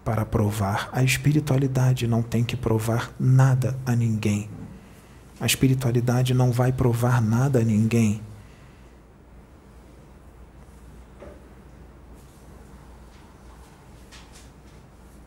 para 0.04 0.24
provar? 0.24 0.88
A 0.92 1.02
espiritualidade 1.02 2.06
não 2.06 2.22
tem 2.22 2.44
que 2.44 2.56
provar 2.56 3.12
nada 3.18 3.76
a 3.84 3.94
ninguém. 3.94 4.48
A 5.41 5.47
espiritualidade 5.47 6.32
não 6.32 6.53
vai 6.53 6.72
provar 6.72 7.20
nada 7.20 7.61
a 7.61 7.64
ninguém. 7.64 8.20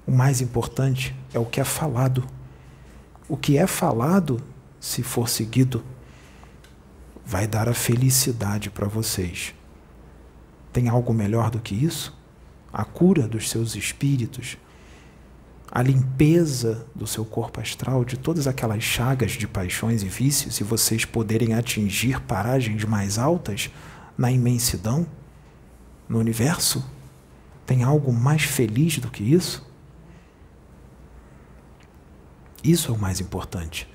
O 0.05 0.11
mais 0.11 0.39
importante 0.39 1.13
é 1.33 1.39
o 1.39 1.45
que 1.45 1.59
é 1.59 1.65
falado. 1.65 2.25
O 3.27 3.35
que 3.35 3.57
é 3.57 3.67
falado, 3.67 4.41
se 4.79 5.03
for 5.03 5.27
seguido, 5.27 5.83
vai 7.25 7.45
dar 7.45 7.67
a 7.67 7.73
felicidade 7.73 8.69
para 8.69 8.87
vocês. 8.87 9.53
Tem 10.71 10.87
algo 10.87 11.13
melhor 11.13 11.49
do 11.49 11.59
que 11.59 11.75
isso? 11.75 12.17
A 12.71 12.85
cura 12.85 13.27
dos 13.27 13.49
seus 13.49 13.75
espíritos, 13.75 14.57
a 15.71 15.81
limpeza 15.81 16.85
do 16.95 17.05
seu 17.05 17.25
corpo 17.25 17.59
astral 17.59 18.05
de 18.05 18.17
todas 18.17 18.47
aquelas 18.47 18.83
chagas 18.83 19.31
de 19.31 19.47
paixões 19.47 20.01
e 20.01 20.07
vícios 20.07 20.59
e 20.59 20.63
vocês 20.63 21.03
poderem 21.05 21.53
atingir 21.53 22.21
paragens 22.21 22.83
mais 22.85 23.17
altas 23.17 23.69
na 24.17 24.31
imensidão, 24.31 25.05
no 26.07 26.19
universo? 26.19 26.83
Tem 27.65 27.83
algo 27.83 28.13
mais 28.13 28.43
feliz 28.43 28.97
do 28.97 29.09
que 29.09 29.23
isso? 29.23 29.67
Isso 32.63 32.91
é 32.91 32.95
o 32.95 32.97
mais 32.97 33.19
importante. 33.19 33.87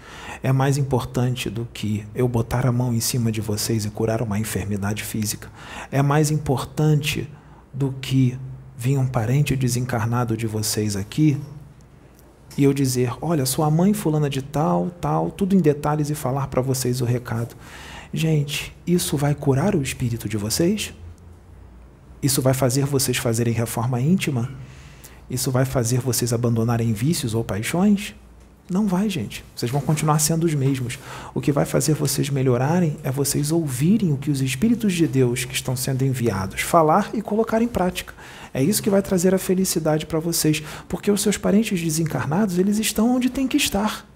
É 0.43 0.53
mais 0.53 0.79
importante 0.79 1.51
do 1.51 1.67
que 1.73 2.07
eu 2.15 2.29
botar 2.29 2.67
a 2.67 2.73
mão 2.73 2.95
em 2.95 3.01
cima 3.01 3.33
de 3.33 3.41
vocês 3.41 3.85
e 3.85 3.91
curar 3.91 4.23
uma 4.23 4.39
enfermidade 4.39 5.03
física. 5.03 5.51
É 5.91 6.01
mais 6.01 6.31
importante 6.31 7.29
do 7.73 7.93
que 7.93 8.39
vir 8.77 8.99
um 8.99 9.07
parente 9.07 9.57
desencarnado 9.57 10.37
de 10.37 10.47
vocês 10.47 10.97
aqui 10.97 11.41
e 12.57 12.65
eu 12.65 12.73
dizer: 12.73 13.13
olha, 13.21 13.47
sua 13.47 13.71
mãe 13.71 13.93
fulana 13.93 14.29
de 14.29 14.43
tal, 14.43 14.91
tal, 15.01 15.31
tudo 15.31 15.55
em 15.55 15.61
detalhes 15.61 16.11
e 16.11 16.15
falar 16.15 16.49
para 16.49 16.63
vocês 16.63 17.01
o 17.01 17.05
recado. 17.05 17.55
Gente, 18.13 18.75
isso 18.87 19.17
vai 19.17 19.35
curar 19.35 19.75
o 19.75 19.83
espírito 19.83 20.29
de 20.29 20.37
vocês? 20.37 20.93
Isso 22.23 22.43
vai 22.43 22.55
fazer 22.55 22.85
vocês 22.85 23.17
fazerem 23.17 23.53
reforma 23.53 24.01
íntima? 24.01 24.51
Isso 25.29 25.51
vai 25.51 25.65
fazer 25.65 26.01
vocês 26.01 26.33
abandonarem 26.33 26.93
vícios 26.93 27.35
ou 27.35 27.43
paixões? 27.43 28.15
Não 28.71 28.87
vai, 28.87 29.09
gente. 29.09 29.45
Vocês 29.57 29.71
vão 29.71 29.81
continuar 29.81 30.19
sendo 30.19 30.45
os 30.45 30.55
mesmos. 30.55 30.99
O 31.35 31.41
que 31.41 31.51
vai 31.51 31.65
fazer 31.65 31.95
vocês 31.95 32.31
melhorarem 32.31 32.97
é 33.03 33.11
vocês 33.11 33.51
ouvirem 33.51 34.13
o 34.13 34.17
que 34.17 34.31
os 34.31 34.41
Espíritos 34.41 34.93
de 34.93 35.07
Deus 35.07 35.45
que 35.45 35.55
estão 35.55 35.75
sendo 35.75 36.05
enviados 36.05 36.61
falar 36.61 37.11
e 37.13 37.21
colocar 37.21 37.61
em 37.61 37.69
prática. 37.69 38.15
É 38.55 38.63
isso 38.63 38.83
que 38.83 38.91
vai 38.91 39.01
trazer 39.01 39.35
a 39.35 39.39
felicidade 39.39 40.05
para 40.05 40.19
vocês, 40.19 40.63
porque 40.89 41.11
os 41.11 41.23
seus 41.23 41.39
parentes 41.39 41.81
desencarnados, 41.81 42.59
eles 42.59 42.79
estão 42.79 43.15
onde 43.15 43.31
têm 43.31 43.49
que 43.49 43.57
estar. 43.57 44.07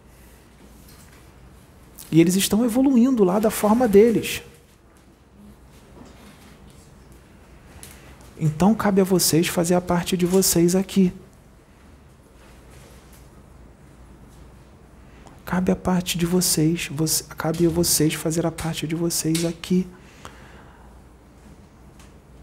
E 2.11 2.21
eles 2.21 2.37
estão 2.37 2.65
evoluindo 2.65 3.25
lá 3.25 3.39
da 3.39 3.51
forma 3.51 3.89
deles. 3.89 4.43
Então 8.39 8.75
cabe 8.75 9.01
a 9.01 9.05
vocês 9.05 9.49
fazer 9.49 9.75
a 9.75 9.81
parte 9.81 10.17
de 10.17 10.27
vocês 10.27 10.75
aqui. 10.75 11.13
Cabe 15.47 15.71
a 15.73 15.77
parte 15.77 16.19
de 16.19 16.27
vocês, 16.27 16.89
você, 16.91 17.25
cabe 17.37 17.67
a 17.67 17.71
vocês 17.71 18.13
fazer 18.15 18.45
a 18.45 18.53
parte 18.53 18.87
de 18.87 18.95
vocês 18.95 19.45
aqui. 19.45 19.87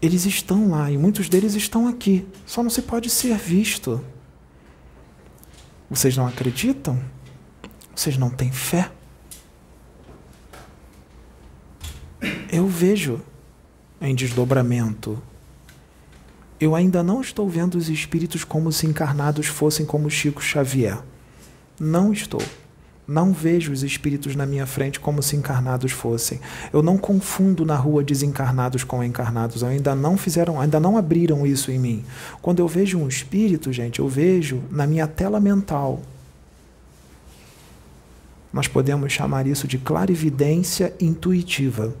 Eles 0.04 0.26
estão 0.26 0.68
lá 0.68 0.90
e 0.90 0.98
muitos 0.98 1.30
deles 1.30 1.54
estão 1.54 1.88
aqui, 1.88 2.28
só 2.44 2.62
não 2.62 2.68
se 2.68 2.82
pode 2.82 3.08
ser 3.08 3.38
visto. 3.38 4.04
Vocês 5.88 6.14
não 6.14 6.26
acreditam? 6.26 7.02
Vocês 7.96 8.18
não 8.18 8.28
têm 8.28 8.52
fé? 8.52 8.92
Eu 12.52 12.68
vejo 12.68 13.18
em 13.98 14.14
desdobramento. 14.14 15.22
Eu 16.60 16.74
ainda 16.74 17.02
não 17.02 17.22
estou 17.22 17.48
vendo 17.48 17.76
os 17.76 17.88
espíritos 17.88 18.44
como 18.44 18.70
se 18.70 18.86
encarnados 18.86 19.46
fossem 19.46 19.86
como 19.86 20.10
Chico 20.10 20.42
Xavier. 20.42 21.02
Não 21.80 22.12
estou. 22.12 22.42
Não 23.06 23.32
vejo 23.32 23.70
os 23.70 23.82
espíritos 23.82 24.34
na 24.34 24.46
minha 24.46 24.66
frente 24.66 24.98
como 24.98 25.22
se 25.22 25.36
encarnados 25.36 25.92
fossem. 25.92 26.40
Eu 26.72 26.82
não 26.82 26.96
confundo 26.96 27.64
na 27.64 27.76
rua 27.76 28.02
desencarnados 28.02 28.82
com 28.82 29.04
encarnados. 29.04 29.62
Ainda 29.62 29.94
não 29.94 30.16
fizeram, 30.16 30.58
ainda 30.58 30.80
não 30.80 30.96
abriram 30.96 31.46
isso 31.46 31.70
em 31.70 31.78
mim. 31.78 32.04
Quando 32.40 32.60
eu 32.60 32.68
vejo 32.68 32.98
um 32.98 33.06
espírito, 33.06 33.72
gente, 33.72 33.98
eu 33.98 34.08
vejo 34.08 34.62
na 34.70 34.86
minha 34.86 35.06
tela 35.06 35.38
mental. 35.38 36.00
Nós 38.50 38.68
podemos 38.68 39.12
chamar 39.12 39.46
isso 39.46 39.68
de 39.68 39.76
clarividência 39.76 40.94
intuitiva. 40.98 41.94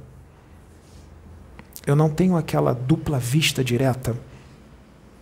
Eu 1.86 1.94
não 1.94 2.08
tenho 2.08 2.34
aquela 2.34 2.72
dupla 2.72 3.18
vista 3.18 3.62
direta 3.62 4.16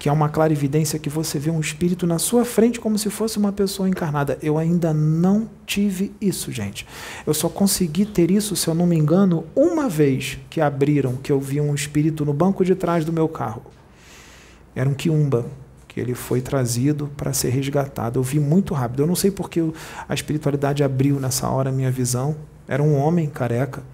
que 0.02 0.08
é 0.08 0.12
uma 0.12 0.28
clarividência 0.28 0.98
que 0.98 1.08
você 1.08 1.38
vê 1.38 1.48
um 1.48 1.60
espírito 1.60 2.08
na 2.08 2.18
sua 2.18 2.44
frente 2.44 2.80
como 2.80 2.98
se 2.98 3.08
fosse 3.08 3.38
uma 3.38 3.52
pessoa 3.52 3.88
encarnada. 3.88 4.36
Eu 4.42 4.58
ainda 4.58 4.92
não 4.92 5.48
tive 5.64 6.12
isso, 6.20 6.50
gente. 6.50 6.84
Eu 7.24 7.32
só 7.32 7.48
consegui 7.48 8.04
ter 8.04 8.28
isso, 8.28 8.56
se 8.56 8.66
eu 8.66 8.74
não 8.74 8.84
me 8.84 8.98
engano, 8.98 9.44
uma 9.54 9.88
vez 9.88 10.40
que 10.50 10.60
abriram, 10.60 11.14
que 11.14 11.30
eu 11.30 11.38
vi 11.38 11.60
um 11.60 11.72
espírito 11.72 12.24
no 12.24 12.32
banco 12.32 12.64
de 12.64 12.74
trás 12.74 13.04
do 13.04 13.12
meu 13.12 13.28
carro. 13.28 13.62
Era 14.74 14.90
um 14.90 14.92
quiumba 14.92 15.46
que 15.86 16.00
ele 16.00 16.16
foi 16.16 16.40
trazido 16.40 17.08
para 17.16 17.32
ser 17.32 17.50
resgatado. 17.50 18.18
Eu 18.18 18.24
vi 18.24 18.40
muito 18.40 18.74
rápido. 18.74 19.04
Eu 19.04 19.06
não 19.06 19.14
sei 19.14 19.30
porque 19.30 19.60
a 20.08 20.12
espiritualidade 20.12 20.82
abriu 20.82 21.20
nessa 21.20 21.48
hora 21.48 21.70
a 21.70 21.72
minha 21.72 21.92
visão. 21.92 22.34
Era 22.66 22.82
um 22.82 22.98
homem 22.98 23.28
careca. 23.28 23.84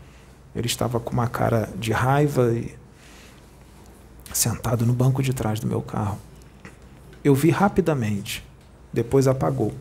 Ele 0.56 0.68
estava 0.68 0.98
com 0.98 1.12
uma 1.12 1.28
cara 1.28 1.68
de 1.78 1.92
raiva 1.92 2.50
e 2.54 2.74
sentado 4.32 4.86
no 4.86 4.92
banco 4.92 5.22
de 5.22 5.32
trás 5.32 5.60
do 5.60 5.66
meu 5.66 5.82
carro. 5.82 6.18
Eu 7.22 7.34
vi 7.34 7.50
rapidamente, 7.50 8.44
depois 8.92 9.26
apagou. 9.26 9.74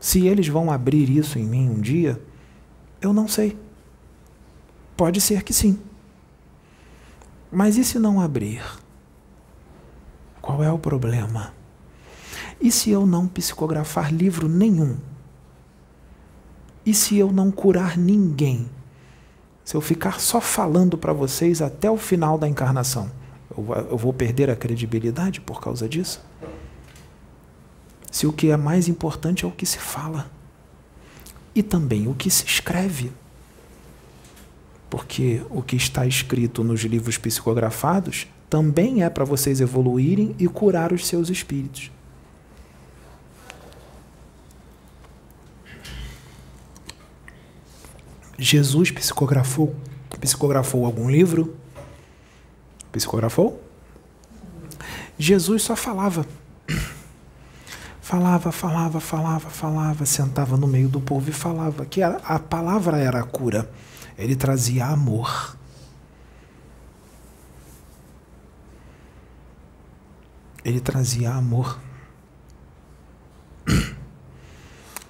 Se 0.00 0.26
eles 0.26 0.48
vão 0.48 0.70
abrir 0.70 1.10
isso 1.10 1.38
em 1.38 1.44
mim 1.44 1.68
um 1.68 1.80
dia, 1.80 2.20
eu 3.00 3.12
não 3.12 3.26
sei. 3.26 3.58
Pode 4.96 5.20
ser 5.20 5.42
que 5.42 5.52
sim. 5.52 5.78
Mas 7.50 7.76
e 7.76 7.84
se 7.84 7.98
não 7.98 8.20
abrir? 8.20 8.62
Qual 10.40 10.62
é 10.62 10.70
o 10.70 10.78
problema? 10.78 11.52
E 12.60 12.70
se 12.70 12.90
eu 12.90 13.04
não 13.04 13.26
psicografar 13.26 14.12
livro 14.12 14.48
nenhum? 14.48 14.96
E 16.84 16.94
se 16.94 17.16
eu 17.16 17.32
não 17.32 17.50
curar 17.50 17.98
ninguém? 17.98 18.68
Se 19.66 19.74
eu 19.74 19.80
ficar 19.80 20.20
só 20.20 20.40
falando 20.40 20.96
para 20.96 21.12
vocês 21.12 21.60
até 21.60 21.90
o 21.90 21.96
final 21.96 22.38
da 22.38 22.48
encarnação, 22.48 23.10
eu 23.50 23.98
vou 23.98 24.12
perder 24.12 24.48
a 24.48 24.54
credibilidade 24.54 25.40
por 25.40 25.60
causa 25.60 25.88
disso? 25.88 26.24
Se 28.08 28.28
o 28.28 28.32
que 28.32 28.52
é 28.52 28.56
mais 28.56 28.86
importante 28.86 29.44
é 29.44 29.48
o 29.48 29.50
que 29.50 29.66
se 29.66 29.78
fala 29.78 30.30
e 31.52 31.64
também 31.64 32.06
o 32.06 32.14
que 32.14 32.30
se 32.30 32.46
escreve. 32.46 33.10
Porque 34.88 35.42
o 35.50 35.60
que 35.60 35.74
está 35.74 36.06
escrito 36.06 36.62
nos 36.62 36.82
livros 36.82 37.18
psicografados 37.18 38.28
também 38.48 39.02
é 39.02 39.10
para 39.10 39.24
vocês 39.24 39.60
evoluírem 39.60 40.32
e 40.38 40.46
curar 40.46 40.92
os 40.92 41.04
seus 41.04 41.28
espíritos. 41.28 41.90
Jesus 48.38 48.90
psicografou, 48.90 49.74
psicografou 50.20 50.84
algum 50.84 51.10
livro? 51.10 51.56
Psicografou? 52.92 53.62
Jesus 55.18 55.62
só 55.62 55.74
falava. 55.74 56.26
Falava, 58.00 58.52
falava, 58.52 59.00
falava, 59.00 59.50
falava, 59.50 60.06
sentava 60.06 60.56
no 60.56 60.66
meio 60.66 60.88
do 60.88 61.00
povo 61.00 61.28
e 61.28 61.32
falava 61.32 61.84
que 61.84 62.02
a, 62.02 62.20
a 62.24 62.38
palavra 62.38 62.98
era 62.98 63.20
a 63.20 63.24
cura. 63.24 63.68
Ele 64.16 64.36
trazia 64.36 64.86
amor. 64.86 65.56
ele 70.66 70.80
trazia 70.80 71.30
amor. 71.30 71.78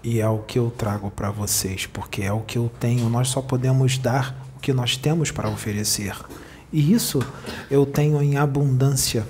E 0.09 0.21
é 0.21 0.29
o 0.29 0.39
que 0.39 0.57
eu 0.57 0.71
trago 0.71 1.11
para 1.11 1.33
vocês, 1.33 1.85
porque 1.85 2.23
é 2.23 2.33
o 2.33 2.39
que 2.39 2.57
eu 2.57 2.71
tenho. 2.79 3.11
Nós 3.11 3.27
só 3.27 3.43
podemos 3.43 3.99
dar 3.99 4.37
o 4.57 4.61
que 4.61 4.73
nós 4.73 4.97
temos 4.97 5.33
para 5.33 5.49
oferecer. 5.49 6.17
E 6.73 6.93
isso 6.93 7.19
eu 7.69 7.85
tenho 7.85 8.23
em 8.23 8.37
abundância. 8.37 9.27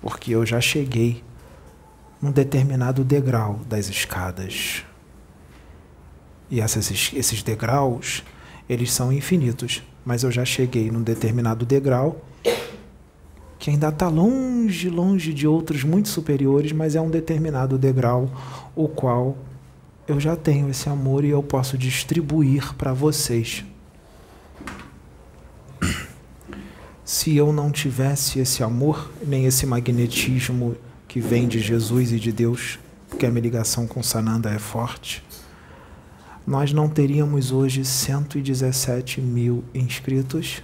Porque 0.00 0.30
eu 0.30 0.46
já 0.46 0.60
cheguei 0.60 1.24
num 2.22 2.30
determinado 2.30 3.02
degrau 3.02 3.58
das 3.68 3.88
escadas. 3.88 4.84
E 6.48 6.60
esses, 6.60 7.42
degraus, 7.42 8.22
eles 8.68 8.92
são 8.92 9.12
infinitos. 9.12 9.82
Mas 10.04 10.22
eu 10.22 10.30
já 10.30 10.44
cheguei 10.44 10.88
num 10.88 11.02
determinado 11.02 11.66
degrau 11.66 12.24
que 13.60 13.68
ainda 13.68 13.90
está 13.90 14.08
longe, 14.08 14.88
longe 14.88 15.34
de 15.34 15.46
outros 15.46 15.84
muito 15.84 16.08
superiores, 16.08 16.72
mas 16.72 16.96
é 16.96 17.00
um 17.00 17.10
determinado 17.10 17.76
degrau 17.78 18.30
o 18.74 18.88
qual 18.88 19.36
eu 20.08 20.18
já 20.18 20.34
tenho 20.34 20.70
esse 20.70 20.88
amor 20.88 21.24
e 21.26 21.28
eu 21.28 21.42
posso 21.42 21.76
distribuir 21.76 22.74
para 22.74 22.94
vocês. 22.94 23.62
Se 27.04 27.36
eu 27.36 27.52
não 27.52 27.70
tivesse 27.70 28.38
esse 28.38 28.62
amor, 28.62 29.10
nem 29.26 29.44
esse 29.44 29.66
magnetismo 29.66 30.74
que 31.06 31.20
vem 31.20 31.46
de 31.46 31.60
Jesus 31.60 32.12
e 32.12 32.18
de 32.18 32.32
Deus, 32.32 32.78
porque 33.10 33.26
a 33.26 33.30
minha 33.30 33.42
ligação 33.42 33.86
com 33.86 34.02
Sananda 34.02 34.48
é 34.48 34.58
forte, 34.58 35.22
nós 36.46 36.72
não 36.72 36.88
teríamos 36.88 37.52
hoje 37.52 37.84
117 37.84 39.20
mil 39.20 39.62
inscritos 39.74 40.62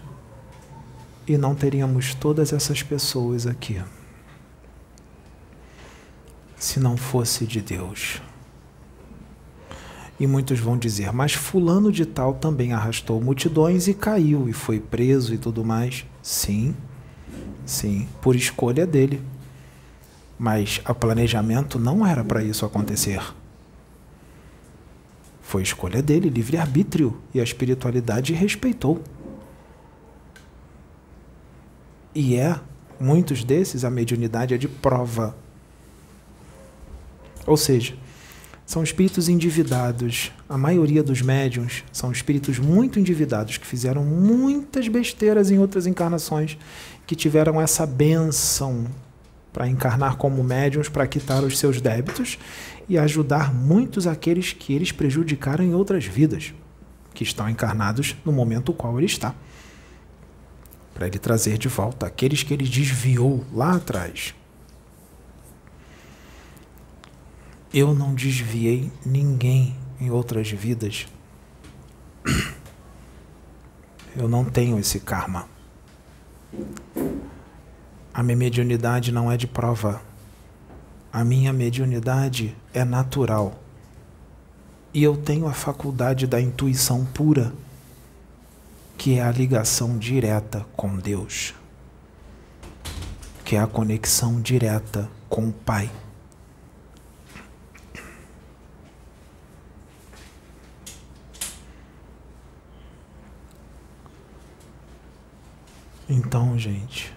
e 1.27 1.37
não 1.37 1.55
teríamos 1.55 2.15
todas 2.15 2.53
essas 2.53 2.83
pessoas 2.83 3.47
aqui 3.47 3.81
se 6.57 6.81
não 6.81 6.97
fosse 6.97 7.47
de 7.47 7.61
Deus. 7.61 8.21
E 10.19 10.27
muitos 10.27 10.59
vão 10.59 10.79
dizer, 10.79 11.13
mas 11.13 11.35
Fulano 11.35 11.93
de 11.93 12.07
Tal 12.07 12.35
também 12.35 12.73
arrastou 12.73 13.21
multidões 13.21 13.87
e 13.87 13.95
caiu 13.95 14.49
e 14.49 14.53
foi 14.53 14.81
preso 14.81 15.35
e 15.35 15.39
tudo 15.39 15.63
mais. 15.63 16.07
Sim, 16.23 16.75
sim, 17.67 18.09
por 18.23 18.35
escolha 18.35 18.87
dele. 18.87 19.23
Mas 20.39 20.81
o 20.89 20.95
planejamento 20.95 21.79
não 21.79 22.07
era 22.07 22.25
para 22.25 22.43
isso 22.43 22.65
acontecer. 22.65 23.21
Foi 25.43 25.63
escolha 25.63 26.03
dele, 26.03 26.29
livre-arbítrio, 26.29 27.17
e 27.33 27.41
a 27.41 27.45
espiritualidade 27.45 28.33
respeitou. 28.33 29.03
E 32.19 32.35
é, 32.35 32.59
muitos 32.99 33.45
desses, 33.45 33.85
a 33.85 33.91
mediunidade 33.91 34.55
é 34.55 34.57
de 34.57 34.67
prova. 34.67 35.37
Ou 37.47 37.59
seja, 37.59 37.95
são 38.65 38.83
espíritos 38.83 39.29
endividados. 39.29 40.33
A 40.49 40.57
maioria 40.57 41.03
dos 41.03 41.21
médiums 41.21 41.85
são 41.93 42.11
espíritos 42.11 42.59
muito 42.59 42.99
endividados 42.99 43.59
que 43.59 43.67
fizeram 43.67 44.03
muitas 44.03 44.89
besteiras 44.89 45.51
em 45.51 45.59
outras 45.59 45.87
encarnações, 45.87 46.57
que 47.07 47.15
tiveram 47.15 47.61
essa 47.61 47.85
benção 47.85 48.87
para 49.53 49.69
encarnar 49.69 50.17
como 50.17 50.43
médiums 50.43 50.89
para 50.89 51.07
quitar 51.07 51.45
os 51.45 51.59
seus 51.59 51.83
débitos 51.83 52.39
e 52.89 52.97
ajudar 52.97 53.53
muitos 53.53 54.07
aqueles 54.07 54.55
que 54.55 54.73
eles 54.73 54.91
prejudicaram 54.91 55.63
em 55.63 55.75
outras 55.75 56.07
vidas, 56.07 56.55
que 57.13 57.25
estão 57.25 57.47
encarnados 57.47 58.17
no 58.25 58.33
momento 58.33 58.73
qual 58.73 58.97
ele 58.97 59.05
está 59.05 59.35
para 60.97 61.07
ele 61.07 61.19
trazer 61.19 61.59
de 61.59 61.69
volta 61.69 62.07
aqueles 62.07 62.43
que 62.43 62.55
ele 62.55 62.67
desviou 62.67 63.45
lá 63.53 63.77
atrás. 63.77 64.35
Eu 67.73 67.95
não 67.95 68.15
desviei 68.15 68.91
ninguém 69.05 69.77
em 70.01 70.11
outras 70.11 70.51
vidas. 70.51 71.07
Eu 74.17 74.27
não 74.27 74.43
tenho 74.43 74.79
esse 74.79 74.99
karma. 74.99 75.47
A 78.15 78.23
minha 78.23 78.35
mediunidade 78.39 79.13
não 79.13 79.31
é 79.31 79.37
de 79.37 79.47
prova. 79.47 80.01
A 81.13 81.23
minha 81.23 81.53
mediunidade 81.53 82.57
é 82.73 82.83
natural. 82.87 83.63
E 84.95 85.03
eu 85.03 85.15
tenho 85.15 85.47
a 85.47 85.53
faculdade 85.53 86.27
da 86.27 86.41
intuição 86.41 87.05
pura 87.05 87.53
que 88.97 89.19
é 89.19 89.23
a 89.23 89.31
ligação 89.31 89.99
direta 89.99 90.67
com 90.77 90.97
Deus, 90.97 91.55
que 93.45 93.57
é 93.57 93.61
a 93.61 93.67
conexão 93.67 94.41
direta 94.41 95.09
com 95.29 95.49
o 95.49 95.53
Pai. 95.53 95.91
Então, 106.09 106.57
gente, 106.57 107.13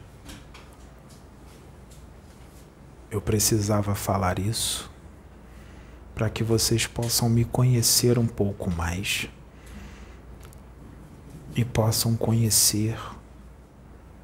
eu 3.11 3.21
precisava 3.21 3.93
falar 3.93 4.39
isso 4.39 4.89
para 6.15 6.29
que 6.29 6.43
vocês 6.43 6.85
possam 6.85 7.29
me 7.29 7.45
conhecer 7.45 8.19
um 8.19 8.27
pouco 8.27 8.69
mais 8.69 9.29
e 11.55 11.65
possam 11.65 12.15
conhecer 12.15 12.97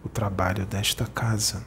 o 0.03 0.09
trabalho 0.09 0.65
desta 0.65 1.05
casa. 1.05 1.65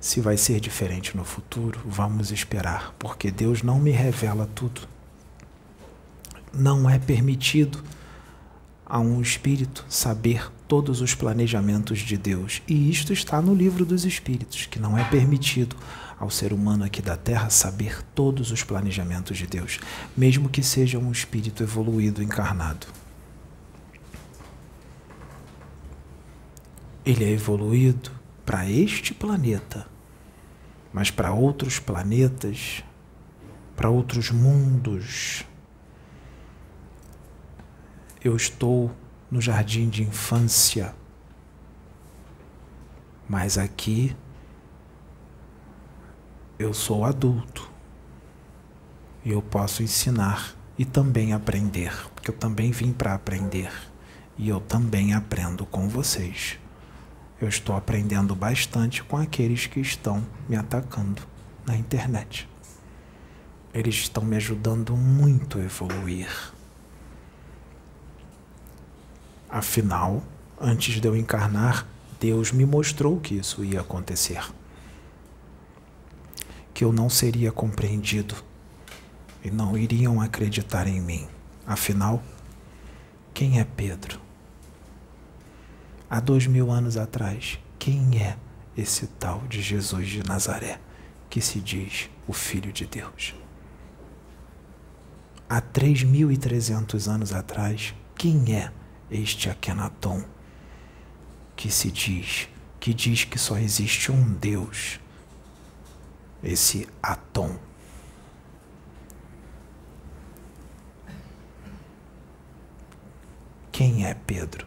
Se 0.00 0.20
vai 0.20 0.36
ser 0.36 0.60
diferente 0.60 1.16
no 1.16 1.24
futuro, 1.24 1.80
vamos 1.84 2.30
esperar, 2.30 2.94
porque 2.98 3.30
Deus 3.30 3.62
não 3.62 3.78
me 3.78 3.90
revela 3.90 4.48
tudo. 4.54 4.82
Não 6.52 6.88
é 6.88 6.98
permitido 6.98 7.82
a 8.86 8.98
um 8.98 9.20
espírito 9.20 9.84
saber 9.88 10.50
todos 10.66 11.00
os 11.00 11.14
planejamentos 11.14 11.98
de 11.98 12.16
Deus. 12.16 12.62
E 12.66 12.90
isto 12.90 13.12
está 13.12 13.42
no 13.42 13.54
livro 13.54 13.84
dos 13.84 14.04
Espíritos, 14.04 14.66
que 14.66 14.78
não 14.78 14.96
é 14.96 15.04
permitido 15.04 15.76
ao 16.18 16.30
ser 16.30 16.52
humano 16.52 16.84
aqui 16.84 17.02
da 17.02 17.16
Terra 17.16 17.50
saber 17.50 18.02
todos 18.14 18.50
os 18.50 18.64
planejamentos 18.64 19.36
de 19.36 19.46
Deus, 19.46 19.78
mesmo 20.16 20.48
que 20.48 20.62
seja 20.62 20.98
um 20.98 21.12
espírito 21.12 21.62
evoluído 21.62 22.22
encarnado. 22.22 22.86
Ele 27.10 27.24
é 27.24 27.30
evoluído 27.30 28.10
para 28.44 28.68
este 28.68 29.14
planeta, 29.14 29.86
mas 30.92 31.10
para 31.10 31.32
outros 31.32 31.78
planetas, 31.78 32.84
para 33.74 33.88
outros 33.88 34.30
mundos. 34.30 35.42
Eu 38.22 38.36
estou 38.36 38.94
no 39.30 39.40
jardim 39.40 39.88
de 39.88 40.02
infância, 40.02 40.94
mas 43.26 43.56
aqui 43.56 44.14
eu 46.58 46.74
sou 46.74 47.06
adulto 47.06 47.70
e 49.24 49.30
eu 49.30 49.40
posso 49.40 49.82
ensinar 49.82 50.54
e 50.76 50.84
também 50.84 51.32
aprender, 51.32 52.10
porque 52.14 52.30
eu 52.30 52.36
também 52.36 52.70
vim 52.70 52.92
para 52.92 53.14
aprender 53.14 53.72
e 54.36 54.46
eu 54.50 54.60
também 54.60 55.14
aprendo 55.14 55.64
com 55.64 55.88
vocês. 55.88 56.58
Eu 57.40 57.48
estou 57.48 57.76
aprendendo 57.76 58.34
bastante 58.34 59.02
com 59.04 59.16
aqueles 59.16 59.66
que 59.66 59.78
estão 59.78 60.26
me 60.48 60.56
atacando 60.56 61.22
na 61.64 61.76
internet. 61.76 62.48
Eles 63.72 63.94
estão 63.94 64.24
me 64.24 64.34
ajudando 64.34 64.96
muito 64.96 65.58
a 65.58 65.62
evoluir. 65.62 66.28
Afinal, 69.48 70.22
antes 70.60 71.00
de 71.00 71.06
eu 71.06 71.16
encarnar, 71.16 71.86
Deus 72.18 72.50
me 72.50 72.66
mostrou 72.66 73.20
que 73.20 73.36
isso 73.36 73.64
ia 73.64 73.82
acontecer. 73.82 74.42
Que 76.74 76.84
eu 76.84 76.92
não 76.92 77.08
seria 77.08 77.52
compreendido 77.52 78.34
e 79.44 79.50
não 79.50 79.78
iriam 79.78 80.20
acreditar 80.20 80.88
em 80.88 81.00
mim. 81.00 81.28
Afinal, 81.64 82.20
quem 83.32 83.60
é 83.60 83.64
Pedro? 83.64 84.27
Há 86.10 86.20
dois 86.20 86.46
mil 86.46 86.70
anos 86.70 86.96
atrás, 86.96 87.58
quem 87.78 88.22
é 88.22 88.38
esse 88.76 89.06
tal 89.06 89.40
de 89.48 89.60
Jesus 89.60 90.08
de 90.08 90.22
Nazaré 90.26 90.80
que 91.28 91.40
se 91.40 91.60
diz 91.60 92.08
o 92.26 92.32
Filho 92.32 92.72
de 92.72 92.86
Deus? 92.86 93.34
Há 95.48 95.60
três 95.60 96.02
mil 96.02 96.32
e 96.32 96.36
trezentos 96.36 97.08
anos 97.08 97.32
atrás, 97.32 97.94
quem 98.14 98.54
é 98.54 98.72
este 99.10 99.50
Akenaton 99.50 100.24
que 101.54 101.70
se 101.70 101.90
diz, 101.90 102.48
que 102.80 102.94
diz 102.94 103.24
que 103.24 103.38
só 103.38 103.58
existe 103.58 104.10
um 104.10 104.32
Deus? 104.34 105.00
Esse 106.42 106.88
Atom 107.02 107.58
Quem 113.78 114.04
é 114.04 114.12
Pedro? 114.12 114.66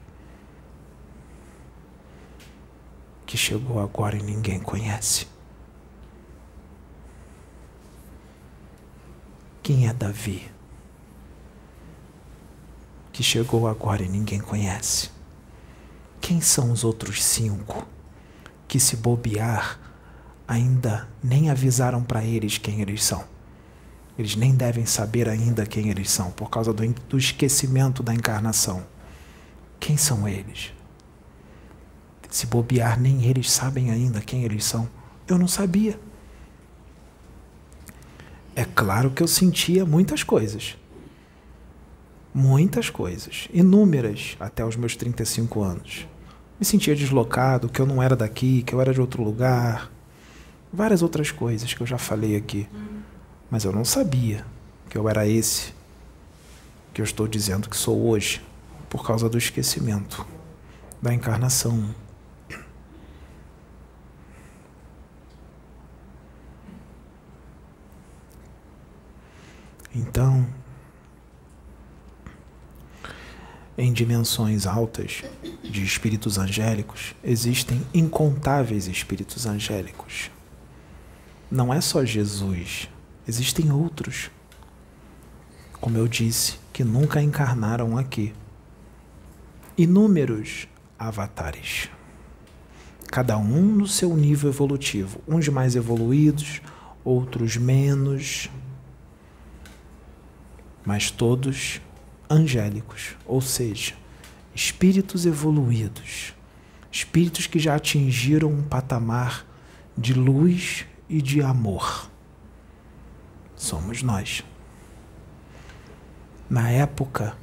Que 3.32 3.38
chegou 3.38 3.80
agora 3.80 4.18
e 4.18 4.22
ninguém 4.22 4.60
conhece. 4.60 5.26
Quem 9.64 9.88
é 9.88 9.94
Davi? 9.94 10.52
Que 13.14 13.24
chegou 13.24 13.70
agora 13.70 14.04
e 14.04 14.10
ninguém 14.10 14.42
conhece. 14.42 15.12
Quem 16.20 16.42
são 16.42 16.74
os 16.74 16.84
outros 16.84 17.24
cinco 17.24 17.88
que, 18.68 18.82
se 18.82 18.98
bobear, 18.98 19.80
ainda 20.46 21.08
nem 21.24 21.50
avisaram 21.50 22.04
para 22.04 22.26
eles 22.26 22.58
quem 22.58 22.82
eles 22.82 23.02
são? 23.02 23.24
Eles 24.20 24.36
nem 24.36 24.54
devem 24.54 24.86
saber 24.86 25.30
ainda 25.30 25.66
quem 25.66 25.88
eles 25.88 26.12
são, 26.12 26.32
por 26.32 26.50
causa 26.50 26.74
do, 26.74 26.86
do 27.08 27.18
esquecimento 27.18 28.04
da 28.04 28.14
encarnação. 28.14 28.86
Quem 29.80 29.96
são 29.96 30.28
eles? 30.28 30.74
Se 32.32 32.48
bobear, 32.48 32.98
nem 32.98 33.26
eles 33.26 33.52
sabem 33.52 33.92
ainda 33.92 34.22
quem 34.22 34.44
eles 34.44 34.64
são. 34.64 34.90
Eu 35.28 35.38
não 35.38 35.50
sabia. 35.50 36.00
É 38.56 38.64
claro 38.64 39.12
que 39.12 39.22
eu 39.22 39.28
sentia 39.28 39.86
muitas 39.86 40.24
coisas. 40.24 40.78
Muitas 42.34 42.90
coisas. 42.90 43.50
Inúmeras 43.54 44.38
até 44.40 44.66
os 44.66 44.78
meus 44.78 44.96
35 44.96 45.62
anos. 45.62 46.08
Me 46.58 46.66
sentia 46.66 46.96
deslocado, 46.96 47.68
que 47.68 47.82
eu 47.82 47.86
não 47.86 48.02
era 48.02 48.16
daqui, 48.16 48.64
que 48.64 48.74
eu 48.74 48.80
era 48.80 48.94
de 48.94 49.02
outro 49.02 49.22
lugar. 49.22 49.92
Várias 50.72 51.02
outras 51.02 51.32
coisas 51.32 51.74
que 51.74 51.82
eu 51.82 51.88
já 51.88 51.98
falei 51.98 52.38
aqui. 52.38 52.66
Mas 53.50 53.66
eu 53.66 53.74
não 53.74 53.84
sabia 53.84 54.46
que 54.90 54.98
eu 54.98 55.10
era 55.10 55.28
esse 55.28 55.74
que 56.94 57.02
eu 57.02 57.06
estou 57.06 57.28
dizendo 57.28 57.70
que 57.70 57.76
sou 57.76 58.08
hoje 58.08 58.42
por 58.90 59.06
causa 59.06 59.28
do 59.28 59.38
esquecimento 59.38 60.26
da 61.02 61.14
encarnação. 61.14 61.94
Então, 69.94 70.48
em 73.78 73.92
dimensões 73.92 74.66
altas 74.66 75.24
de 75.64 75.84
espíritos 75.84 76.38
angélicos, 76.38 77.16
existem 77.24 77.86
incontáveis 77.94 78.88
espíritos 78.88 79.46
angélicos. 79.46 80.32
Não 81.50 81.74
é 81.74 81.82
só 81.82 82.06
Jesus, 82.06 82.88
existem 83.28 83.72
outros, 83.72 84.32
como 85.82 85.98
eu 85.98 86.08
disse, 86.08 86.58
que 86.72 86.84
nunca 86.84 87.22
encarnaram 87.22 87.98
aqui. 87.98 88.34
Inúmeros 89.78 90.68
avatares, 90.98 91.90
cada 93.08 93.38
um 93.38 93.62
no 93.62 93.88
seu 93.88 94.16
nível 94.16 94.50
evolutivo, 94.50 95.20
uns 95.28 95.48
mais 95.50 95.76
evoluídos, 95.76 96.62
outros 97.04 97.58
menos, 97.58 98.50
mas 100.86 101.12
todos 101.12 101.82
angélicos, 102.30 103.16
ou 103.26 103.42
seja, 103.42 103.94
espíritos 104.56 105.26
evoluídos, 105.26 106.34
espíritos 106.92 107.48
que 107.48 107.60
já 107.60 107.76
atingiram 107.76 108.50
um 108.50 108.64
patamar 108.64 109.46
de 109.98 110.14
luz 110.14 110.86
e 111.10 111.22
de 111.22 111.42
amor. 111.42 112.10
Somos 113.56 114.02
nós. 114.02 114.44
Na 116.50 116.70
época 116.70 117.36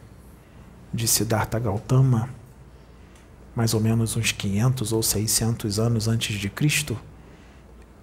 de 0.92 1.06
Siddhartha 1.06 1.58
Gautama, 1.58 2.28
mais 3.54 3.74
ou 3.74 3.80
menos 3.80 4.16
uns 4.16 4.32
500 4.32 4.92
ou 4.92 5.02
600 5.02 5.78
anos 5.78 6.08
antes 6.08 6.38
de 6.38 6.48
Cristo, 6.48 6.98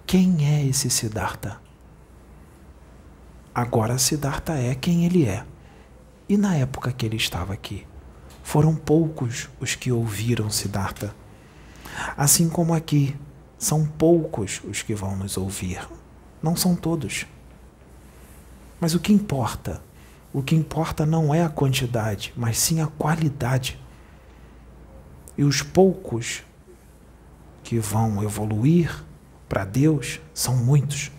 quem 0.06 0.46
é 0.46 0.64
esse 0.64 0.88
Siddhartha? 0.88 1.65
Agora 3.56 3.96
Siddhartha 3.96 4.52
é 4.52 4.74
quem 4.74 5.06
ele 5.06 5.24
é. 5.24 5.42
E 6.28 6.36
na 6.36 6.54
época 6.56 6.92
que 6.92 7.06
ele 7.06 7.16
estava 7.16 7.54
aqui, 7.54 7.86
foram 8.42 8.74
poucos 8.74 9.48
os 9.58 9.74
que 9.74 9.90
ouviram 9.90 10.50
Siddhartha. 10.50 11.14
Assim 12.16 12.50
como 12.50 12.74
aqui, 12.74 13.16
são 13.58 13.86
poucos 13.86 14.60
os 14.68 14.82
que 14.82 14.94
vão 14.94 15.16
nos 15.16 15.38
ouvir. 15.38 15.88
Não 16.42 16.54
são 16.54 16.76
todos. 16.76 17.26
Mas 18.78 18.94
o 18.94 19.00
que 19.00 19.12
importa 19.12 19.80
o 20.36 20.42
que 20.42 20.54
importa 20.54 21.06
não 21.06 21.34
é 21.34 21.42
a 21.42 21.48
quantidade, 21.48 22.30
mas 22.36 22.58
sim 22.58 22.82
a 22.82 22.86
qualidade. 22.86 23.80
E 25.34 25.42
os 25.42 25.62
poucos 25.62 26.42
que 27.64 27.78
vão 27.78 28.22
evoluir 28.22 29.02
para 29.48 29.64
Deus 29.64 30.20
são 30.34 30.54
muitos. 30.54 31.10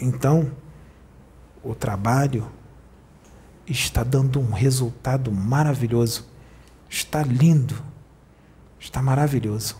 Então, 0.00 0.50
o 1.62 1.74
trabalho 1.74 2.50
está 3.66 4.02
dando 4.02 4.40
um 4.40 4.52
resultado 4.52 5.30
maravilhoso. 5.32 6.26
Está 6.88 7.22
lindo. 7.22 7.82
Está 8.78 9.02
maravilhoso. 9.02 9.76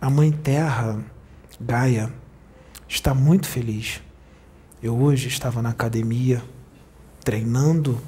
A 0.00 0.08
Mãe 0.08 0.30
Terra, 0.30 1.02
Gaia, 1.60 2.12
está 2.88 3.14
muito 3.14 3.46
feliz. 3.46 4.02
Eu 4.82 4.96
hoje 4.96 5.28
estava 5.28 5.62
na 5.62 5.70
academia 5.70 6.42
treinando 7.22 8.00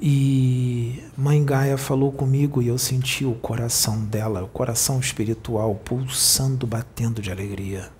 e 0.00 1.04
Mãe 1.14 1.44
Gaia 1.44 1.76
falou 1.76 2.10
comigo 2.10 2.62
e 2.62 2.68
eu 2.68 2.78
senti 2.78 3.26
o 3.26 3.34
coração 3.34 4.02
dela, 4.02 4.42
o 4.42 4.48
coração 4.48 4.98
espiritual 4.98 5.74
pulsando, 5.74 6.66
batendo 6.66 7.20
de 7.20 7.30
alegria. 7.30 7.90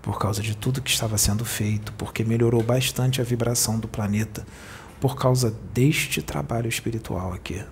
Por 0.00 0.16
causa 0.16 0.40
de 0.40 0.56
tudo 0.56 0.80
que 0.80 0.90
estava 0.90 1.18
sendo 1.18 1.44
feito, 1.44 1.92
porque 1.94 2.22
melhorou 2.22 2.62
bastante 2.62 3.20
a 3.20 3.24
vibração 3.24 3.80
do 3.80 3.88
planeta, 3.88 4.46
por 5.00 5.16
causa 5.16 5.50
deste 5.74 6.22
trabalho 6.22 6.68
espiritual 6.68 7.32
aqui. 7.32 7.64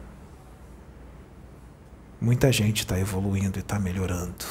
Muita 2.21 2.51
gente 2.51 2.81
está 2.81 2.99
evoluindo 2.99 3.59
e 3.59 3.61
está 3.61 3.79
melhorando. 3.79 4.45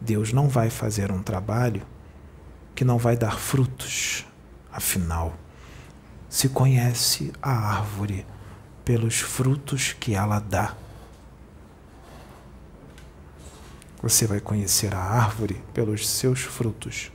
Deus 0.00 0.32
não 0.32 0.48
vai 0.48 0.70
fazer 0.70 1.10
um 1.10 1.20
trabalho 1.20 1.82
que 2.78 2.84
não 2.84 2.96
vai 2.96 3.16
dar 3.16 3.36
frutos 3.36 4.24
Afinal, 4.78 5.36
se 6.28 6.48
conhece 6.48 7.32
a 7.42 7.50
árvore 7.50 8.24
pelos 8.84 9.18
frutos 9.18 9.92
que 9.92 10.14
ela 10.14 10.38
dá. 10.38 10.76
Você 14.00 14.24
vai 14.24 14.38
conhecer 14.38 14.94
a 14.94 15.00
árvore 15.00 15.60
pelos 15.74 16.08
seus 16.08 16.42
frutos. 16.42 17.10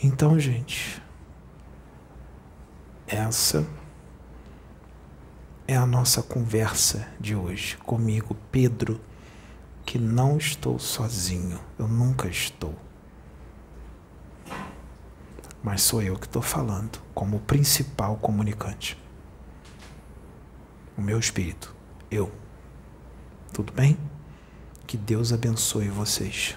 Então, 0.00 0.38
gente, 0.38 1.02
essa 3.08 3.66
é 5.66 5.76
a 5.76 5.84
nossa 5.84 6.22
conversa 6.22 7.08
de 7.18 7.34
hoje 7.34 7.76
comigo, 7.78 8.36
Pedro, 8.52 9.00
que 9.86 9.98
não 10.00 10.36
estou 10.36 10.80
sozinho, 10.80 11.60
eu 11.78 11.86
nunca 11.86 12.26
estou. 12.26 12.74
Mas 15.62 15.82
sou 15.82 16.02
eu 16.02 16.18
que 16.18 16.26
estou 16.26 16.42
falando 16.42 17.00
como 17.14 17.38
principal 17.40 18.16
comunicante. 18.16 19.00
O 20.98 21.00
meu 21.00 21.18
espírito, 21.18 21.74
eu. 22.10 22.32
Tudo 23.52 23.72
bem? 23.72 23.96
Que 24.86 24.96
Deus 24.96 25.32
abençoe 25.32 25.88
vocês. 25.88 26.56